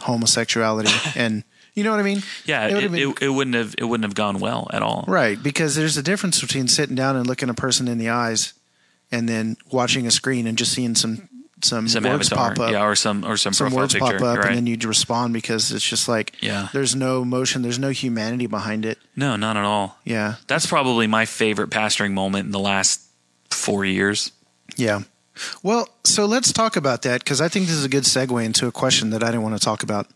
[0.00, 1.44] homosexuality and
[1.74, 2.22] you know what I mean?
[2.44, 4.82] Yeah, It it, would've it, been- it, wouldn't have it wouldn't have gone well at
[4.82, 5.04] all.
[5.08, 8.54] right because there's a difference between sitting down and looking a person in the eyes
[9.10, 11.28] and then watching a screen and just seeing some
[11.64, 12.72] some, Some words avatar, pop up.
[12.72, 14.48] yeah, or some or some, some words picture, pop up right?
[14.48, 16.66] and then you respond because it's just like Yeah.
[16.72, 18.98] there's no emotion, there's no humanity behind it.
[19.14, 19.96] no, not at all.
[20.04, 20.34] Yeah.
[20.48, 23.00] That's probably my favorite pastoring moment in the last
[23.50, 24.32] four years.
[24.76, 25.02] Yeah.
[25.62, 28.66] Well, so let's talk about that because I think this is a good segue into
[28.66, 30.06] a question that I didn't want to talk about.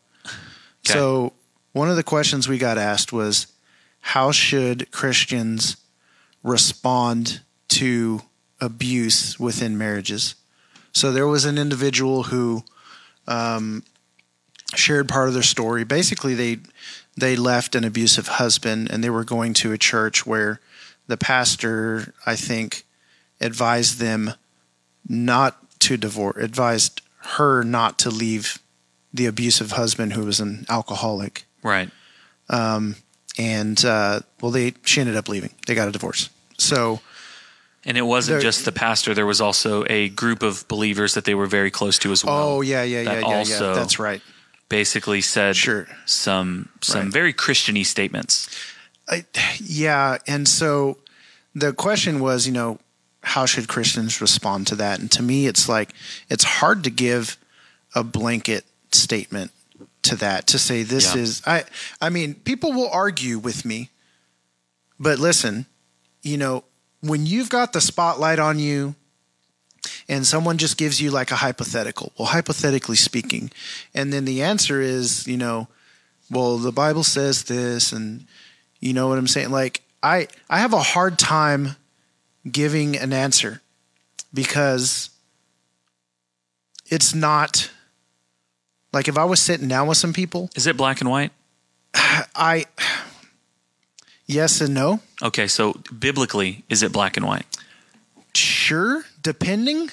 [0.84, 0.94] Okay.
[0.94, 1.32] So,
[1.77, 3.49] one of the questions we got asked was
[4.01, 5.77] how should Christians
[6.43, 8.22] respond to
[8.59, 10.37] abuse within marriages?
[10.93, 12.64] So, there was an individual who
[13.29, 13.83] um,
[14.74, 15.85] shared part of their story.
[15.85, 16.61] Basically, they
[17.14, 20.61] they left an abusive husband and they were going to a church where
[21.09, 22.85] the pastor, I think,
[23.39, 24.33] advised them
[25.07, 27.03] not to divorce, advised
[27.37, 28.59] her not to leave
[29.12, 31.45] the abusive husband who was an alcoholic.
[31.66, 31.90] Right.
[33.38, 35.50] And uh, well, they she ended up leaving.
[35.66, 36.30] They got a divorce.
[36.58, 37.00] So
[37.84, 39.12] And it wasn't just the pastor.
[39.14, 42.34] There was also a group of believers that they were very close to as well.
[42.48, 44.22] oh yeah yeah yeah yeah also yeah that's right.
[44.68, 45.86] Basically said Sure.
[46.06, 47.12] some some Right.
[47.12, 48.48] very Christiany statements.
[49.08, 49.24] I,
[49.62, 50.98] yeah, and so
[51.54, 52.80] the question was, you know,
[53.22, 54.98] how should Christians respond to that?
[54.98, 55.92] And to me, it's like
[56.28, 57.36] it's hard to give
[57.94, 59.52] a blanket statement
[60.07, 61.22] to that to say this Yeah.
[61.22, 61.64] is I
[62.00, 63.90] I mean, people will argue with me.
[64.98, 65.66] But listen,
[66.22, 66.64] you know,
[67.00, 68.94] when you've got the spotlight on you
[70.09, 72.12] and someone just gives you like a hypothetical.
[72.18, 73.50] Well, hypothetically speaking,
[73.94, 75.68] and then the answer is, you know,
[76.30, 78.26] well, the Bible says this, and
[78.80, 79.50] you know what I'm saying.
[79.50, 81.76] Like I, I have a hard time
[82.50, 83.61] giving an answer
[84.32, 85.11] because
[86.86, 87.70] it's not
[88.93, 91.32] like if I was sitting down with some people, Is it black and white?
[92.34, 92.66] I
[94.26, 95.01] yes and no.
[95.22, 97.47] Okay, so biblically, is it black and white?
[98.34, 99.91] Sure, depending.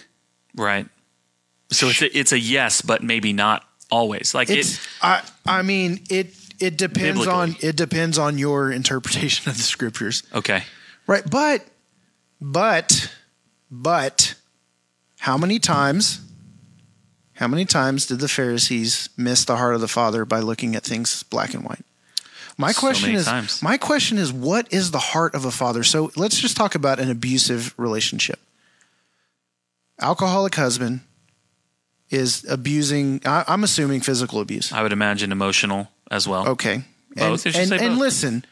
[0.56, 0.88] Right.
[1.72, 4.34] So it's a, it's a yes, but maybe not always.
[4.36, 4.89] Like It's it.
[5.02, 7.34] I I mean it it depends Biblically.
[7.34, 10.24] on it depends on your interpretation of the scriptures.
[10.34, 10.64] Okay.
[11.08, 11.66] Right, but
[12.41, 13.12] but
[13.72, 14.36] but
[15.20, 16.20] how many times
[17.36, 20.84] how many times did the Pharisees miss the heart of the Father by looking at
[20.84, 21.84] things black and white?
[22.58, 23.62] My So question is times.
[23.64, 25.84] my question is what is the heart of a father?
[25.84, 28.40] So let's just talk about an abusive relationship.
[30.00, 31.02] Alcoholic husband
[32.10, 34.72] is abusing I, I'm assuming physical abuse.
[34.72, 36.48] I would imagine emotional as well.
[36.50, 36.84] Okay.
[37.16, 37.46] Both?
[37.48, 38.46] And, and, and listen,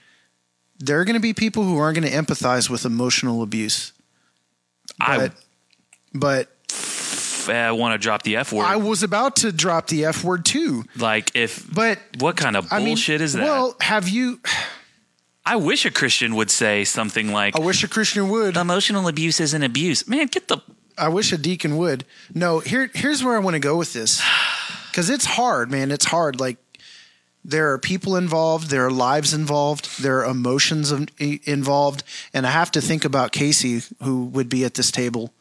[0.79, 3.91] there are going to be people who aren't going to empathize with emotional abuse.
[4.99, 5.31] I
[6.13, 6.49] But,
[7.45, 8.63] but uh, want to drop the F word.
[8.65, 10.83] I was about to drop the F word too.
[10.97, 11.65] like if.
[11.73, 13.43] But what kind of I mean, bullshit is that?
[13.43, 14.39] Well, have you?
[15.45, 18.57] I wish a Christian would say something like, I wish a Christian would.
[18.57, 20.57] "Emotional abuse isn't abuse." Man, get the.
[20.97, 22.05] I wish a deacon would.
[22.33, 24.21] No, here here's where I want to go with this.
[24.93, 25.89] Cuz it's hard, man.
[25.91, 26.57] It's hard like
[27.43, 31.09] there are people involved, there are lives involved, there are emotions in-
[31.45, 32.03] involved,
[32.35, 35.33] and I have to think about Casey who would be at this table,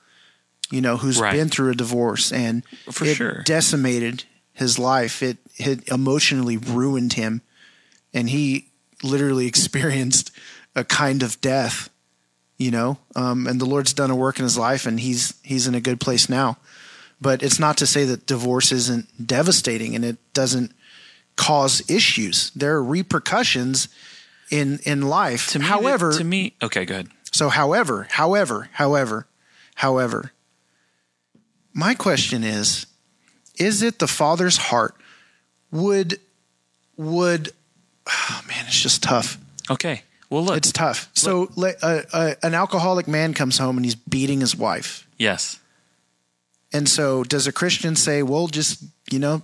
[0.70, 1.32] you know, who's Right.
[1.32, 3.42] been through a divorce and For it sure.
[3.44, 5.22] decimated his life.
[5.22, 7.42] It had emotionally ruined him
[8.14, 8.66] and he
[9.02, 10.30] literally experienced
[10.76, 11.88] a kind of death
[12.56, 15.66] you know um, and the lord's done a work in his life and he's he's
[15.66, 16.56] in a good place now
[17.20, 20.72] but it's not to say that divorce isn't devastating and it doesn't
[21.36, 23.88] cause issues there are repercussions
[24.50, 27.08] in in life To me, however to me, okay, go ahead.
[27.32, 29.26] so however however however
[29.76, 30.32] however
[31.80, 32.86] my question is
[33.58, 34.94] is it the father's heart
[35.70, 36.18] would
[36.96, 37.52] would
[38.06, 39.38] oh man it's just tough
[39.70, 40.02] Okay.
[40.28, 40.56] Well, look.
[40.56, 41.08] it's tough.
[41.14, 45.06] So uh, uh, an alcoholic man comes home and he's beating his wife.
[45.16, 45.58] yes.
[46.72, 49.42] And so does a Christian say, "Well, just, you know,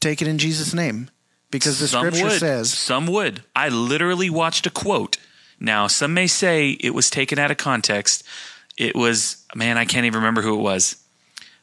[0.00, 1.08] take it in Jesus name?"
[1.52, 2.40] Because the some scripture would.
[2.40, 3.42] says, Some would.
[3.54, 5.18] I literally watched a quote.
[5.60, 8.24] Now, some may say it was taken out of context.
[8.76, 10.96] It was, man, I can't even remember who it was.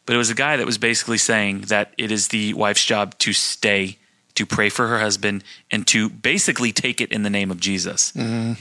[0.05, 3.17] But it was a guy that was basically saying that it is the wife's job
[3.19, 3.97] to stay,
[4.35, 8.11] to pray for her husband, and to basically take it in the name of Jesus.
[8.11, 8.53] Mm-hmm.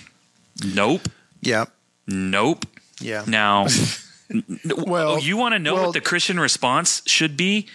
[0.74, 1.08] Nope.
[1.40, 1.66] "Yeah.
[2.06, 2.64] Nope.
[3.00, 3.66] Yeah." Now,
[4.76, 7.66] Well, you want to know well- what the Christian response should be?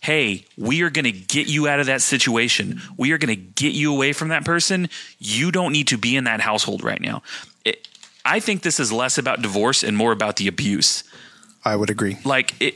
[0.00, 2.80] Hey, we are going to get you out of that situation.
[2.96, 4.88] We are going to get you away from that person.
[5.20, 7.22] You don't need to be in that household right now.
[7.64, 7.86] It,
[8.24, 11.04] I think this is less about divorce and more about the abuse.
[11.64, 12.18] I would agree.
[12.24, 12.74] Like it,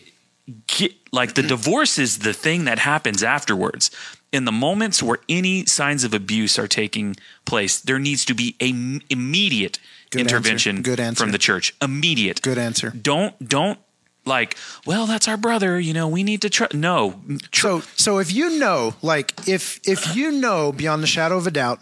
[0.67, 3.91] get, like the divorce is the thing that happens afterwards.
[4.33, 8.55] In the moments where any signs of abuse are taking place, there needs to be
[8.61, 9.79] a m- immediate
[10.11, 10.37] Good answer.
[10.37, 11.21] intervention Good answer.
[11.23, 11.75] from the church.
[11.81, 12.43] Immediate.
[12.43, 12.91] Good answer.
[12.91, 13.79] Don't don't
[14.25, 14.57] like.
[14.85, 15.79] Well, that's our brother.
[15.81, 16.67] You know, we need to try.
[16.75, 17.21] No,
[17.55, 21.51] So so if you know, like if if you know beyond the shadow of a
[21.53, 21.79] doubt,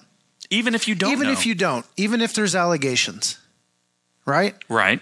[0.50, 1.32] even if you don't, even know.
[1.32, 3.38] if you don't, even if there's allegations,
[4.26, 4.54] right?
[4.68, 5.00] right,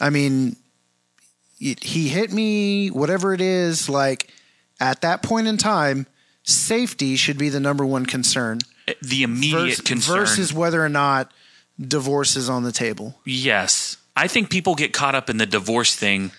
[0.00, 0.56] I mean,
[1.60, 4.32] he hit me, whatever it is, like
[4.80, 6.06] at that point in time,
[6.42, 10.18] safety should be the number one concern uh, the immediate vers- concern.
[10.20, 11.30] versus whether or not
[11.78, 13.20] divorce is on the table.
[13.24, 13.98] Yes.
[14.16, 16.32] I think people get caught up in the divorce thing.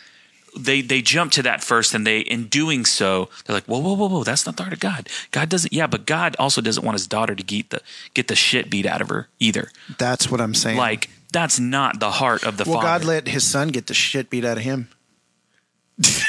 [0.57, 3.93] They they jump to that first and they in doing so, they're like, Whoa, whoa,
[3.93, 5.07] whoa, whoa, that's not the heart of God.
[5.31, 7.81] God doesn't yeah, but God also doesn't want his daughter to get the
[8.13, 9.71] get the shit beat out of her either.
[9.97, 10.77] That's what I'm saying.
[10.77, 13.05] Like, that's not the heart of the well, father.
[13.05, 14.89] God let his son get the shit beat out of him.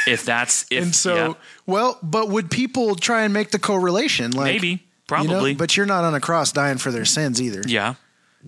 [0.07, 1.35] If that's if and so, yeah,
[1.67, 4.31] well, but would people try and make the correlation?
[4.33, 5.55] Like, maybe, you know, probably.
[5.55, 7.63] but you're not on a cross dying for their sins either.
[7.67, 7.95] yeah.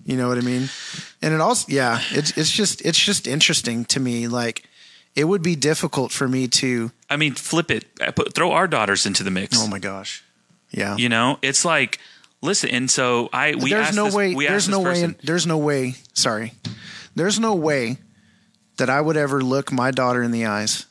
[0.03, 0.67] You know what I mean?
[1.21, 4.27] And it also, yeah, it's it's just it's just interesting to me.
[4.27, 4.65] Like,
[5.15, 6.91] it would be difficult for me to.
[7.09, 7.85] I mean, flip it.
[8.01, 9.57] Uh, put, throw our daughters into the mix.
[9.57, 10.21] Oh my gosh,
[10.69, 10.97] yeah.
[10.97, 11.99] You know, it's like
[12.41, 14.35] listen, and so I we there's asked no this- way.
[14.35, 15.15] we There's no way.
[15.23, 15.95] There's no way.
[16.13, 16.51] Sorry,
[17.15, 17.97] there's no way
[18.75, 20.87] that I would ever look my daughter in the eyes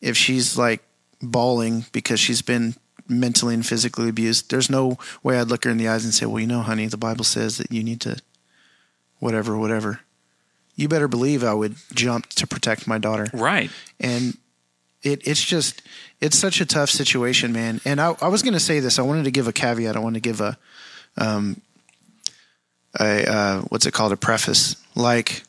[0.00, 0.82] if she's like
[1.22, 2.74] bawling because she's been
[3.08, 4.50] mentally and physically abused.
[4.50, 6.86] There's no way I'd look her in the eyes and say, "Well, you know, honey,
[6.86, 8.16] the Bible says that you need to,
[9.18, 10.00] whatever, whatever."
[10.80, 13.26] you better believe I would jump to protect my daughter.
[13.34, 13.70] Right.
[14.00, 14.38] And
[15.02, 15.82] it, it's just
[16.22, 17.82] it's such a tough situation, man.
[17.84, 18.98] And I, I was going to say this.
[18.98, 19.94] I wanted to give a caveat.
[19.94, 20.56] I wanted to give a
[21.18, 21.60] um
[22.98, 25.42] a uh, what's it called a preface like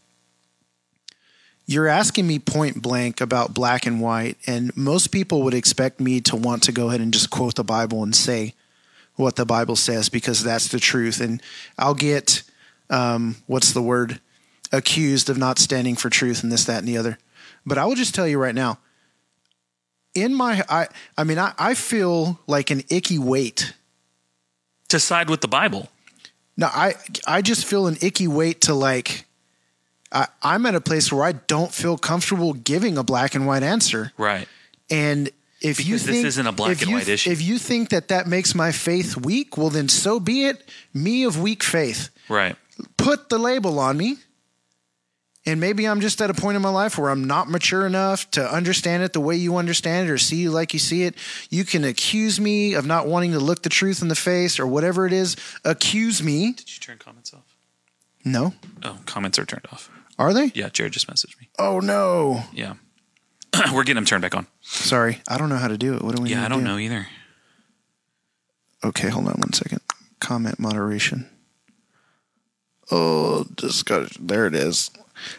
[1.71, 6.19] you're asking me point blank about black and white, and most people would expect me
[6.21, 8.53] to want to go ahead and just quote the Bible and say
[9.15, 11.21] what the Bible says because that's the truth.
[11.21, 11.41] And
[11.77, 12.43] I'll get,
[12.89, 14.19] um, what's the word,
[14.73, 17.17] accused of not standing for truth and this, that, and the other.
[17.65, 18.79] But I will just tell you right now,
[20.13, 23.73] in my, I, I mean, I, I feel like an icky weight.
[24.89, 25.89] To side with the Bible.
[26.57, 26.95] No, I,
[27.25, 29.25] I just feel an icky weight to like,
[30.11, 33.63] I, I'm at a place where I don't feel comfortable giving a black and white
[33.63, 34.11] answer.
[34.17, 34.47] Right.
[34.89, 35.29] And
[35.61, 37.29] if you Because this isn't a black if and you- white issue.
[37.31, 40.67] if you think that that makes my faith weak, well then so be it.
[40.93, 42.55] Me of weak faith, Right.
[42.97, 44.17] put the label on me.
[45.43, 48.29] And maybe I'm just at a point in my life where I'm not mature enough
[48.31, 51.15] to understand it the way you understand it or see you like you see it.
[51.49, 54.67] You can accuse me of not wanting to look the truth in the face or
[54.67, 55.35] whatever it is.
[55.65, 56.51] Accuse me.
[56.53, 57.55] Did you turn comments off?
[58.23, 58.53] No.
[58.83, 59.89] Oh, comments are turned off.
[60.21, 60.51] Are they?
[60.53, 61.49] Yeah, Jared just messaged me.
[61.59, 62.43] Oh no.
[62.53, 62.75] Yeah.
[63.73, 64.47] We're getting them turned back on.
[64.61, 65.21] Sorry.
[65.27, 66.01] I don't know how to do it.
[66.03, 66.65] What do we Yeah, I don't do?
[66.65, 67.07] know either.
[68.83, 69.81] Okay, hold on one second.
[70.19, 71.29] Comment moderation.
[72.89, 73.45] Oh,
[73.85, 74.45] got there.
[74.47, 74.91] It is.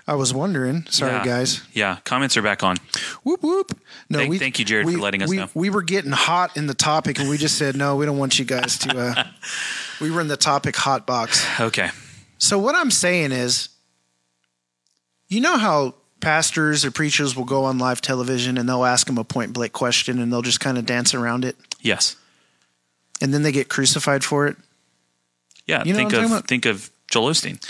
[0.06, 0.86] I was wondering.
[0.88, 1.24] Sorry, Yeah.
[1.24, 1.60] guys.
[1.72, 2.76] Yeah, comments are back on.
[3.24, 3.78] Whoop whoop.
[4.08, 5.48] No, Thank- thank you, Jared, we, for letting us we, know.
[5.54, 7.96] We were getting hot in the topic, and we just said no.
[7.96, 8.96] We don't want you guys to.
[8.98, 9.24] Uh,
[10.00, 11.44] we were in the topic hot box.
[11.60, 11.90] Okay.
[12.38, 13.68] So what I'm saying is,
[15.32, 19.18] you know how pastors or preachers will go on live television and they'll ask them
[19.18, 22.16] a point blank question and they'll just kind of dance around it, Yes.
[23.20, 24.56] and then they get crucified for it.
[25.66, 25.82] Yeah.
[25.84, 27.64] You know think of think of Joel Osteen.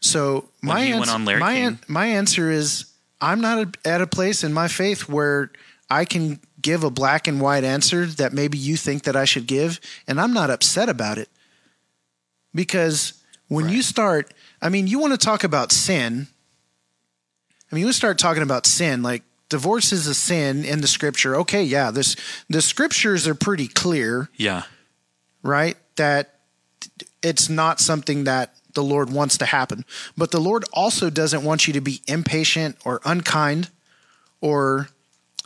[0.00, 2.84] So my he went on Larry my an- my answer is
[3.20, 5.50] I'm not a, at a place in my faith where
[5.90, 9.46] I can give a black and white answer that maybe you think that I should
[9.46, 11.28] give, and I'm not upset about it
[12.54, 13.14] because
[13.48, 16.28] when you start, I mean, you want to talk about sin.
[17.70, 21.36] I mean, you start talking about sin, like divorce is a sin in the scripture.
[21.36, 22.16] Okay, yeah, this
[22.48, 24.62] the scriptures are pretty clear Yeah.
[25.42, 25.76] right?
[25.96, 26.34] That
[27.22, 29.84] it's not something that the Lord wants to happen.
[30.16, 33.70] But the Lord also doesn't want you to be impatient or unkind
[34.40, 34.88] or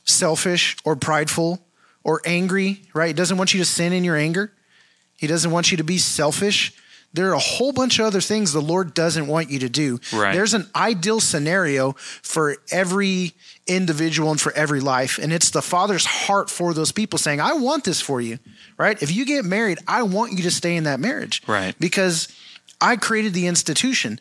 [0.04, 1.64] selfish or prideful
[2.04, 3.08] or angry, right?
[3.08, 4.52] He doesn't want you to sin in your anger.
[5.16, 6.74] He doesn't want you to be selfish.
[7.14, 10.00] There are a whole bunch of other things the Lord doesn't want you to do.
[10.12, 10.32] Right.
[10.32, 11.92] There's an ideal scenario
[12.22, 13.32] for every
[13.66, 15.18] individual and for every life.
[15.18, 18.38] And it's the Father's heart for those people saying, I want this for you,
[18.78, 19.00] right?
[19.02, 21.42] If you get married, I want you to stay in that marriage.
[21.46, 21.78] Right.
[21.78, 22.28] Because
[22.80, 24.18] I created the institution.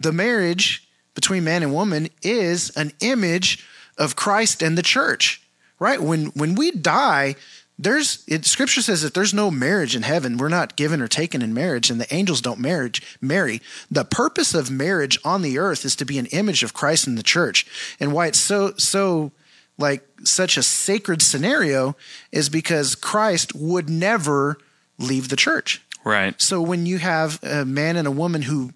[0.00, 3.64] The marriage between man and woman is an image
[3.96, 5.40] of Christ and the church,
[5.78, 6.02] right?
[6.02, 7.36] When when we die,
[7.78, 10.36] there's it, scripture says that there's no marriage in heaven.
[10.36, 13.60] We're not given or taken in marriage, and the angels don't marriage marry.
[13.90, 17.16] The purpose of marriage on the earth is to be an image of Christ in
[17.16, 17.66] the church.
[17.98, 19.32] And why it's so so
[19.76, 21.96] like such a sacred scenario
[22.30, 24.56] is because Christ would never
[24.98, 25.82] leave the church.
[26.04, 26.40] Right.
[26.40, 28.72] So when you have a man and a woman who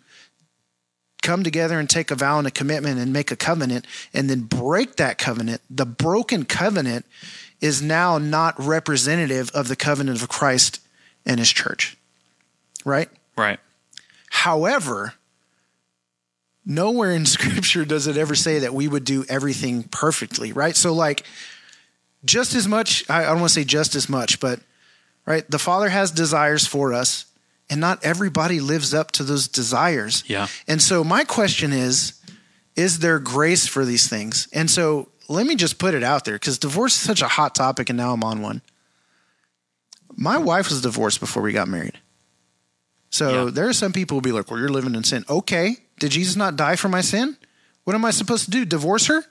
[1.23, 4.43] come together and take a vow and a commitment and make a covenant and then
[4.43, 7.07] break that covenant, the broken covenant
[7.61, 10.81] is now not representative of the covenant of Christ
[11.27, 11.97] and his church.
[12.85, 13.09] Right?
[13.37, 13.59] Right.
[14.31, 15.15] However,
[16.65, 20.77] nowhere in scripture does it ever say that we would do everything perfectly, right?
[20.77, 21.25] So, like,
[22.25, 24.61] just as much, I don't want to say just as much, but,
[25.27, 27.27] right, the Father has desires for us,
[27.71, 30.25] and not everybody lives up to those desires.
[30.27, 30.47] Yeah.
[30.67, 32.15] And so, my question is,
[32.77, 34.49] is there grace for these things?
[34.53, 37.55] And so, let me just put it out there because divorce is such a hot
[37.55, 38.63] topic, and now I'm on one.
[40.17, 41.99] My wife was divorced before we got married.
[43.11, 43.51] So Yeah.
[43.51, 46.37] there are some people who be like, "Well, you're living in sin." Okay, did Jesus
[46.37, 47.37] not die for my sin?
[47.85, 48.65] What am I supposed to do?
[48.65, 49.25] Divorce her?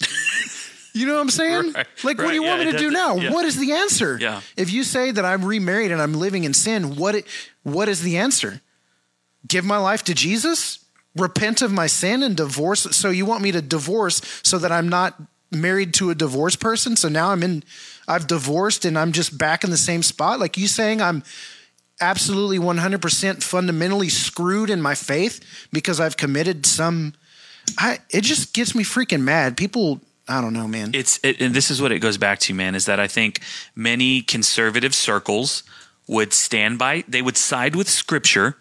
[0.92, 1.72] you know what I'm saying?
[1.72, 3.16] Right, Like, what do you want me to do now?
[3.16, 3.32] yeah.
[3.32, 4.18] What is the answer?
[4.20, 4.40] Yeah.
[4.56, 7.26] If you say that I'm remarried and I'm living in sin, what it,
[7.62, 8.60] what is the answer?
[9.46, 10.80] Give my life to Jesus?
[11.16, 12.82] Repent of my sin and divorce?
[12.96, 15.14] So you want me to divorce so that I'm not
[15.54, 16.96] married to a divorced person?
[16.96, 17.62] So now I'm in,
[18.06, 20.40] I've divorced and I'm just back in the same spot?
[20.40, 21.22] Like you saying I'm
[22.00, 27.14] absolutely 100% fundamentally screwed in my faith because I've committed some
[27.78, 29.56] I it just gets me freaking mad.
[29.56, 30.92] People I don't know, man.
[30.94, 32.74] It's it, and this is what it goes back to, man.
[32.74, 33.40] Is that I think
[33.74, 35.62] many conservative circles
[36.06, 38.56] would stand by, they would side with Scripture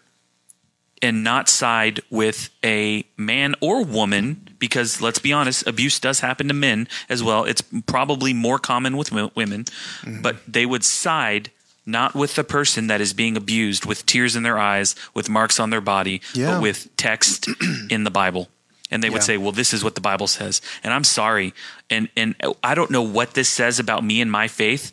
[1.01, 6.47] and not side with a man or woman because let's be honest abuse does happen
[6.47, 7.41] to men as well.
[7.51, 10.21] It's probably more common with wo- women mm-hmm.
[10.21, 11.51] but they would side
[11.85, 15.59] not with the person that is being abused with tears in their eyes with marks
[15.59, 16.51] on their body Yeah.
[16.51, 17.49] but with text
[17.95, 18.47] in the bible.
[18.89, 19.31] And they would Yeah.
[19.31, 20.61] say well this is what the bible says.
[20.83, 21.53] And i'm sorry.
[21.89, 24.85] And and i don't know what this says about me and my faith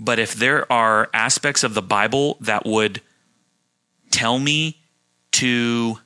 [0.00, 3.00] but if there are aspects of the bible that would
[4.10, 4.76] tell me
[5.40, 5.98] to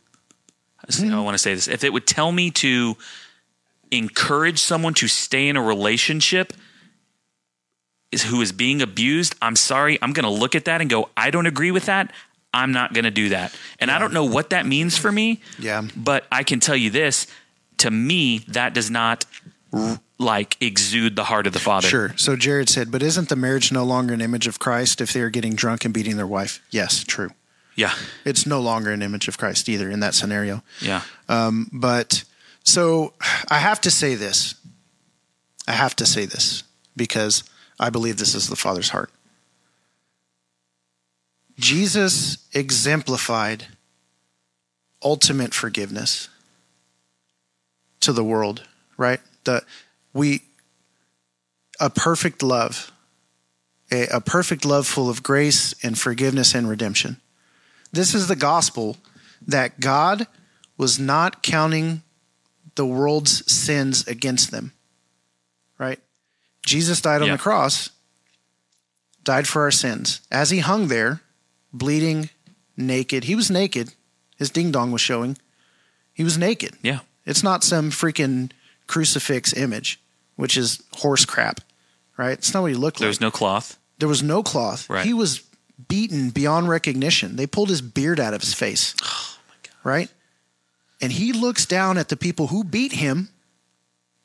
[0.91, 2.97] I want to say this if it would tell me to
[3.91, 6.53] encourage someone to stay in a relationship
[8.11, 11.09] is who is being abused I'm sorry I'm going to look at that and go
[11.16, 12.12] I don't agree with that
[12.55, 15.41] I'm not going to do that and I don't know what that means for me
[15.59, 15.83] Yeah.
[15.97, 17.26] but I can tell you this
[17.78, 19.24] to me that does not
[19.72, 22.14] r- like exude the heart of the father Sure.
[22.16, 25.20] So Jared said, but isn't the marriage no longer an image of Christ if they
[25.20, 26.62] are getting drunk and beating their wife?
[26.70, 27.30] Yes, true.
[27.75, 27.95] Yeah
[28.25, 30.62] It's no longer an image of Christ either in that scenario.
[30.81, 32.25] yeah um, But
[32.64, 33.12] so
[33.49, 34.55] I have to say this.
[35.66, 36.64] I have to say this
[36.97, 37.45] because
[37.81, 39.11] I believe this is the Father's heart.
[41.59, 43.66] Jesus exemplified
[45.03, 46.29] ultimate forgiveness
[48.01, 48.62] to the world,
[48.97, 49.20] right?
[49.45, 49.62] The
[50.12, 50.43] we
[51.81, 52.93] a perfect love,
[53.91, 57.16] a, a perfect love full of grace and forgiveness and redemption.
[57.93, 58.97] This is the gospel
[59.47, 60.26] that God
[60.76, 62.03] was not counting
[62.74, 64.72] the world's sins against them.
[65.78, 66.01] Right?
[66.64, 67.36] Jesus died on Yeah.
[67.36, 67.90] the cross,
[69.24, 70.20] died for our sins.
[70.30, 71.20] As he hung there,
[71.72, 72.30] bleeding,
[72.76, 73.93] naked, he was naked.
[74.36, 75.36] His ding dong was showing.
[76.14, 76.76] He was naked.
[76.82, 78.51] yeah It's not some freaking
[78.86, 80.01] crucifix image,
[80.36, 81.61] which is horse crap,
[82.16, 82.32] right?
[82.38, 83.18] It's not what he looked there like.
[83.18, 84.90] There was no cloth there was no cloth.
[84.90, 85.07] Right.
[85.07, 85.43] He was
[85.89, 87.37] beaten beyond recognition.
[87.37, 88.95] They pulled his beard out of his face.
[89.03, 89.39] Oh,
[89.85, 90.11] Right?
[91.01, 93.30] And he looks down at the people who beat him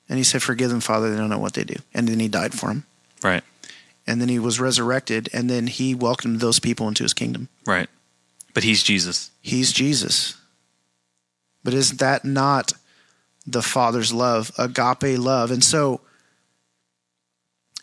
[0.07, 1.77] and he said, Forgive them, Father, they don't know what they do.
[1.93, 2.85] And then he died for them.
[3.23, 3.43] right
[4.05, 7.49] And then he was resurrected and then he welcomed those people into his kingdom.
[7.65, 7.89] right
[8.53, 10.35] but he's Jesus He's Jesus.
[11.63, 12.73] But isn't that not
[13.45, 15.51] the Father's love, agape love?
[15.51, 16.01] And so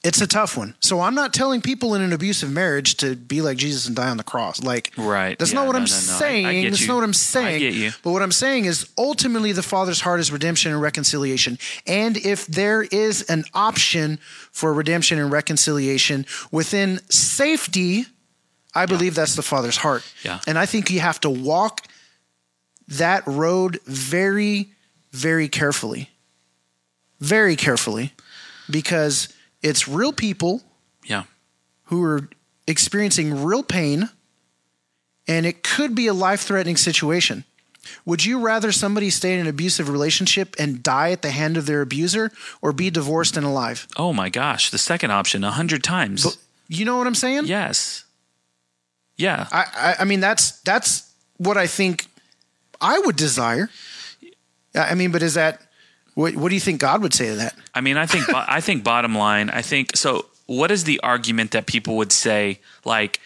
[0.05, 0.75] it's a tough one.
[0.81, 4.09] So I'm not telling people in an abusive marriage to be like Jesus and die
[4.11, 4.63] on the cross.
[4.63, 5.39] Like, Right.
[5.39, 5.97] That's Yeah, not what no, I'm no, no.
[5.97, 6.65] I- I saying.
[6.71, 6.87] That's you.
[6.89, 7.59] not what I'm I saying.
[7.61, 7.91] get you.
[8.03, 11.59] But what I'm saying is ultimately the Father's heart is redemption and reconciliation.
[11.87, 14.19] And if there is an option
[14.53, 18.05] for redemption and reconciliation within safety,
[18.75, 20.03] I believe that's the Father's heart.
[20.23, 20.41] Yeah.
[20.47, 21.81] And I think you have to walk
[22.89, 24.71] that road very,
[25.13, 26.11] very carefully.
[27.21, 28.13] Very carefully.
[28.69, 29.29] Because
[29.65, 30.63] it's real people
[31.05, 31.25] Yeah.
[31.87, 32.29] who are
[32.69, 34.11] experiencing real pain
[35.27, 37.45] and it could be a life threatening situation.
[38.07, 41.67] Would you rather somebody stay in an abusive relationship and die at the hand of
[41.67, 42.31] their abuser
[42.63, 43.87] or be divorced and alive?
[43.97, 46.39] Oh my gosh, the second option a hundred times.
[46.69, 47.45] You know what I'm saying?
[47.47, 48.05] yes.
[49.17, 49.47] Yeah.
[49.53, 52.07] I, I, I mean, that's that's what I think
[52.81, 53.69] I would desire.
[54.75, 55.61] I mean, but is that
[56.15, 56.37] what?
[56.37, 57.55] What do you think God would say to that?
[57.75, 60.27] I mean, I think I think bottom line, I think so.
[60.47, 62.61] What is the argument that people would say?
[62.85, 63.21] Like,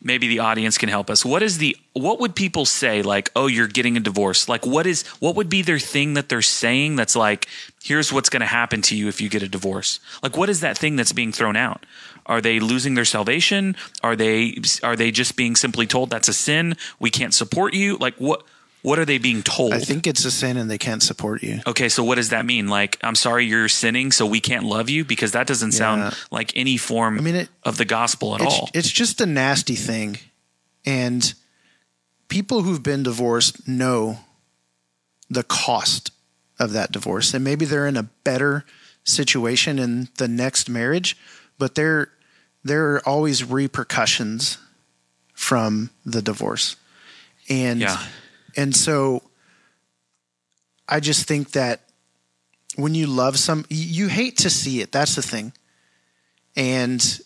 [0.00, 1.24] maybe the audience can help us.
[1.24, 3.02] What is the what would people say?
[3.02, 4.48] Like, oh, you're getting a divorce.
[4.48, 6.96] Like, what is what would be their thing that they're saying?
[6.96, 7.48] That's like,
[7.82, 10.00] here's what's going to happen to you if you get a divorce.
[10.22, 11.84] Like, what is that thing that's being thrown out?
[12.26, 13.76] Are they losing their salvation?
[14.02, 16.76] Are they are they just being simply told that's a sin?
[17.00, 17.96] We can't support you.
[17.96, 18.42] Like, what
[18.88, 19.74] what are they being told?
[19.74, 21.60] I think it's a sin and they can't support you.
[21.66, 22.68] Okay, so what does that mean?
[22.68, 25.78] Like, I'm sorry you're sinning, so we can't love you because that doesn't Yeah.
[25.78, 28.70] sound like any form I mean, it- of the gospel at it's, all.
[28.72, 30.16] It's just a nasty thing.
[30.86, 31.34] And
[32.28, 34.20] people who've been divorced know
[35.28, 36.10] the cost
[36.58, 37.34] of that divorce.
[37.34, 38.64] And maybe they're in a better
[39.04, 41.14] situation in the next marriage,
[41.58, 42.08] but there
[42.64, 44.58] there are always repercussions
[45.34, 46.76] from the divorce.
[47.48, 48.02] And Yeah.
[48.56, 49.22] And so
[50.88, 51.80] I just think that
[52.76, 54.92] when you love some you hate to see it.
[54.92, 55.52] That's the thing.
[56.56, 57.20] And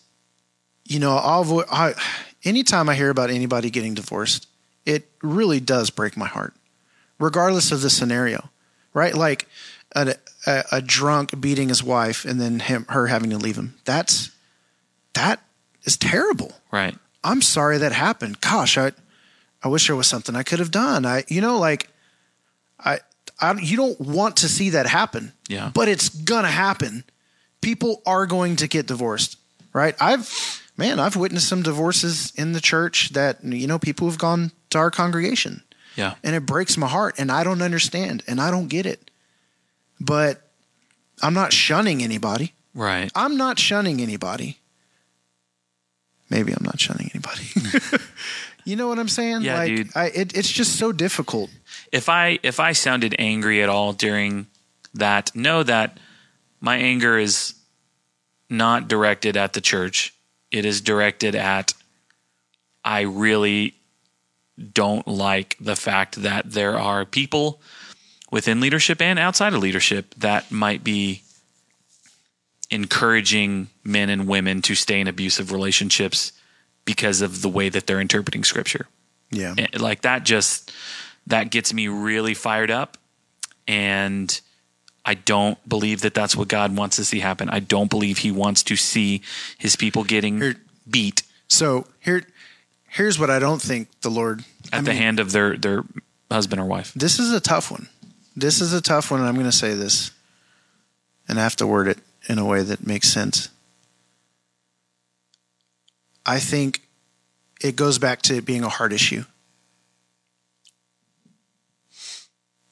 [0.85, 1.93] you know, I'll avo- I,
[2.43, 4.47] anytime I hear about anybody getting divorced,
[4.85, 6.53] it really does break my heart,
[7.19, 8.49] regardless of the scenario,
[8.93, 9.13] right?
[9.13, 9.47] Like
[9.95, 10.15] a,
[10.45, 13.75] a, a drunk beating his wife and then him, her having to leave him.
[13.85, 14.31] That's
[15.13, 15.39] that
[15.83, 16.53] is terrible.
[16.71, 16.95] right.
[17.25, 18.41] I'm sorry that happened.
[18.41, 18.91] Gosh, I,
[19.63, 21.05] I wish there was something I could have done.
[21.05, 21.89] I, you know, like,
[22.77, 22.99] I,
[23.39, 25.31] I, you don't want to see that happen.
[25.47, 25.71] Yeah.
[25.73, 27.05] But it's gonna happen.
[27.61, 29.37] People are going to get divorced,
[29.71, 29.95] right?
[30.01, 34.51] I've, man, I've witnessed some divorces in the church that you know people have gone
[34.71, 35.63] to our congregation,
[35.95, 36.15] Yeah.
[36.23, 39.09] And it breaks my heart and I don't understand and I don't get it.
[39.99, 40.41] But
[41.21, 42.53] I'm not shunning anybody.
[42.73, 43.09] Right.
[43.15, 44.59] I'm not shunning anybody.
[46.29, 47.45] Maybe I'm not shunning anybody.
[48.65, 49.41] you know what I'm saying?
[49.41, 49.89] Yeah, like, dude.
[49.95, 51.49] I, it, it's just so difficult.
[51.91, 54.47] if I if I sounded angry at all during
[54.93, 55.97] that, know that
[56.61, 57.55] my anger is
[58.49, 60.13] not directed at the church.
[60.51, 61.73] It is directed at
[62.85, 63.75] I really
[64.71, 67.59] don't like the fact that there are people
[68.31, 71.23] within leadership and outside of leadership that might be
[72.69, 76.31] encouraging men and women to stay in abusive relationships
[76.85, 78.87] because of the way that they're interpreting scripture
[79.31, 79.55] Yeah.
[79.57, 80.71] And, like that just
[81.27, 82.97] that gets me really fired up
[83.67, 84.39] and
[85.05, 88.31] i don't believe that that's what god wants to see happen i don't believe he
[88.31, 89.21] wants to see
[89.57, 90.55] his people getting Here-
[90.89, 92.23] beat So here,
[92.89, 94.43] here's what I don't think the Lord.
[94.71, 95.83] at I the mean, hand of their their
[96.29, 97.87] husband or wife This is a tough one.
[98.35, 100.09] This is a tough one, and I'm going to say this,
[101.27, 103.49] and I have to word it in a way that makes sense.
[106.25, 106.81] I think
[107.61, 109.23] it goes back to it being a heart issue.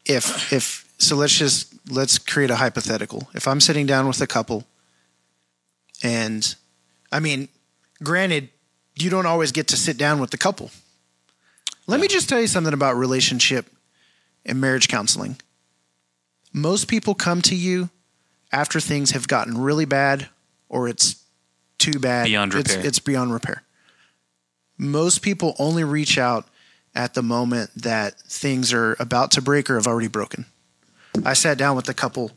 [0.06, 3.30] If if so, let's just let's create a hypothetical.
[3.34, 4.66] If I'm sitting down with a couple,
[6.04, 6.56] and
[7.12, 7.50] I mean,
[8.04, 8.50] granted,
[8.96, 10.72] you don't always get to sit down with the couple.
[11.88, 13.68] Let me just tell you something about relationship
[14.46, 15.38] and marriage counseling.
[16.54, 17.90] Most people come to you
[18.52, 20.28] after things have gotten really bad
[20.70, 21.21] or it's
[21.82, 22.26] too bad.
[22.26, 23.64] Beyond It's, it's beyond repair.
[24.78, 26.48] Most people only reach out
[26.96, 30.46] at the moment that things are about to break or have already broken.
[31.26, 32.32] I sat down with a couple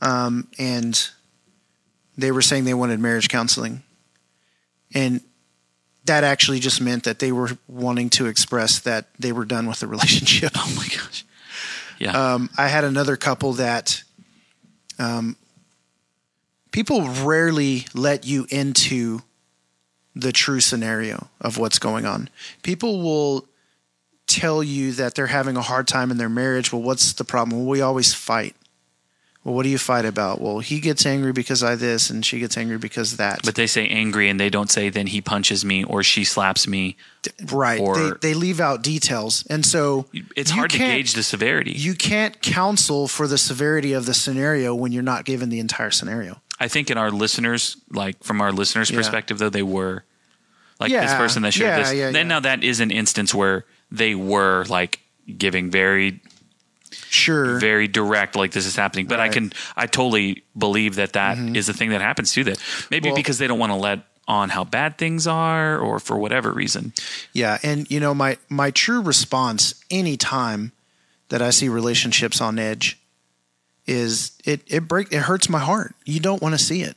[0.00, 1.08] um, and
[2.16, 3.82] they were saying they wanted marriage counseling.
[4.94, 5.20] And
[6.04, 9.80] that actually just meant that they were wanting to express that they were done with
[9.80, 10.52] the relationship.
[10.56, 11.24] oh my gosh
[11.98, 14.02] yeah Um, I had another couple that
[14.98, 15.36] um,
[16.78, 19.20] people rarely let you into
[20.14, 22.30] the true scenario of what's going on.
[22.62, 23.48] People will
[24.28, 26.72] tell you that they're having a hard time in their marriage.
[26.72, 27.62] Well, what's the problem?
[27.62, 28.54] Well, we always fight.
[29.42, 30.40] Well, what do you fight about?
[30.40, 33.40] Well, he gets angry because I this, and she gets angry because that.
[33.44, 36.68] but they say angry and they don't say then he punches me or she slaps
[36.68, 36.96] me
[37.50, 40.06] right, or- they they leave out details, and so
[40.36, 44.76] it's hard to gauge the severity you can't counsel for the severity of the scenario
[44.76, 46.40] when you're not given the entire scenario.
[46.60, 48.96] I think in our listeners, like from our listeners' Yeah.
[48.98, 50.04] perspective, though they were
[50.80, 51.92] like this person that shared yeah, this.
[51.94, 52.34] yeah, then yeah.
[52.34, 55.00] now that is an instance where they were like
[55.36, 56.20] giving very,
[57.10, 57.58] Sure.
[57.58, 59.06] very direct, like this is happening.
[59.06, 59.30] But I Right.
[59.32, 59.48] Mm-hmm.
[59.48, 62.58] can, I totally believe that that is a thing that happens to that.
[62.90, 66.18] Maybe Well- because they don't want to let on how bad things are, or for
[66.18, 66.92] whatever reason.
[67.32, 70.72] Yeah, and you know my my true response anytime
[71.30, 72.98] that I see relationships on edge
[73.88, 75.94] is it it break it hurts my heart.
[76.04, 76.96] You don't want to see it.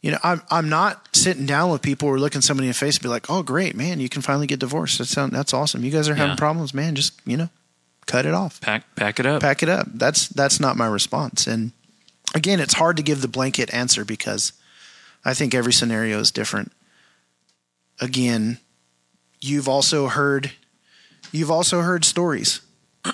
[0.00, 2.96] You know, I'm I'm not sitting down with people or looking somebody in the face
[2.96, 4.98] and be like, "Oh, great, man, you can finally get divorced.
[4.98, 5.82] That sound that's awesome.
[5.84, 6.36] You guys are having Yeah.
[6.36, 6.94] problems, man.
[6.94, 7.48] Just you know,
[8.06, 9.42] cut it off." Pack, pack it up.
[9.42, 9.88] pack it up.
[9.94, 11.46] That's that's not my response.
[11.46, 11.72] And
[12.34, 14.52] again, it's hard to give the blanket answer because
[15.24, 16.70] I think every scenario is different.
[18.00, 18.58] Again,
[19.40, 20.52] you've also heard
[21.32, 22.60] you've also heard stories.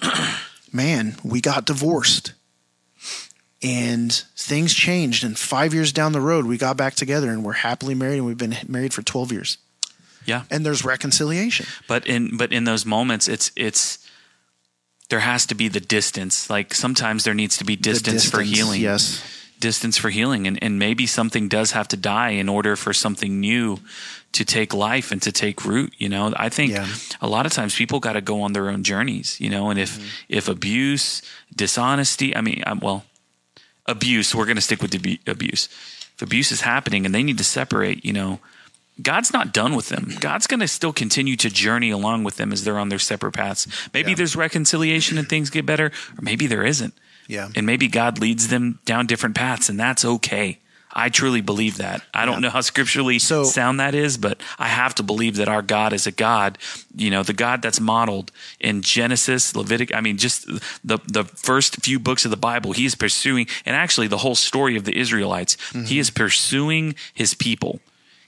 [0.72, 2.34] Man, we got divorced.
[3.62, 7.52] And things changed and 5 years down the road we got back together and we're
[7.52, 9.58] happily married and we've been married for 12 years.
[10.24, 10.44] yeah.
[10.50, 11.66] And there's reconciliation.
[11.86, 13.98] But in but in those moments, it's it's
[15.10, 16.48] there has to be the distance.
[16.48, 18.80] Like sometimes there needs to be The distance, for healing.
[18.80, 19.22] Yes.
[19.60, 23.40] Distance for healing and, and maybe something does have to die in order for something
[23.40, 23.78] new
[24.32, 26.86] to take life and to take root you know i think Yeah.
[27.20, 29.78] a lot of times people got to go on their own journeys you know and
[29.78, 30.08] if Mm-hmm.
[30.38, 31.22] if abuse
[31.54, 33.04] dishonesty i mean um, well
[33.86, 34.94] abuse we're going to stick with
[35.26, 35.68] abuse
[36.14, 38.38] if abuse is happening and they need to separate you know
[39.02, 40.12] God's not done with them.
[40.20, 43.32] God's going to still continue to journey along with them as they're on their separate
[43.32, 43.66] paths.
[43.94, 44.16] Maybe Yeah.
[44.18, 46.92] there's reconciliation and things get better, or maybe there isn't
[47.30, 47.48] Yeah.
[47.54, 50.58] and maybe God leads them down different paths, and that's okay.
[50.92, 52.02] I truly believe that.
[52.12, 55.48] I don't know how scripturally So- sound that is, but I have to believe that
[55.48, 56.58] our God is a God,
[56.94, 59.96] you know, the God that's modeled in Genesis, Leviticus.
[59.96, 60.46] I mean, just
[60.84, 62.72] the the first few books of the Bible.
[62.72, 65.56] He is pursuing, and actually the whole story of the Israelites.
[65.72, 65.98] He mm-hmm.
[65.98, 67.80] is pursuing his people.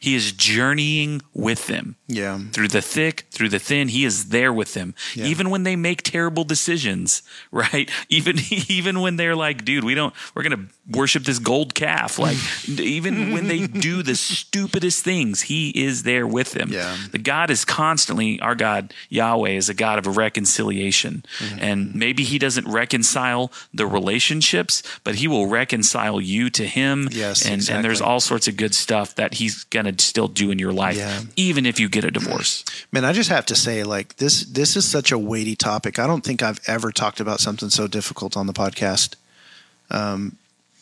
[0.02, 2.40] He is journeying with them Yeah.
[2.52, 3.86] through the thick, through the thin.
[3.86, 5.26] He is there with them, Yeah.
[5.26, 7.22] even when they make terrible decisions,
[7.52, 7.88] right?
[8.08, 8.36] Even
[8.68, 12.36] even when they're like, "Dude, we don't, we're gonna worship this gold calf." Like,
[12.68, 16.70] even when they do the stupidest things, He is there with them.
[16.72, 16.96] Yeah.
[17.10, 21.58] The God is constantly our God Yahweh is a God of reconciliation, Mm-hmm.
[21.60, 27.08] and maybe He doesn't reconcile the relationships, but He will reconcile you to Him.
[27.10, 30.58] Yes, and and there's all sorts of good stuff that He's gonna still do in
[30.58, 31.22] your life, Yeah.
[31.36, 32.64] even if you get a divorce.
[32.92, 35.98] Man, I just have to say, like this, this is such a weighty topic.
[35.98, 39.14] I don't think I've ever talked about something so difficult on the podcast.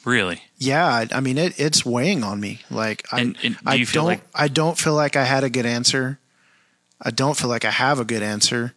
[0.04, 0.42] Really.
[0.56, 2.60] Yeah, I, I mean, it, it's weighing on me.
[2.70, 5.44] Like, I, And- and do I feel don't, like- I don't feel like I had
[5.44, 6.18] a good answer.
[7.02, 8.74] I don't feel like I have a good answer.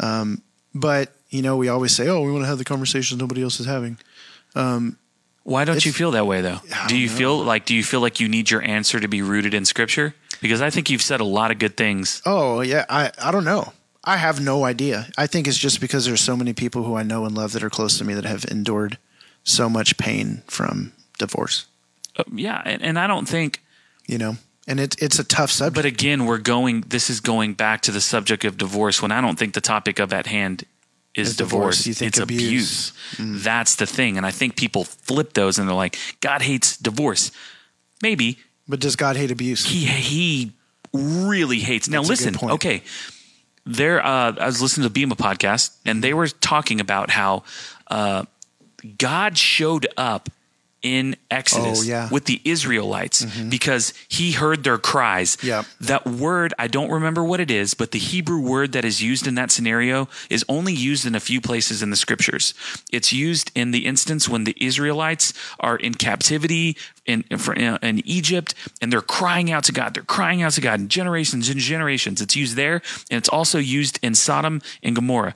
[0.00, 0.42] Um,
[0.74, 3.60] but you know, we always say, "Oh, we want to have the conversations nobody else
[3.60, 3.98] is having."
[5.44, 6.60] Why don't you feel that way though?
[6.88, 9.22] Do you don't feel like do you feel like you need your answer to be
[9.22, 10.14] rooted in scripture?
[10.40, 12.22] Because I think you've said a lot of good things.
[12.24, 13.72] Oh yeah, I I don't know.
[14.04, 15.08] I have no idea.
[15.16, 17.62] I think it's just because there's so many people who I know and love that
[17.62, 18.98] are close to me that have endured
[19.44, 21.66] so much pain from divorce.
[22.16, 23.60] Uh, yeah, and, and I don't think
[24.06, 24.36] You know,
[24.68, 25.74] and it's it's a tough subject.
[25.74, 29.20] but again, we're going this is going back to the subject of divorce when I
[29.20, 30.64] don't think the topic of at hand
[31.14, 31.84] is divorce.
[31.84, 31.86] divorce.
[31.86, 32.92] You think it's abuse.
[33.18, 33.44] abuse.
[33.44, 34.16] That's the thing.
[34.16, 37.30] And I think people flip those and they're like, God hates divorce.
[38.02, 39.64] Maybe But does God hate abuse?
[39.66, 40.52] he he
[40.92, 41.88] really hates.
[41.88, 42.82] Now That's listen, okay.
[43.64, 47.44] There, uh, I was listening to the Bema podcast, and they were talking about how
[47.86, 48.24] uh,
[48.98, 50.28] God showed up
[50.82, 52.04] in Exodus Oh, yeah.
[52.06, 52.14] Mm-hmm.
[52.14, 55.38] with the Israelites because He heard their cries.
[55.42, 55.64] Yep.
[55.80, 59.26] That word, I don't remember what it is, but the Hebrew word that is used
[59.28, 62.52] in that scenario is only used in a few places in the scriptures.
[62.90, 66.76] It's used in the instance when the Israelites are in captivity
[67.06, 67.38] in, in,
[67.82, 69.94] in Egypt and they're crying out to God.
[69.94, 72.20] They're crying out to God in generations and generations.
[72.20, 75.34] It's used there, and it's also used in Sodom and Gomorrah.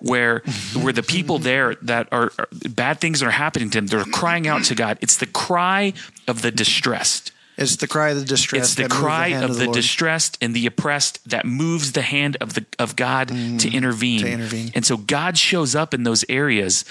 [0.00, 0.42] Where,
[0.74, 4.46] where the people there that are, are bad things are happening to them, they're crying
[4.46, 4.98] out to God.
[5.00, 5.92] It's the cry
[6.26, 7.32] of the distressed.
[7.58, 8.78] It's the cry of the distressed.
[8.78, 9.74] It's the cry hand of the, Lord.
[9.74, 14.20] distressed and the oppressed that moves the hand of the of God to intervene.
[14.20, 14.70] To intervene.
[14.74, 16.86] And so God shows up in those areas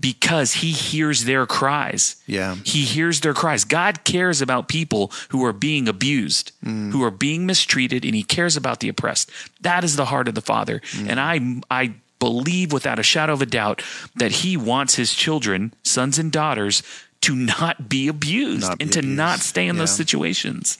[0.00, 2.16] because he hears their cries.
[2.26, 2.54] Yeah.
[2.64, 3.64] He hears their cries.
[3.64, 6.92] God cares about people who are being abused, Mm.
[6.92, 9.30] who are being mistreated, and he cares about the oppressed.
[9.60, 10.80] That is the heart of the Father.
[10.92, 11.08] Mm.
[11.10, 11.40] And I
[11.82, 13.82] I believe without a shadow of a doubt
[14.14, 16.82] that he wants his children, sons and daughters,
[17.22, 20.78] to not be abused Not be and to not stay in those situations.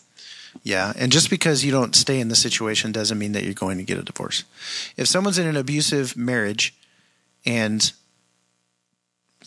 [0.62, 3.78] Yeah, and just because you don't stay in the situation doesn't mean that you're going
[3.78, 4.44] to get a divorce.
[4.96, 6.74] If someone's in an abusive marriage
[7.44, 7.92] and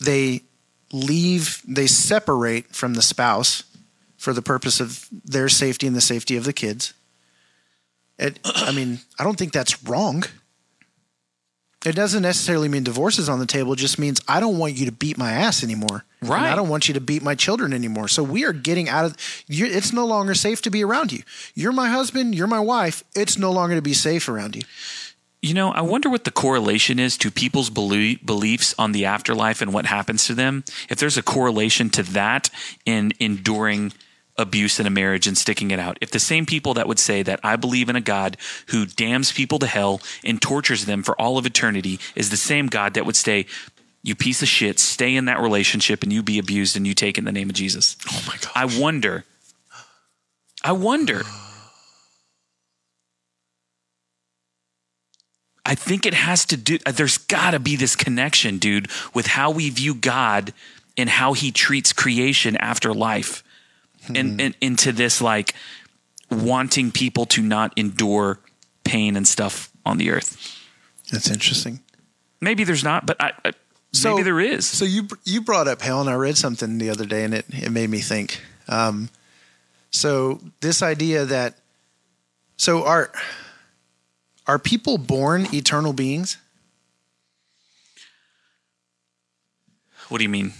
[0.00, 0.42] they
[0.92, 3.64] leave, they separate from the spouse
[4.16, 6.92] for the purpose of their safety and the safety of the kids.
[8.18, 10.24] It, I mean, I don't think that's wrong.
[11.86, 13.72] It doesn't necessarily mean divorce is on the table.
[13.72, 16.04] It just means I don't want you to beat my ass anymore.
[16.20, 16.52] And Right.
[16.52, 18.08] I don't want you to beat my children anymore.
[18.08, 19.16] So we are getting out of.
[19.46, 21.22] you it's no longer safe to be around you.
[21.54, 22.34] You're my husband.
[22.34, 23.04] You're my wife.
[23.14, 24.62] It's no longer to be safe around you.
[25.40, 29.62] You know, I wonder what the correlation is to people's belie- beliefs on the afterlife
[29.62, 30.64] and what happens to them.
[30.90, 32.50] If there's a correlation to that
[32.84, 33.92] in enduring
[34.38, 35.98] abuse in a marriage and sticking it out.
[36.00, 38.36] If the same people that would say that I believe in a God
[38.68, 42.68] who damns people to hell and tortures them for all of eternity is the same
[42.68, 43.46] God that would say,
[44.02, 47.18] you piece of shit, stay in that relationship and you be abused and you take
[47.18, 47.96] it in the name of Jesus.
[48.10, 48.52] Oh my god.
[48.54, 49.24] I wonder.
[50.62, 51.22] I wonder.
[55.66, 59.26] I think it has to do, uh, there's got to be this connection, dude, with
[59.26, 60.54] how we view God
[60.96, 63.44] and how he treats creation after life
[64.16, 65.54] and, and into this like
[66.30, 68.38] wanting people to not endure
[68.84, 70.56] pain and stuff on the earth.
[71.10, 71.80] That's interesting.
[72.40, 73.52] Maybe there's not, but I, I,
[73.92, 74.66] So- maybe there is.
[74.66, 77.46] So you you brought up hell, and I read something the other day, and it
[77.50, 78.40] it made me think.
[78.68, 79.08] Um,
[79.90, 81.54] so this idea that
[82.56, 83.10] so are
[84.46, 86.36] are people born eternal beings?
[90.08, 90.52] What do you mean?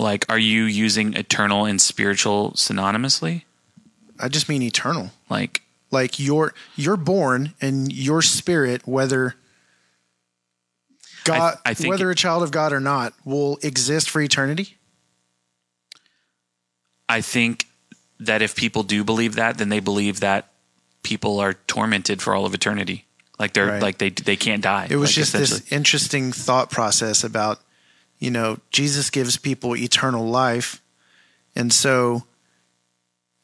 [0.00, 3.42] Like, are you using eternal and spiritual synonymously?
[4.18, 5.10] I just mean eternal.
[5.28, 9.34] Like, Like you're you're born, and your spirit, whether
[11.24, 14.78] God, I think- whether a child of God or not, will exist for eternity.
[17.08, 17.66] I think
[18.20, 20.52] that if people do believe that, then they believe that
[21.02, 23.06] people are tormented for all of eternity.
[23.38, 23.82] Like they're Right.
[23.82, 24.86] like they they can't die.
[24.90, 27.60] It was Like, just this interesting thought process about,
[28.20, 30.80] you know, Jesus gives people eternal life.
[31.56, 32.22] And so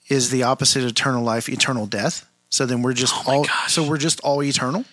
[0.08, 2.28] is the opposite of eternal life, eternal death.
[2.50, 3.72] So then we're just Oh all gosh.
[3.72, 4.84] so we're just all eternal.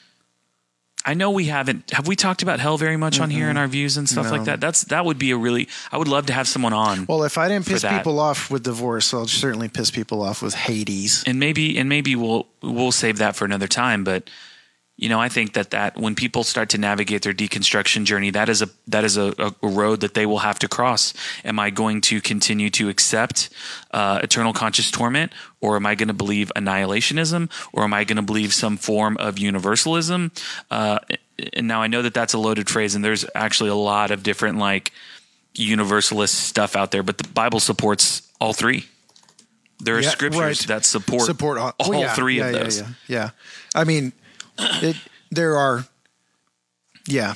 [1.06, 1.92] I know we haven't.
[1.92, 4.36] Have we talked about hell very much on here in our views and stuff like
[4.42, 4.46] Mm-hmm.
[4.46, 4.62] That?
[4.62, 5.68] That's that would be a really.
[5.92, 7.98] I would love to have someone on, Well, if I didn't piss that.
[7.98, 11.24] people off with divorce, I'll certainly piss people off with Hades.
[11.28, 14.06] and maybe and maybe we'll we'll save that for another time.
[14.06, 14.30] But
[15.04, 18.48] you know, I think that that when people start to navigate their deconstruction journey, that
[18.48, 21.14] is a that is a, a road that they will have to cross.
[21.44, 23.50] Am I going to continue to accept
[23.92, 28.16] uh, eternal conscious torment, or am I going to believe annihilationism, or am I going
[28.16, 30.32] to believe some form of universalism?
[30.72, 31.00] Uh,
[31.52, 34.24] and now I know that that's a loaded phrase, and there's actually a lot of
[34.24, 34.94] different like
[35.54, 38.86] universalist stuff out there, but the Bible supports all three.
[39.80, 40.68] There are Yeah, scriptures right.
[40.68, 42.80] that support, Support all, all well, yeah, three yeah, of yeah, those.
[42.80, 43.30] Yeah, yeah.
[43.76, 44.14] I mean,
[44.82, 44.96] it,
[45.32, 45.86] there are,
[47.08, 47.34] yeah,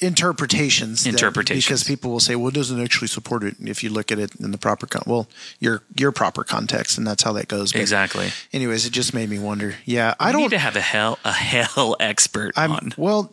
[0.00, 1.04] interpretations.
[1.04, 1.64] that- Interpretations.
[1.64, 4.34] because people will say, "Well, it doesn't actually support it." If you look at it
[4.36, 5.28] in the proper, con- well,
[5.60, 7.72] your your proper context, and that's how that goes.
[7.72, 8.30] But Exactly.
[8.52, 9.76] Anyways, it just made me wonder.
[9.84, 10.42] Yeah, I I don't.
[10.42, 12.92] need to have a hell a hell expert I'm on.
[12.96, 13.32] well.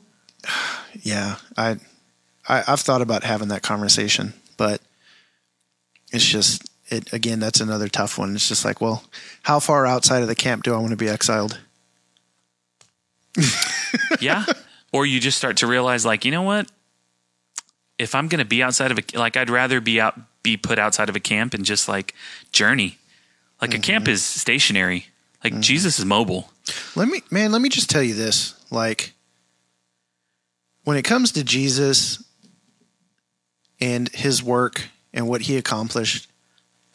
[1.01, 1.77] Yeah, I,
[2.47, 4.81] I I've thought about having that conversation, but
[6.13, 7.39] it's just it again.
[7.39, 8.33] That's another tough one.
[8.35, 9.03] It's just like, well,
[9.43, 11.59] how far outside of the camp do I want to be exiled?
[14.19, 14.45] Yeah.
[14.91, 16.69] Or you just start to realize, like, you know what?
[17.97, 20.79] If I'm going to be outside of a like, I'd rather be out be put
[20.79, 22.15] outside of a camp and just like
[22.51, 22.97] journey.
[23.61, 23.81] Like a mm-hmm.
[23.81, 25.07] camp is stationary.
[25.43, 25.61] Like mm-hmm.
[25.61, 26.51] Jesus is mobile.
[26.95, 28.55] Let me, man, let me just tell you this.
[28.71, 29.13] Like,
[30.83, 32.23] when it comes to Jesus
[33.79, 36.29] and his work and what he accomplished,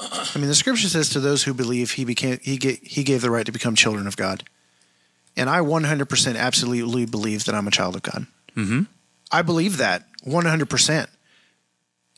[0.01, 3.21] I mean, the scripture says to those who believe, he became, he gave, he gave
[3.21, 4.45] the right to become children of God.
[5.37, 8.27] And I 100% absolutely believe that I'm a child of God.
[8.57, 8.83] Mm-hmm.
[9.33, 11.09] I believe that 100%.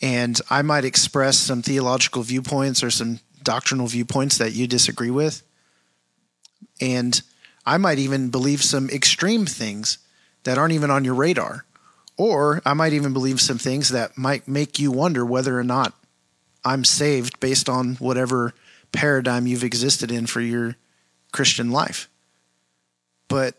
[0.02, 5.42] And I might express some theological viewpoints or some doctrinal viewpoints that you disagree with.
[6.80, 7.20] And
[7.64, 9.98] I might even believe some extreme things
[10.44, 11.64] that aren't even on your radar.
[12.18, 15.94] Or I might even believe some things that might make you wonder whether or not
[16.64, 18.54] I'm saved based on whatever
[18.92, 20.76] paradigm you've existed in for your
[21.32, 22.08] Christian life.
[23.28, 23.54] But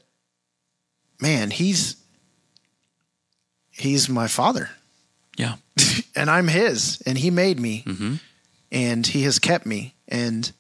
[1.20, 1.96] man, he's
[3.72, 4.70] he's my father
[5.38, 5.56] Yeah.
[6.16, 8.16] and I'm his and he made me Mm-hmm.
[8.72, 10.52] and he has kept me and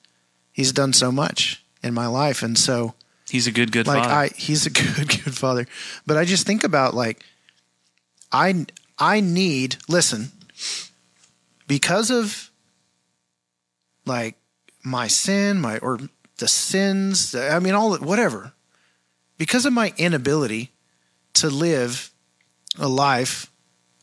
[0.51, 2.93] he's done so much in my life and so
[3.29, 4.13] He's a good, good like father.
[4.13, 5.67] I he's a good good father
[6.05, 7.23] but I just think about like
[8.31, 8.65] I
[8.99, 10.31] I need listen
[11.67, 12.49] because of
[14.05, 14.35] like
[14.83, 15.99] my sin my or
[16.37, 18.53] the sins I mean all whatever
[19.37, 20.71] because of my inability
[21.33, 22.11] to live
[22.77, 23.51] a life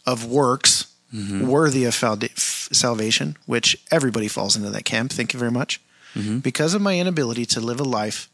[0.06, 1.46] of works mm-hmm.
[1.46, 5.12] worthy of salvation, which everybody falls into that camp.
[5.12, 5.80] Thank you very much.
[6.14, 6.38] Mm-hmm.
[6.38, 8.28] Because of my inability to live a life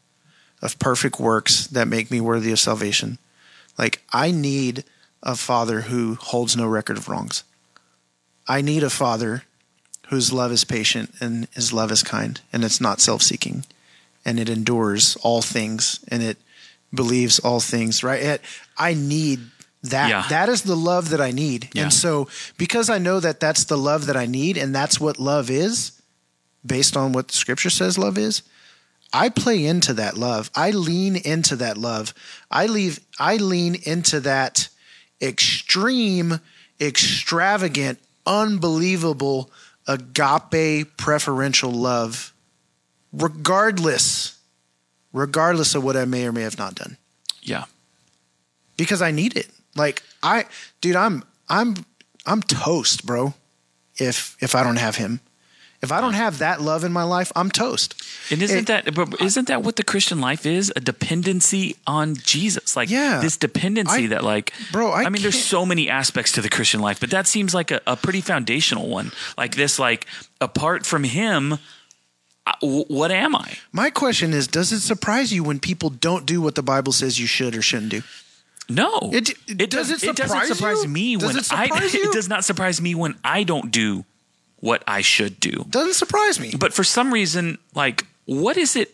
[0.61, 3.17] of perfect works that make me worthy of salvation,
[3.77, 4.83] like I need
[5.23, 7.43] a father who holds no record of wrongs.
[8.47, 9.43] I need a father
[10.09, 13.65] whose love is patient and his love is kind and it's not self seeking
[14.25, 16.37] and it endures all things and it
[16.93, 18.21] believes all things, right?
[18.21, 18.41] It,
[18.77, 19.39] I need
[19.83, 20.09] that.
[20.09, 20.25] Yeah.
[20.29, 21.69] That is the love that I need.
[21.73, 21.83] Yeah.
[21.83, 22.27] And so,
[22.57, 25.93] because I know that that's the love that I need and that's what love is,
[26.65, 28.43] based on what the scripture says love is,
[29.13, 30.49] I play into that love.
[30.55, 32.13] I lean into that love.
[32.49, 34.69] I leave I lean into that
[35.21, 36.39] extreme,
[36.79, 39.51] extravagant, unbelievable
[39.87, 42.33] agape preferential love
[43.11, 44.37] regardless
[45.13, 46.97] regardless of what I may or may have not done
[47.41, 47.65] yeah.
[48.77, 49.47] because I need it.
[49.75, 50.45] Like I
[50.81, 51.75] dude, I'm I'm
[52.25, 53.33] I'm toast, bro.
[53.97, 55.19] If if I don't have him.
[55.81, 57.95] If I don't have that love in my life, I'm toast.
[58.29, 60.71] And isn't It- that but isn't that what the Christian life is?
[60.75, 62.75] A dependency on Jesus.
[62.75, 63.19] Like Yeah.
[63.19, 66.81] this dependency I- that like Bro, I mean there's so many aspects to the Christian
[66.81, 69.11] life, but that seems like a, a pretty foundational one.
[69.37, 70.05] Like this like
[70.39, 71.57] apart from him I-
[72.61, 73.57] what am I?
[73.71, 77.19] My question is, does it surprise you when people don't do what the Bible says
[77.19, 78.01] you should or shouldn't do?
[78.69, 79.09] No.
[79.13, 79.35] It-
[79.69, 80.89] does it it doesn't surprise surprise you?
[80.89, 82.09] me Does when it I you?
[82.09, 84.05] it does not surprise me when I don't do
[84.59, 85.65] what I should do.
[85.69, 86.53] Doesn't surprise me.
[86.57, 88.93] But for some reason, like, what is it?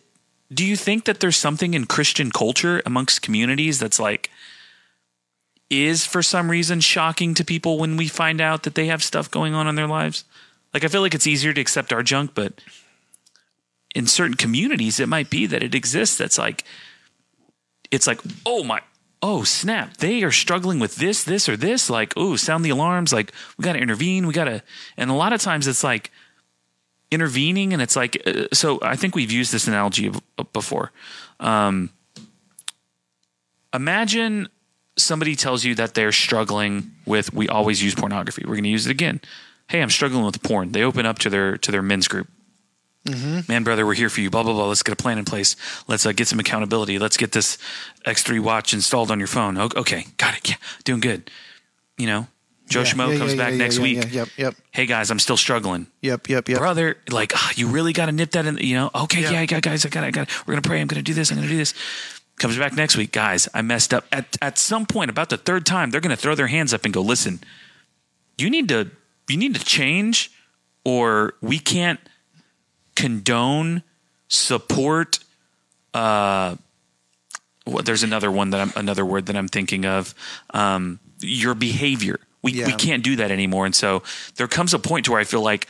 [0.53, 4.29] Do you think that there's something in Christian culture amongst communities that's like,
[5.69, 9.29] is for some reason shocking to people when we find out that they have stuff
[9.29, 10.23] going on in their lives?
[10.73, 12.53] Like, I feel like it's easier to accept our junk, but
[13.95, 16.63] in certain communities, it might be that it exists that's like,
[17.91, 18.81] it's like, oh my,
[19.21, 21.89] oh snap, they are struggling with this, this, or this.
[21.89, 23.13] Like, oh, sound the alarms.
[23.13, 24.27] Like, we got to intervene.
[24.27, 24.61] We got to,
[24.97, 26.11] and a lot of times it's like,
[27.09, 30.11] intervening and it's like uh, so i think we've used this analogy
[30.51, 30.91] before
[31.39, 31.89] um,
[33.73, 34.49] imagine
[34.97, 38.85] somebody tells you that they're struggling with we always use pornography we're going to use
[38.85, 39.21] it again
[39.69, 42.27] hey i'm struggling with porn they open up to their to their men's group
[43.47, 45.55] man brother we're here for you blah blah blah let's get a plan in place
[45.87, 47.57] let's uh, get some accountability let's get this
[48.05, 51.29] x3 watch installed on your phone okay got it yeah doing good
[51.97, 52.27] you know
[52.67, 55.37] joe Yeah, schmo yeah, comes yeah, back next week yep, yep, hey guys i'm still
[55.37, 56.57] struggling yep, yep, yep.
[56.59, 58.57] brother, like ah, you really got to nip that in.
[58.57, 59.41] You know, okay, yeah, Yeah.
[59.41, 60.29] I got guys, I got, I got.
[60.45, 60.79] We're gonna pray.
[60.81, 61.31] I'm gonna do this.
[61.31, 61.73] I'm gonna do this.
[62.37, 63.49] Comes back next week, guys.
[63.53, 64.05] I messed up.
[64.11, 66.93] At at some point, about the third time, they're gonna throw their hands up and
[66.93, 67.39] go, "Listen,
[68.37, 68.91] you need to,
[69.27, 70.31] you need to change,
[70.83, 71.99] or we can't
[72.97, 73.83] condone,
[74.27, 75.19] support."
[75.93, 76.55] Uh,
[77.63, 80.13] what, there's another one that I'm another word that I'm thinking of.
[80.53, 82.19] Um, your behavior.
[82.41, 83.65] We we can't do that anymore.
[83.65, 84.03] And so
[84.35, 85.67] there comes a point to where I feel like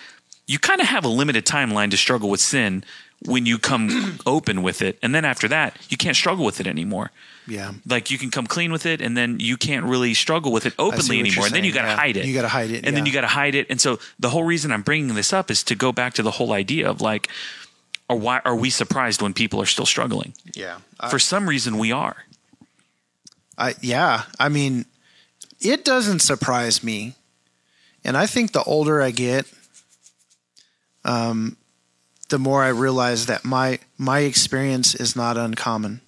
[0.48, 2.84] you kind of have a limited timeline to struggle with sin
[3.26, 6.68] when you come open with it, and then after that, you can't struggle with it
[6.68, 7.12] anymore.
[7.48, 7.72] Yeah.
[7.88, 10.74] Like you can come clean with it, and then you can't really struggle with it
[10.78, 11.46] openly anymore.
[11.46, 11.96] And then you got to yeah.
[11.96, 12.26] hide it.
[12.26, 13.68] You gotta hide it, and then you got to hide it.
[13.70, 16.32] And so the whole reason I'm bringing this up is to go back to the
[16.32, 17.30] whole idea of like,
[18.10, 20.34] or why are we surprised when people are still struggling?
[20.54, 20.78] Yeah.
[21.10, 22.26] For some reason, we are.
[23.58, 24.86] I yeah, I mean,
[25.60, 27.16] it doesn't surprise me,
[28.04, 29.46] and I think the older I get,
[31.04, 31.58] um,
[32.30, 36.02] the more I realize that my my experience is not uncommon.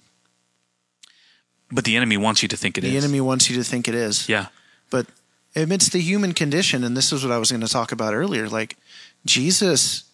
[1.72, 2.90] But the enemy wants you to think it is.
[2.90, 4.46] The enemy wants you to think it is, Yeah.
[4.90, 5.06] but
[5.54, 8.48] amidst the human condition, and this is what I was going to talk about earlier.
[8.48, 8.76] Like
[9.24, 10.04] Jesus,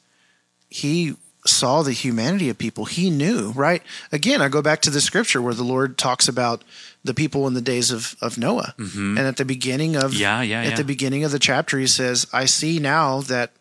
[0.69, 1.15] he
[1.47, 2.85] saw the humanity of people.
[2.85, 3.83] He knew, right?
[4.12, 6.62] Again, I go back to the scripture where the Lord talks about
[7.05, 8.74] the people in the days of, of Noah.
[8.77, 10.20] And at the beginning of Mm-hmm.
[10.20, 10.74] Yeah, yeah, at yeah.
[10.77, 13.53] the beginning of the chapter, he says, I see now that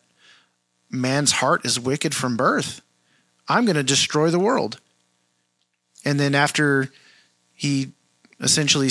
[1.00, 2.80] man's heart is wicked from birth.
[3.48, 4.80] I'm going to destroy the world.
[6.04, 6.90] And then after
[7.54, 7.92] he
[8.40, 8.90] essentially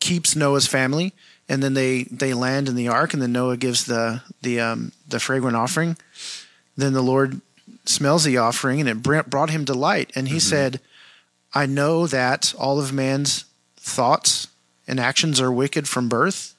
[0.00, 1.12] keeps Noah's family,
[1.48, 4.92] and then they they land in the ark, and then Noah gives the the um,
[5.08, 5.96] the fragrant offering.
[6.76, 7.40] Then the Lord
[7.84, 10.10] smells the offering, and it brought him delight.
[10.16, 10.80] And he said,
[11.54, 13.44] "I know that all of man's
[13.76, 14.48] thoughts
[14.88, 16.55] and actions are wicked from birth.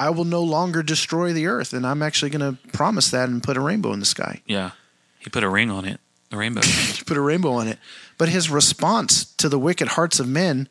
[0.00, 3.40] I will no longer destroy the earth, and I'm actually going to promise that and
[3.42, 4.72] put a rainbow in the sky." Yeah.
[5.20, 6.00] He put a ring on it,
[6.30, 6.62] the rainbow.
[6.64, 7.78] He put a rainbow on it.
[8.18, 10.68] But his response to the wicked hearts of men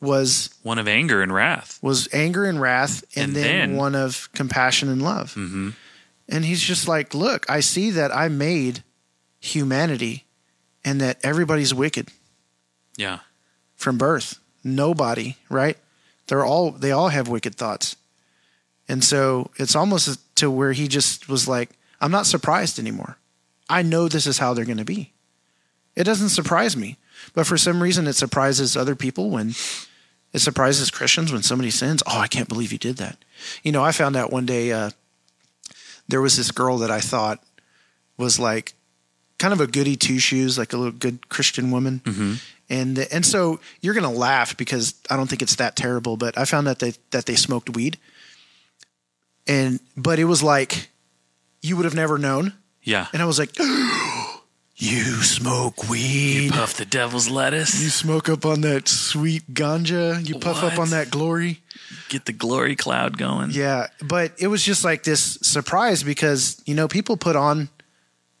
[0.00, 1.78] was one of anger and wrath.
[1.82, 5.30] was anger and wrath, and, And then, then- one of compassion and love.
[5.34, 5.70] Mm-hmm.
[6.28, 8.84] And he's just like, look, I see that I made
[9.40, 10.24] humanity,
[10.84, 12.08] and that everybody's wicked
[12.96, 13.18] Yeah.
[13.76, 14.38] from birth.
[14.64, 15.76] Nobody, right?
[16.28, 17.96] They're all they all have wicked thoughts,
[18.88, 23.16] and so it's almost to where he just was like, I'm not surprised anymore.
[23.68, 25.12] I know this is how they're going to be.
[25.94, 26.96] It doesn't surprise me,
[27.34, 29.54] but for some reason, it surprises other people when
[30.32, 32.02] it surprises Christians when somebody sins.
[32.06, 33.18] Oh, I can't believe you did that.
[33.62, 34.90] You know, I found out one day uh,
[36.08, 37.42] there was this girl that I thought
[38.16, 38.72] was like
[39.38, 42.00] kind of a goody two shoes, like a little good Christian woman.
[42.70, 46.46] And and so you're gonna laugh because I don't think it's that terrible, but I
[46.46, 47.98] found out that they that they smoked weed.
[49.46, 50.90] And but it was like
[51.60, 52.54] you would have never known.
[52.82, 53.06] Yeah.
[53.12, 53.50] And I was like,
[54.76, 56.46] You smoke weed.
[56.46, 57.80] You Puff the devil's lettuce.
[57.80, 60.26] You smoke up on that sweet ganja.
[60.26, 61.60] You puff up on that glory.
[62.08, 63.50] Get the glory cloud going.
[63.52, 67.68] Yeah, but it was just like this surprise because you know people put on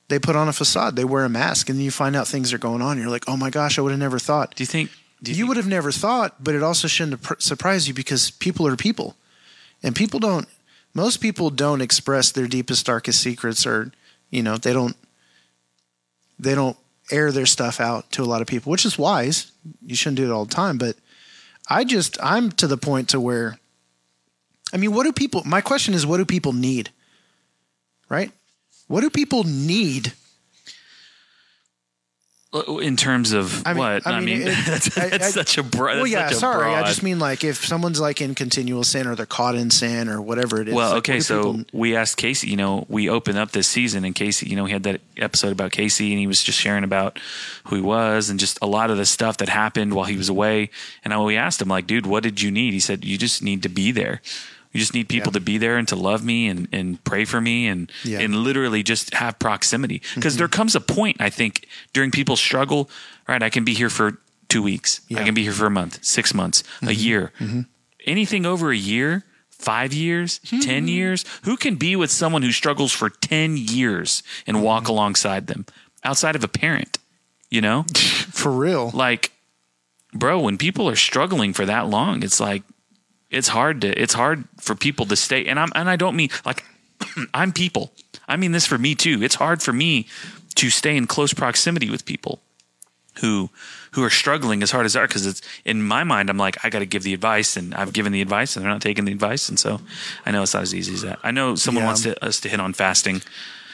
[0.08, 2.52] they put on a facade, they wear a mask, and then you find out things
[2.52, 2.98] are going on.
[2.98, 4.54] You're like, oh my gosh, I would have never thought.
[4.56, 4.90] Do you think?
[5.22, 8.30] Do You, you, think- would have never thought, but it also shouldn't surprised you because
[8.32, 9.16] people are people,
[9.82, 10.48] and people don't.
[10.94, 13.92] Most people don't express their deepest, darkest secrets, or
[14.30, 14.96] you know, they don't.
[16.38, 16.76] They don't
[17.10, 19.52] air their stuff out to a lot of people, which is wise.
[19.84, 20.96] You shouldn't do it all the time, but
[21.68, 23.58] I just I'm to the point to where
[24.72, 26.90] I mean, what do people my question is what do people need?
[28.08, 28.32] Right?
[28.88, 30.12] What do people need?
[32.80, 34.06] In terms of I mean- what?
[34.06, 35.96] I mean, it- that's, I- that's I- such a broad.
[35.96, 36.74] well, yeah, sorry.
[36.74, 40.08] I just mean like if someone's like in continual sin or they're caught in sin
[40.08, 40.74] or whatever it is.
[40.74, 44.04] Well, like, okay, so people- we asked Casey, you know, we opened up this season
[44.04, 46.84] and Casey, you know, he had that episode about Casey and he was just sharing
[46.84, 47.18] about
[47.64, 50.28] who he was and just a lot of the stuff that happened while he was
[50.28, 50.68] away.
[51.04, 52.72] And I, we asked him, like, dude, what did you need?
[52.74, 54.20] He said, you just need to be there.
[54.72, 55.38] You just need people Yeah.
[55.38, 58.18] to be there and to love me and, and pray for me and, Yeah.
[58.18, 58.24] Mm-hmm.
[58.24, 60.02] and literally just have proximity.
[60.14, 62.88] Because there comes a point, I think, during people's struggle,
[63.28, 63.42] right?
[63.42, 64.18] I can be here for
[64.48, 65.00] two weeks.
[65.00, 65.16] I Yeah.
[65.18, 65.24] Mm-hmm.
[65.26, 67.32] can be here for a month, six months, a year.
[68.06, 71.24] Anything over a year five years, 10 years?
[71.44, 75.66] Who can be with someone who struggles for 10 years and walk alongside them
[76.02, 76.98] outside of a parent?
[77.48, 77.84] You know?
[78.32, 78.90] For real.
[78.92, 79.30] like
[80.14, 82.62] bro when people are struggling for that long it's like
[83.32, 86.28] it's hard to it's hard for people to stay and i'm and i don't mean
[86.44, 86.62] like
[87.34, 87.92] i'm people
[88.28, 90.06] i mean this for me too it's hard for me
[90.54, 92.40] to stay in close proximity with people
[93.20, 93.50] who
[93.92, 96.56] who are struggling as hard as they are because it's in my mind i'm like
[96.64, 99.04] i got to give the advice and i've given the advice and they're not taking
[99.04, 99.80] the advice and so
[100.24, 101.86] i know it's not as easy as that i know someone Yeah.
[101.86, 103.20] wants to, us to hit on fasting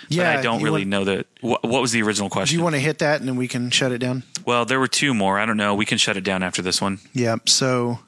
[0.09, 2.55] Yeah, but i don't really want- know that what, what was the original question?
[2.55, 4.24] Do you want to hit that and then we can shut it down?
[4.44, 6.80] well there were two more i don't know we can shut it down after this
[6.82, 7.36] one Yeah.
[7.47, 8.01] So,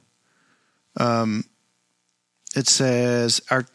[0.97, 1.45] um,
[2.55, 3.67] it says our,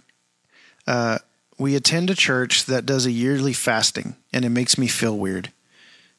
[0.88, 1.20] uh,
[1.58, 5.52] we attend a church that does a yearly fasting, and it makes me feel weird.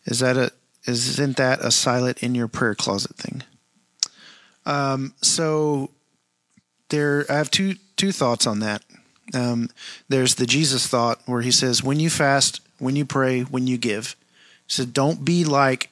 [0.06, 0.52] Is that a
[0.86, 3.43] isn't that a silent in your prayer closet thing?
[4.64, 5.90] Um, so
[6.89, 8.82] there, I have two two thoughts on that.
[9.35, 9.70] Um,
[10.09, 13.77] there's the Jesus thought where he says, when you fast, when you pray, when you
[13.77, 14.14] give.
[14.68, 15.90] Said, don't be like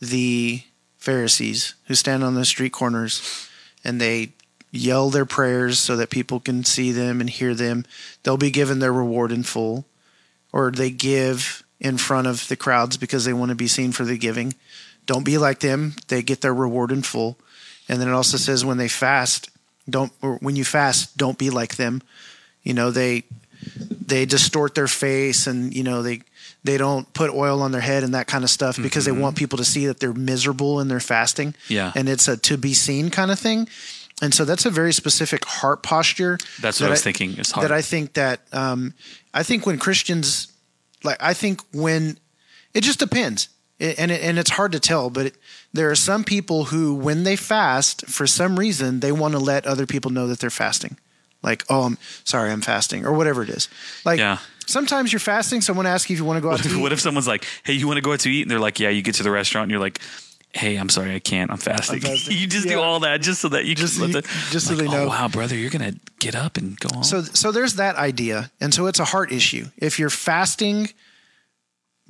[0.00, 0.62] the
[0.98, 3.48] Pharisees who stand on the street corners
[3.84, 4.32] and they
[4.72, 7.84] yell their prayers so that people can see them and hear them.
[8.22, 9.86] They'll be given their reward in full,
[10.52, 14.04] or they give in front of the crowds because they want to be seen for
[14.04, 14.54] the giving.
[15.06, 15.94] Don't be like them.
[16.08, 17.38] They get their reward in full.
[17.88, 19.50] And then it also says when they fast,
[19.88, 22.02] don't or when you fast, don't be like them.
[22.62, 23.24] You know, they
[23.88, 26.20] they distort their face and you know they
[26.64, 29.36] they don't put oil on their head and that kind of stuff because they want
[29.36, 31.54] people to see that they're miserable in their fasting.
[31.68, 31.92] Yeah.
[31.94, 33.68] And it's a to be seen kind of thing.
[34.22, 36.36] And so that's a very specific heart posture.
[36.60, 37.34] That's what that I was thinking.
[37.38, 37.64] It's hard.
[37.64, 38.92] That I think that um,
[39.32, 40.52] I think when Christians
[41.02, 42.18] like I think when
[42.74, 43.48] it just depends.
[43.78, 45.36] It, and it, and it's hard to tell, but it,
[45.72, 49.66] there are some people who when they fast for some reason they want to let
[49.66, 50.98] other people know that they're fasting.
[51.42, 53.70] Like, oh, I'm sorry, I'm fasting, or whatever it is.
[54.04, 54.36] Like, Yeah.
[54.70, 55.60] Sometimes you're fasting.
[55.60, 56.80] Someone asks you if you want to go out What to eat.
[56.82, 58.80] what if someone's like, "Hey, you want to go out to eat?" And they're like,
[58.80, 60.00] "Yeah." You get to the restaurant and you're like,
[60.52, 61.50] "Hey, I'm sorry, I can't.
[61.50, 62.36] I'm fasting." fasting.
[62.40, 62.76] you just Yeah.
[62.76, 64.82] do all that just so that you Just can so let the, just so like,
[64.84, 65.04] they oh, know.
[65.04, 67.04] Oh, wow, brother, you're gonna get up and go on.
[67.04, 69.66] So so there's that idea, and so it's a heart issue.
[69.76, 70.88] If you're fasting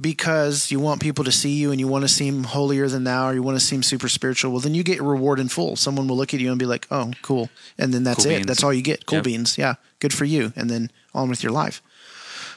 [0.00, 3.28] because you want people to see you and you want to seem holier than thou,
[3.28, 5.76] or you want to seem super spiritual, well, then you get your reward in full.
[5.76, 8.36] Someone will look at you and be like, "Oh, cool," and then that's Cool it.
[8.36, 8.46] beans.
[8.46, 9.04] That's all you get.
[9.06, 9.24] Cool Yep.
[9.24, 11.82] beans, yeah, good for you, and then on with your life.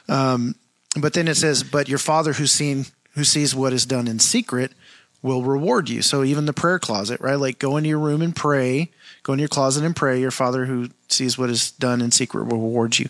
[0.10, 0.56] Um,
[0.98, 2.86] but then it says, "But your Father who's seen
[3.16, 4.74] who sees what is done in secret."
[5.22, 6.02] Will reward you.
[6.02, 7.40] So even the prayer closet, right?
[7.40, 8.92] Like go into your room and pray,
[9.24, 10.20] go into your closet and pray.
[10.20, 13.08] Your father who sees what is done in secret will reward you.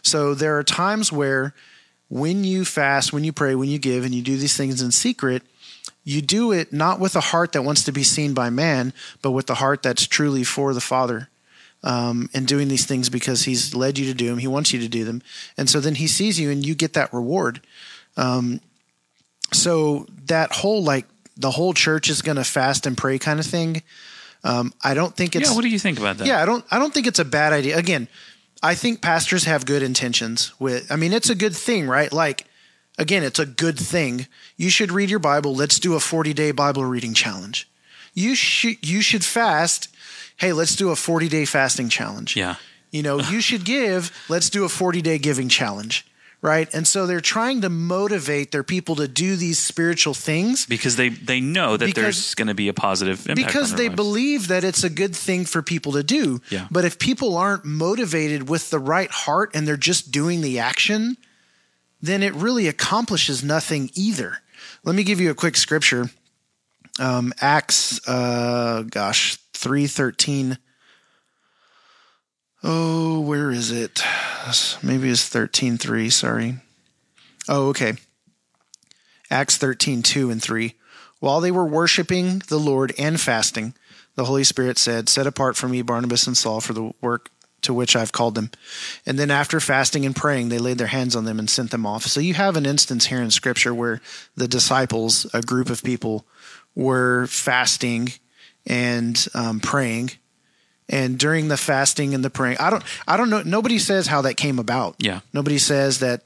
[0.00, 1.52] So there are times where
[2.10, 4.90] when you fast, when you pray, when you give, and you do these things in
[4.90, 5.42] secret,
[6.04, 8.92] you do it not with a heart that wants to be seen by man,
[9.22, 11.28] but with the heart that's truly for the Father.
[11.82, 14.80] Um, and doing these things because He's led you to do them, He wants you
[14.80, 15.22] to do them,
[15.56, 17.62] and so then He sees you and you get that reward.
[18.18, 18.60] Um,
[19.52, 23.46] so that whole like the whole church is going to fast and pray kind of
[23.46, 23.82] thing.
[24.44, 26.26] Um, I don't think it's yeah, what do you think about that?
[26.26, 27.76] yeah, I don't I don't think it's a bad idea.
[27.76, 28.08] Again,
[28.62, 32.12] I think pastors have good intentions with I mean it's a good thing, right?
[32.12, 32.46] Like
[32.98, 34.26] again, it's a good thing.
[34.56, 35.54] You should read your Bible.
[35.54, 37.68] Let's do a 40-day Bible reading challenge.
[38.14, 39.88] You should you should fast.
[40.40, 42.34] Hey, let's do a 40-day fasting challenge.
[42.36, 42.56] yeah,
[42.90, 44.10] You know, you should give.
[44.28, 46.06] Let's do a 40 day giving challenge.
[46.42, 46.72] Right.
[46.74, 51.10] And so they're trying to motivate their people to do these spiritual things because they
[51.10, 53.96] they know that Because- there's going to be a positive impact because they lives.
[53.96, 56.40] believe that it's a good thing for people to do.
[56.48, 56.66] Yeah.
[56.70, 61.18] But if people aren't motivated with the right heart and they're just doing the action,
[62.00, 64.38] then it really accomplishes nothing either.
[64.82, 66.08] Let me give you a quick scripture.
[66.98, 70.58] Um, Acts, uh, gosh, three thirteen.
[72.62, 74.02] Oh, where is it?
[74.82, 76.08] Maybe it's thirteen three.
[76.08, 76.56] Sorry.
[77.48, 77.94] Oh, okay.
[79.30, 80.74] Acts thirteen two and three.
[81.18, 83.74] While they were worshiping the Lord and fasting,
[84.14, 87.30] the Holy Spirit said, Set apart for me Barnabas and Saul for the work
[87.60, 88.50] to which I've called them.
[89.04, 91.84] And then after fasting and praying, they laid their hands on them and sent them
[91.84, 92.04] off.
[92.04, 94.00] So you have an instance here in Scripture where
[94.34, 96.24] the disciples, a group of people,
[96.74, 98.08] were fasting
[98.66, 100.10] and um, praying.
[100.88, 103.42] And during the fasting and the praying, I don't, I don't know.
[103.42, 104.96] Nobody says how that came about.
[104.98, 105.20] Yeah.
[105.32, 106.22] Nobody says that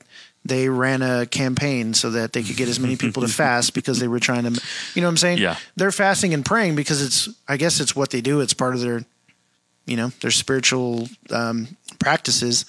[0.46, 3.98] they ran a campaign so that they could get as many people to fast because
[3.98, 4.62] they were trying to,
[4.94, 5.38] you know what I'm saying?
[5.38, 5.56] Yeah.
[5.76, 8.40] They're fasting and praying because it's, I guess it's what they do.
[8.40, 9.04] It's part of their,
[9.86, 12.64] you know, their spiritual um, practices.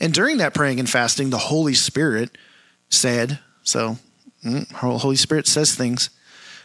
[0.00, 2.36] And during that praying and fasting, the Holy Spirit
[2.90, 3.96] said, so
[4.44, 6.10] mm, Holy Spirit says things,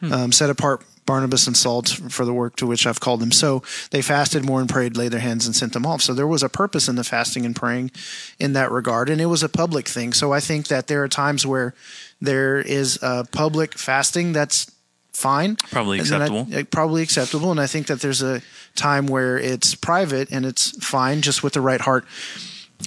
[0.02, 3.32] um, set apart Barnabas and Saul for the work to which I've called them.
[3.32, 3.62] So
[3.92, 6.02] they fasted more and prayed, laid their hands, and sent them off.
[6.02, 7.92] So there was a purpose in the fasting and praying
[8.40, 10.14] in that regard, and it was a public thing.
[10.14, 11.74] So I think that there are times where
[12.20, 14.72] there is a public fasting that's
[15.14, 16.48] fine, Probably I- acceptable.
[16.54, 18.42] uh, probably acceptable, and I think that there's a
[18.76, 22.06] time where it's private and it's fine, just with the right heart.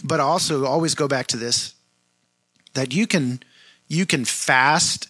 [0.04, 1.74] But I also always go back to this
[2.74, 3.40] that you can
[3.86, 5.08] you can fast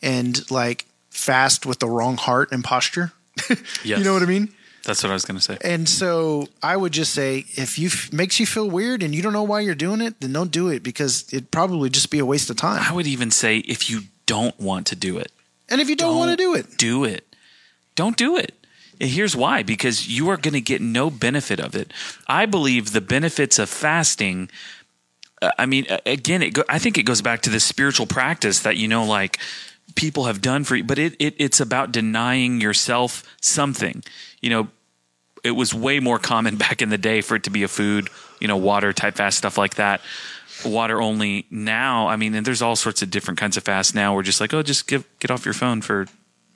[0.00, 3.12] and like fast with the wrong heart and posture.
[3.48, 3.58] Yes.
[3.84, 4.48] You know what I mean?
[4.84, 5.56] That's what I was going to say.
[5.62, 9.22] And so I would just say if you f- makes you feel weird and you
[9.22, 12.18] don't know why you're doing it, then don't do it because it'd probably just be
[12.18, 12.82] a waste of time.
[12.86, 15.32] I would even say if you don't want to do it,
[15.70, 17.24] And if you don't, want to do it, do it.
[17.94, 18.54] Don't do it.
[19.00, 21.90] And here's why because you are going to get no benefit of it.
[22.28, 24.50] I believe the benefits of fasting.
[25.42, 28.60] uh, I mean, again, it go, I think it goes back to this spiritual practice
[28.60, 29.38] that you know, like
[29.94, 34.02] people have done for you, but it, it it's about denying yourself something.
[34.40, 34.68] You know,
[35.42, 38.08] it was way more common back in the day for it to be a food,
[38.40, 40.00] you know, water type fast stuff like that.
[40.64, 42.08] Water only now.
[42.08, 44.14] I mean, and there's all sorts of different kinds of fasts now.
[44.14, 46.06] We're just like, oh, just give get off your phone for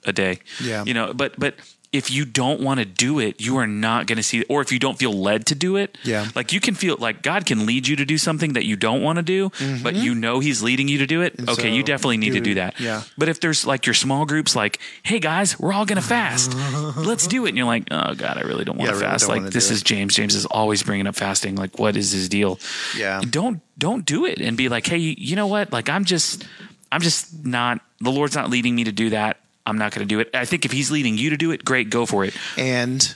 [0.05, 0.39] a day.
[0.63, 0.83] Yeah.
[0.85, 1.55] You know, but but
[1.91, 4.71] if you don't want to do it, you are not going to see or if
[4.71, 5.97] you don't feel led to do it.
[6.03, 6.27] Yeah.
[6.35, 9.01] Like you can feel like God can lead you to do something that you don't
[9.01, 9.95] want to do, but mm-hmm.
[9.95, 11.39] you know he's leading you to do it.
[11.39, 12.79] And okay, so you definitely need to do- that.
[12.79, 13.03] yeah.
[13.17, 16.53] But if there's like your small groups like, "Hey guys, we're all going to fast.
[16.97, 19.27] Let's do it." And you're like, "Oh god, I really don't want to really fast."
[19.27, 19.85] don't like this is it.
[19.85, 20.15] James.
[20.15, 21.55] James is always bringing up fasting.
[21.55, 22.59] Like what is his deal?
[22.97, 23.21] Yeah.
[23.27, 25.71] Don't don't do it and be like, "Hey, you know what?
[25.71, 26.43] Like I'm just
[26.91, 29.37] I'm just not the Lord's not leading me to do that.
[29.69, 31.63] I'm not going to do it." I think if he's leading you to do it,
[31.63, 32.33] great, go for it.
[32.57, 33.15] and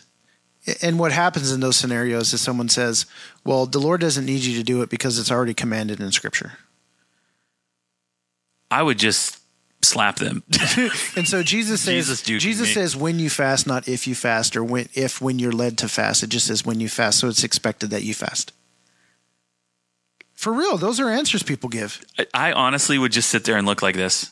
[0.81, 3.05] and what happens in those scenarios is someone says,
[3.43, 6.53] "Well, the Lord doesn't need you to do it because it's already commanded in Scripture."
[8.71, 9.39] I would just
[9.81, 10.43] slap them.
[11.15, 14.63] And so Jesus says, Jesus Jesus says, when you fast, not if you fast, or
[14.63, 16.23] when if when you're led to fast.
[16.23, 18.53] It just says when you fast, so it's expected that you fast.
[20.33, 22.01] For real, those are answers people give.
[22.17, 24.31] I- I honestly would just sit there and look like this.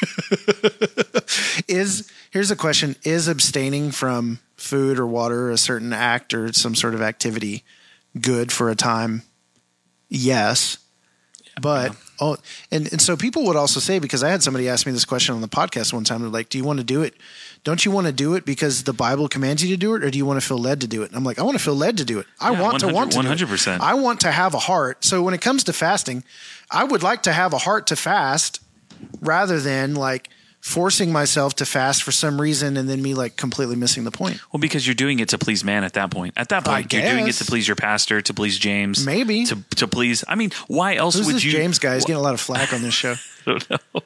[1.68, 6.74] Is here's a question: Is abstaining from food or water, a certain act or some
[6.74, 7.64] sort of activity,
[8.20, 9.22] good for a time?
[10.08, 10.78] Yes,
[11.60, 12.36] but oh,
[12.72, 15.34] and and so people would also say because I had somebody ask me this question
[15.34, 16.20] on the podcast one time.
[16.22, 17.14] They're like, "Do you want to do it?
[17.62, 20.10] Don't you want to do it because the Bible commands you to do it, or
[20.10, 21.62] do you want to feel led to do it?" And I'm like, "I want to
[21.62, 22.26] feel led to do it.
[22.40, 23.58] I Yeah, want to want to 100 do it.
[23.58, 23.80] 100%.
[23.80, 25.04] I want to have a heart.
[25.04, 26.24] So when it comes to fasting,
[26.70, 28.60] I would like to have a heart to fast
[29.20, 30.28] rather than like."
[30.62, 34.38] Forcing myself to fast for some reason and then me like completely missing the point.
[34.52, 36.34] Well, because you're doing it to please man at that point.
[36.36, 39.46] At that point, you're doing it to please your pastor, to please James, Maybe.
[39.46, 40.22] to to please.
[40.28, 41.52] I mean, why else Who's would this you?
[41.52, 41.94] James guy?
[41.94, 43.14] He's getting a lot of flack on this show.
[43.46, 44.02] I don't know.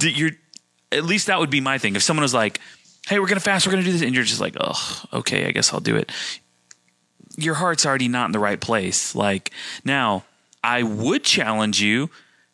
[0.00, 0.30] You're
[0.92, 1.96] at least that would be my thing.
[1.96, 2.60] If someone was like,
[3.08, 5.50] "Hey, we're gonna fast, we're gonna do this," and you're just like, "Oh, okay, I
[5.50, 6.12] guess I'll do it."
[7.36, 9.16] Your heart's already not in the right place.
[9.16, 9.50] Like
[9.84, 10.24] now,
[10.62, 12.10] I would challenge you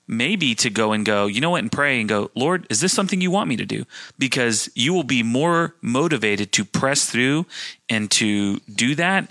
[0.06, 2.92] maybe to go and go, you know what, and pray and go, Lord, is this
[2.92, 3.84] something you want me to do?
[4.18, 7.46] Because you will be more motivated to press through
[7.88, 9.30] and to do that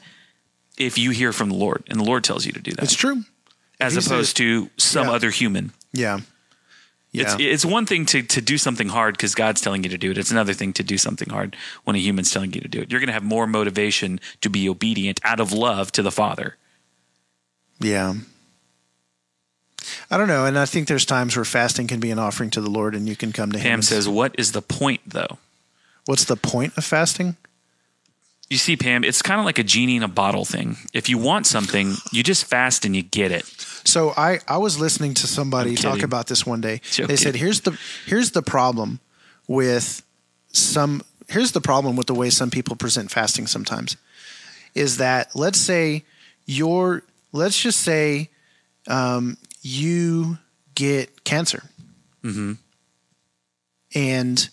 [0.77, 2.95] if you hear from the Lord and the Lord tells you to do that, It's
[2.95, 3.23] true.
[3.79, 5.13] as opposed to some Yeah.
[5.13, 5.73] other human.
[5.93, 6.19] Yeah.
[7.11, 7.23] Yeah.
[7.23, 10.11] It's it's one thing to to do something hard because God's telling you to do
[10.11, 10.17] it.
[10.17, 12.89] It's another thing to do something hard when a human's telling you to do it.
[12.89, 16.55] You're going to have more motivation to be obedient out of love to the Father.
[17.81, 18.13] yeah.
[20.09, 20.45] I don't know.
[20.45, 23.07] And I think there's times where fasting can be an offering to the Lord and
[23.07, 23.63] you can come to Him.
[23.63, 25.37] Pam says, "What is the point, though?"
[26.05, 27.37] What's the point of fasting?
[28.49, 30.75] You see, Pam, it's kind of like a genie in a bottle thing.
[30.93, 33.45] If you want something, you just fast and you get it.
[33.85, 36.81] So I, I was listening to somebody talk about this one day.
[36.91, 37.07] Joking.
[37.07, 38.99] They said here's the here's the problem
[39.47, 40.03] with
[40.51, 43.95] some here's the problem with the way some people present fasting sometimes
[44.75, 46.03] is that let's say
[46.45, 48.29] you're let's just say
[48.87, 50.37] um, you
[50.75, 51.63] get cancer.
[52.23, 52.53] Mm-hmm.
[53.93, 54.49] And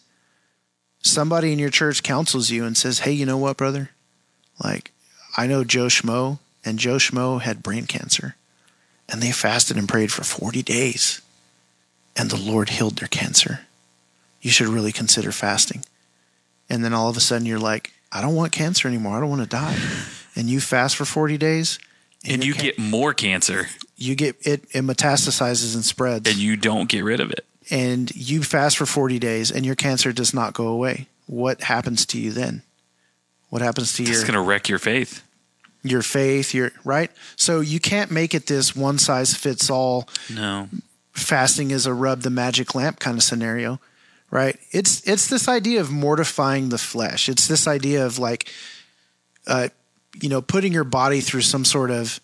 [1.03, 3.91] somebody in your church counsels you and says hey you know what brother?
[4.63, 4.91] Like
[5.37, 8.35] i know joe schmo and joe schmo had brain cancer
[9.09, 11.21] and they fasted and prayed for 40 days
[12.17, 13.61] and the lord healed their cancer.
[14.43, 15.85] You should really consider fasting.
[16.69, 19.17] And then all of a sudden you're like i don't want cancer anymore.
[19.17, 19.77] I don't want to die.
[20.37, 21.81] And you fast for 40 days
[22.25, 23.67] And your you can- get more cancer
[23.99, 27.45] you get it it metastasizes and spreads and you don't get rid of it.
[27.71, 32.07] and you fast for 40 days and your cancer does not go away what happens
[32.07, 32.63] to you then
[33.51, 34.11] what happens to you?
[34.11, 35.23] It's going to wreck your faith.
[35.83, 40.69] your faith your right so you can't make it this one size fits all No.
[41.13, 43.81] fasting is a rub the magic lamp kind of scenario
[44.31, 44.59] right?
[44.73, 47.31] It's it's this idea of mortifying the flesh.
[47.31, 48.53] It's this idea of like,
[49.47, 49.69] uh,
[50.21, 52.21] you know, putting your body through some sort of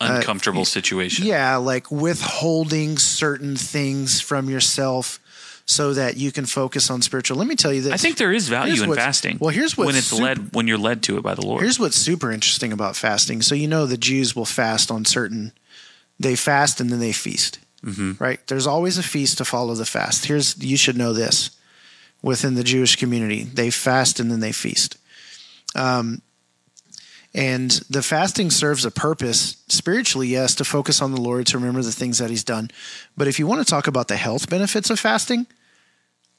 [0.00, 1.26] Uncomfortable situation.
[1.26, 5.18] yeah, like withholding certain things from yourself
[5.66, 7.36] so that you can focus on spiritual.
[7.36, 7.92] Let me tell you this.
[7.92, 9.38] I think there is value in fasting.
[9.40, 11.62] well, here's what when it's super- led when you're led to it by the Lord.
[11.62, 13.42] Here's what's super interesting about fasting.
[13.42, 15.52] So you know the Jews will fast on certain.
[16.18, 17.58] They fast and then they feast.
[17.84, 18.22] Mm-hmm.
[18.22, 18.44] Right.
[18.46, 20.26] There's always a feast to follow the fast.
[20.26, 21.50] Here's you should know this
[22.22, 23.44] within the Jewish community.
[23.44, 24.96] They fast and then they feast.
[25.76, 26.22] Um,
[27.34, 31.82] and the fasting serves a purpose spiritually, yes, to focus on the Lord, to remember
[31.82, 32.70] the things that He's done.
[33.16, 35.46] But if you want to talk about the health benefits of fasting,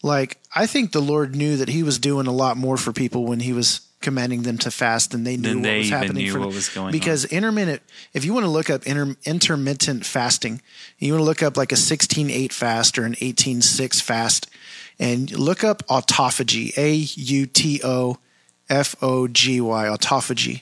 [0.01, 3.25] like I think the Lord knew that He was doing a lot more for people
[3.25, 6.31] when He was commanding them to fast than they knew Than what they was happening
[6.31, 6.55] for what them.
[6.55, 6.91] was going on.
[6.93, 7.81] because intermittent
[8.13, 10.61] if you want to look up inter, intermittent fasting
[10.99, 14.49] you want to look up like a 16-8 fast or an 18-6 fast
[14.99, 16.71] and look up autophagy
[18.69, 20.61] a-u-t-o-f-o-g-y autophagy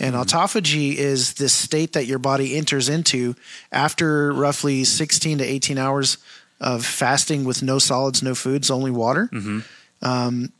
[0.00, 0.22] and Mm-hmm.
[0.36, 3.34] autophagy is this state that your body enters into
[3.70, 6.18] after roughly 16 to 18 hours
[6.60, 9.60] of fasting with no solids, no foods, only water, Mm-hmm.
[10.02, 10.52] um,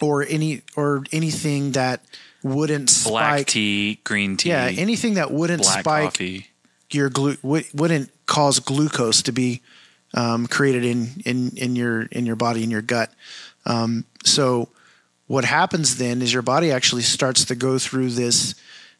[0.00, 2.04] or any or anything that
[2.42, 6.46] wouldn't spike, Black tea, green tea, yeah, anything that wouldn't black spike coffee.
[6.90, 9.60] your glu- would- wouldn't cause glucose to be
[10.14, 13.12] um, created in, in in your in your body in your gut.
[13.64, 14.68] Um, so
[15.32, 18.54] what happens then is your body actually starts to go through this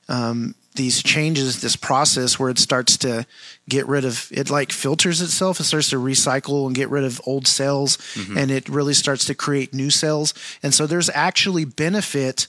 [0.09, 3.27] um, these changes, this process where it starts to
[3.69, 5.61] get rid of it, like filters itself.
[5.61, 7.99] It starts to recycle and get rid of old cells,
[8.39, 10.33] and it really starts to create new cells.
[10.63, 12.47] And so there's actually benefit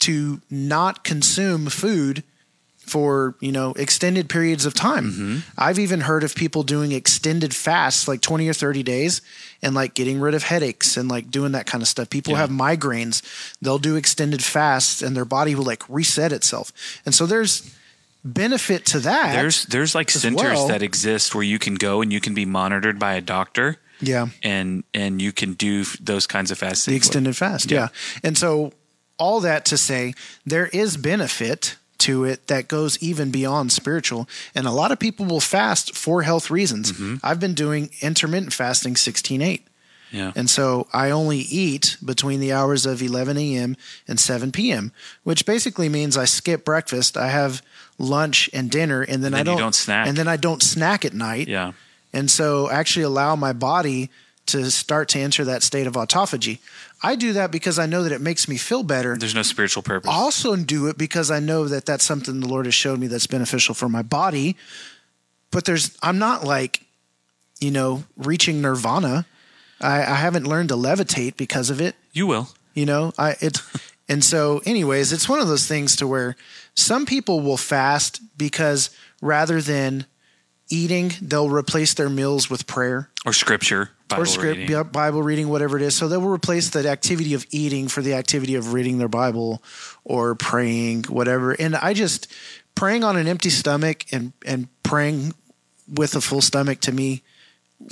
[0.00, 2.22] to not consume food
[2.88, 5.12] for you know extended periods of time.
[5.12, 5.38] Mm-hmm.
[5.56, 9.22] I've even heard of people doing extended fasts, like twenty or thirty days,
[9.62, 12.10] and like getting rid of headaches and like doing that kind of stuff.
[12.10, 12.38] People Yeah.
[12.40, 13.22] have migraines;
[13.62, 16.72] they'll do extended fasts, and their body will like reset itself.
[17.04, 17.74] And so there's
[18.24, 19.32] benefit to that.
[19.34, 20.68] There's there's like centers well.
[20.68, 24.28] that exist where you can go and you can be monitored by a doctor yeah.
[24.42, 26.86] and and you can do those kinds of fasts.
[26.86, 27.88] the extended fast yeah.
[28.22, 28.72] and so
[29.18, 30.14] all that to say
[30.46, 35.26] there is benefit to it that goes even beyond spiritual and a lot of people
[35.26, 37.16] will fast for health reasons mm-hmm.
[37.22, 39.62] i've been doing intermittent fasting 16-8
[40.10, 40.32] yeah.
[40.36, 43.76] and so i only eat between the hours of 11 a.m
[44.06, 44.92] and 7 p.m
[45.24, 47.62] which basically means i skip breakfast i have
[47.98, 50.06] lunch and dinner and then, i Then you don't, don't snack.
[50.06, 51.72] and then i don't snack at night yeah.
[52.12, 54.10] and so actually allow my body
[54.48, 56.58] to start to enter that state of autophagy.
[57.02, 59.16] I do that because I know that it makes me feel better.
[59.16, 60.10] There's no spiritual purpose.
[60.10, 63.06] I also do it because I know that that's something the Lord has showed me
[63.06, 64.56] that's beneficial for my body.
[65.50, 66.82] But there's, I'm not like,
[67.60, 69.26] you know, reaching nirvana.
[69.80, 71.94] I, I haven't learned to levitate because of it.
[72.12, 72.48] you will.
[72.74, 73.60] You know, I it,
[74.08, 76.36] and so, anyways, it's one of those things to where
[76.74, 80.06] some people will fast because rather than
[80.70, 83.90] eating, they'll replace their meals with prayer Or scripture.
[84.08, 84.82] Bible or script, reading.
[84.84, 85.94] Bible reading, whatever it is.
[85.94, 89.62] So they will replace the activity of eating for the activity of reading their Bible
[90.04, 91.52] or praying, whatever.
[91.52, 92.26] And I just
[92.74, 95.34] praying on an empty stomach and and praying
[95.88, 97.22] with a full stomach to me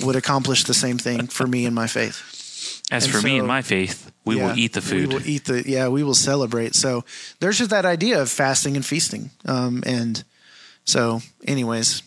[0.01, 2.81] would accomplish the same thing for me in my faith.
[2.91, 5.09] As and for me so- and my faith, we Yeah, will eat the food.
[5.09, 6.75] We will eat the yeah, we will celebrate.
[6.75, 7.03] So
[7.39, 9.29] there's just that idea of fasting and feasting.
[9.45, 10.23] Um, and
[10.85, 12.01] so, anyways,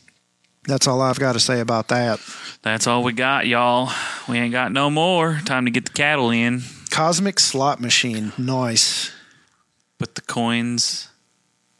[0.65, 2.21] that's all I've got to say about that.
[2.63, 3.91] That's all we got, y'all.
[4.29, 5.41] We ain't got no more.
[5.45, 6.63] Time to get the cattle in.
[6.91, 9.13] Cosmic slot machine, nice.
[9.99, 11.09] Put the coins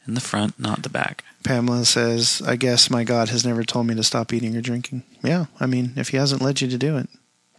[0.07, 1.23] in the front, not the back.
[1.43, 5.03] Pamela says, I guess my God has never told me to stop eating or drinking.
[5.23, 7.09] Yeah, I mean, if he hasn't led you to do it.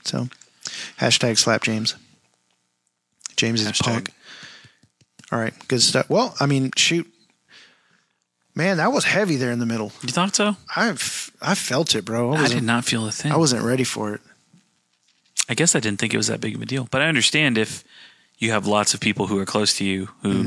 [0.05, 0.29] So,
[0.99, 1.97] hashtag slap James.
[3.37, 3.83] James is Hashtag.
[3.85, 4.13] punk.
[5.33, 6.09] All right, good stuff.
[6.09, 7.07] Well, I mean, shoot.
[8.55, 9.93] Man, that was heavy there in the middle.
[10.03, 10.57] You thought so?
[10.77, 10.91] I
[11.41, 12.33] I felt it, bro.
[12.33, 13.33] I I did wasn't, feel a thing.
[13.33, 14.21] I wasn't ready for it.
[15.49, 16.87] I guess I didn't think it was that big of a deal.
[16.91, 17.83] But I understand if
[18.39, 20.45] you have lots of people who are close to you who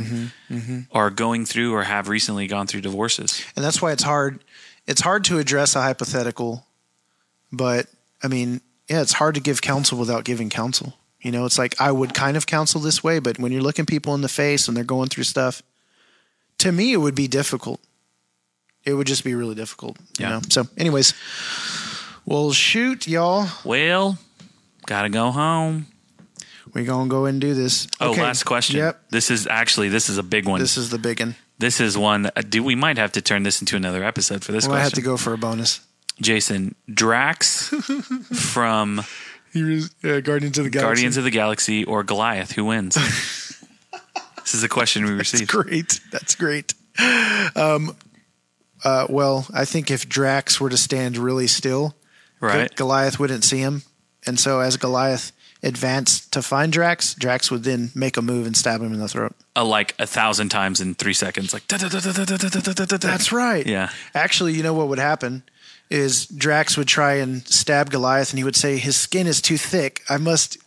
[0.51, 3.43] Mm-hmm, are going through or have recently gone through divorces.
[3.55, 4.43] and that's why it's hard
[4.85, 6.65] it's hard to address a hypothetical
[7.51, 7.87] but
[8.21, 11.73] i mean yeah it's hard to give counsel without giving counsel you know it's like
[11.81, 14.67] i would kind of counsel this way but when you're looking people in the face
[14.67, 15.63] and they're going through stuff
[16.59, 17.79] to me it would be difficult
[18.85, 20.29] it would just be really difficult you Yeah.
[20.29, 21.13] know so anyways
[22.25, 24.17] well shoot y'all Well,
[24.85, 25.87] gotta go home.
[26.73, 28.21] we're gonna go and do this Oh, Okay.
[28.23, 28.77] last question.
[28.77, 30.59] yep This is actually this is a big one.
[30.59, 33.21] this is the big one This is one that uh, do we might have to
[33.21, 35.79] turn this into another episode for this well, i have to go for a bonus
[36.21, 37.67] Jason Drax
[38.33, 39.03] from
[39.51, 40.85] You were, uh, Guardians of the Galaxy.
[40.87, 42.51] Guardians of the Galaxy or Goliath?
[42.53, 42.95] Who wins?
[44.37, 45.49] this is a question we received.
[45.49, 45.99] great.
[46.11, 46.73] That's great.
[47.55, 47.95] Um,
[48.85, 51.95] uh, well, I think if Drax were to stand really still,
[52.39, 52.75] Right.
[52.75, 53.83] Goliath wouldn't see him,
[54.25, 55.31] and so as Goliath
[55.63, 59.07] advanced to find Drax, Drax would then make a move and stab him in the
[59.07, 59.35] throat.
[59.55, 61.53] Uh, like a thousand times in three seconds.
[61.53, 61.83] Like That's
[63.01, 63.65] That's right.
[63.65, 63.89] Yeah.
[64.13, 65.43] Actually, you know what would happen
[65.89, 69.57] is Drax would try and stab Goliath, and he would say, "His skin is too
[69.57, 70.01] thick.
[70.09, 70.57] I must."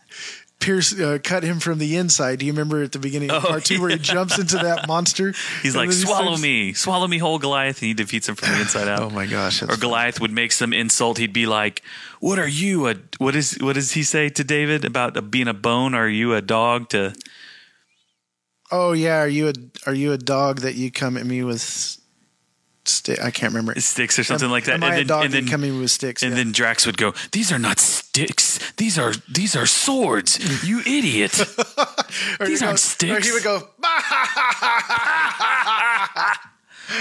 [0.59, 2.39] Pierce, uh, cut him from the inside.
[2.39, 4.87] Do you remember at the beginning of Oh, part two where he jumps into that
[4.89, 5.33] monster?
[5.63, 8.49] He's like, he swallow starts- me, swallow me whole, Goliath, and he defeats him from
[8.53, 8.99] the inside out.
[9.03, 9.61] Oh my gosh!
[9.63, 11.17] Or Goliath would make some insult.
[11.17, 11.81] He'd be like,
[12.19, 12.89] "What are you?
[12.89, 15.93] A what is what does he say to David about being a bone?
[15.95, 17.13] Are you a dog?" To
[18.71, 19.53] Oh yeah, are you a
[19.87, 21.98] are you a dog that you come at me with?
[22.89, 23.79] Sti- I can't remember.
[23.81, 24.75] sticks or something like that.
[24.75, 26.23] Am I a and then, dog and then, me with sticks?
[26.23, 26.37] and Yeah.
[26.43, 28.59] then Drax would go, "These are not sticks.
[28.77, 30.39] These are these are swords.
[30.67, 31.31] You idiot!
[32.39, 33.67] These aren't go- sticks." Or he would go.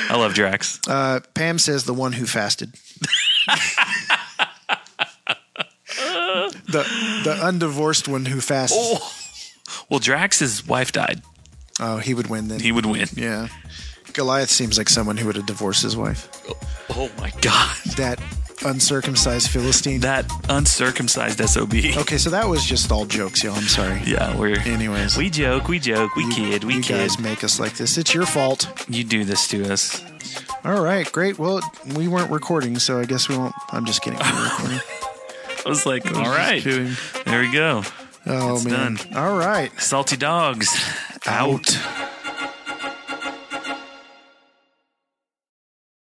[0.00, 0.80] I love Drax.
[0.86, 2.74] Uh, Pam says the one who fasted.
[6.66, 6.84] the
[7.24, 8.78] the undivorced one who fasted.
[8.80, 9.12] Oh,
[9.90, 11.22] Well, Drax's wife died.
[11.80, 12.60] Oh, he would win then.
[12.60, 13.08] He would win.
[13.14, 13.48] yeah.
[14.18, 16.28] Goliath seems like someone who would have divorced his wife.
[16.48, 16.56] Oh,
[16.90, 18.20] oh my god, That
[18.64, 20.00] uncircumcised Philistine.
[20.00, 21.72] that uncircumcised sob.
[21.72, 23.54] okay, so that was just all jokes, y'all.
[23.54, 24.02] I'm sorry.
[24.04, 25.16] Yeah, we're Anyways.
[25.16, 26.98] We joke, we joke, we kid, we you kid.
[26.98, 27.96] guys make us like this.
[27.96, 28.68] It's your fault.
[28.88, 30.02] You do this to us.
[30.64, 31.38] All right, great.
[31.38, 31.60] Well,
[31.94, 33.54] we weren't recording, so I guess we won't.
[33.70, 34.18] I'm just kidding.
[34.22, 34.80] I
[35.64, 36.96] was like, all Just right, kidding.
[37.24, 37.82] there we go.
[38.26, 38.96] Oh It's man.
[38.96, 39.16] done.
[39.16, 39.70] All right.
[39.80, 40.68] Salty dogs
[41.26, 41.50] out.
[41.76, 41.78] Out.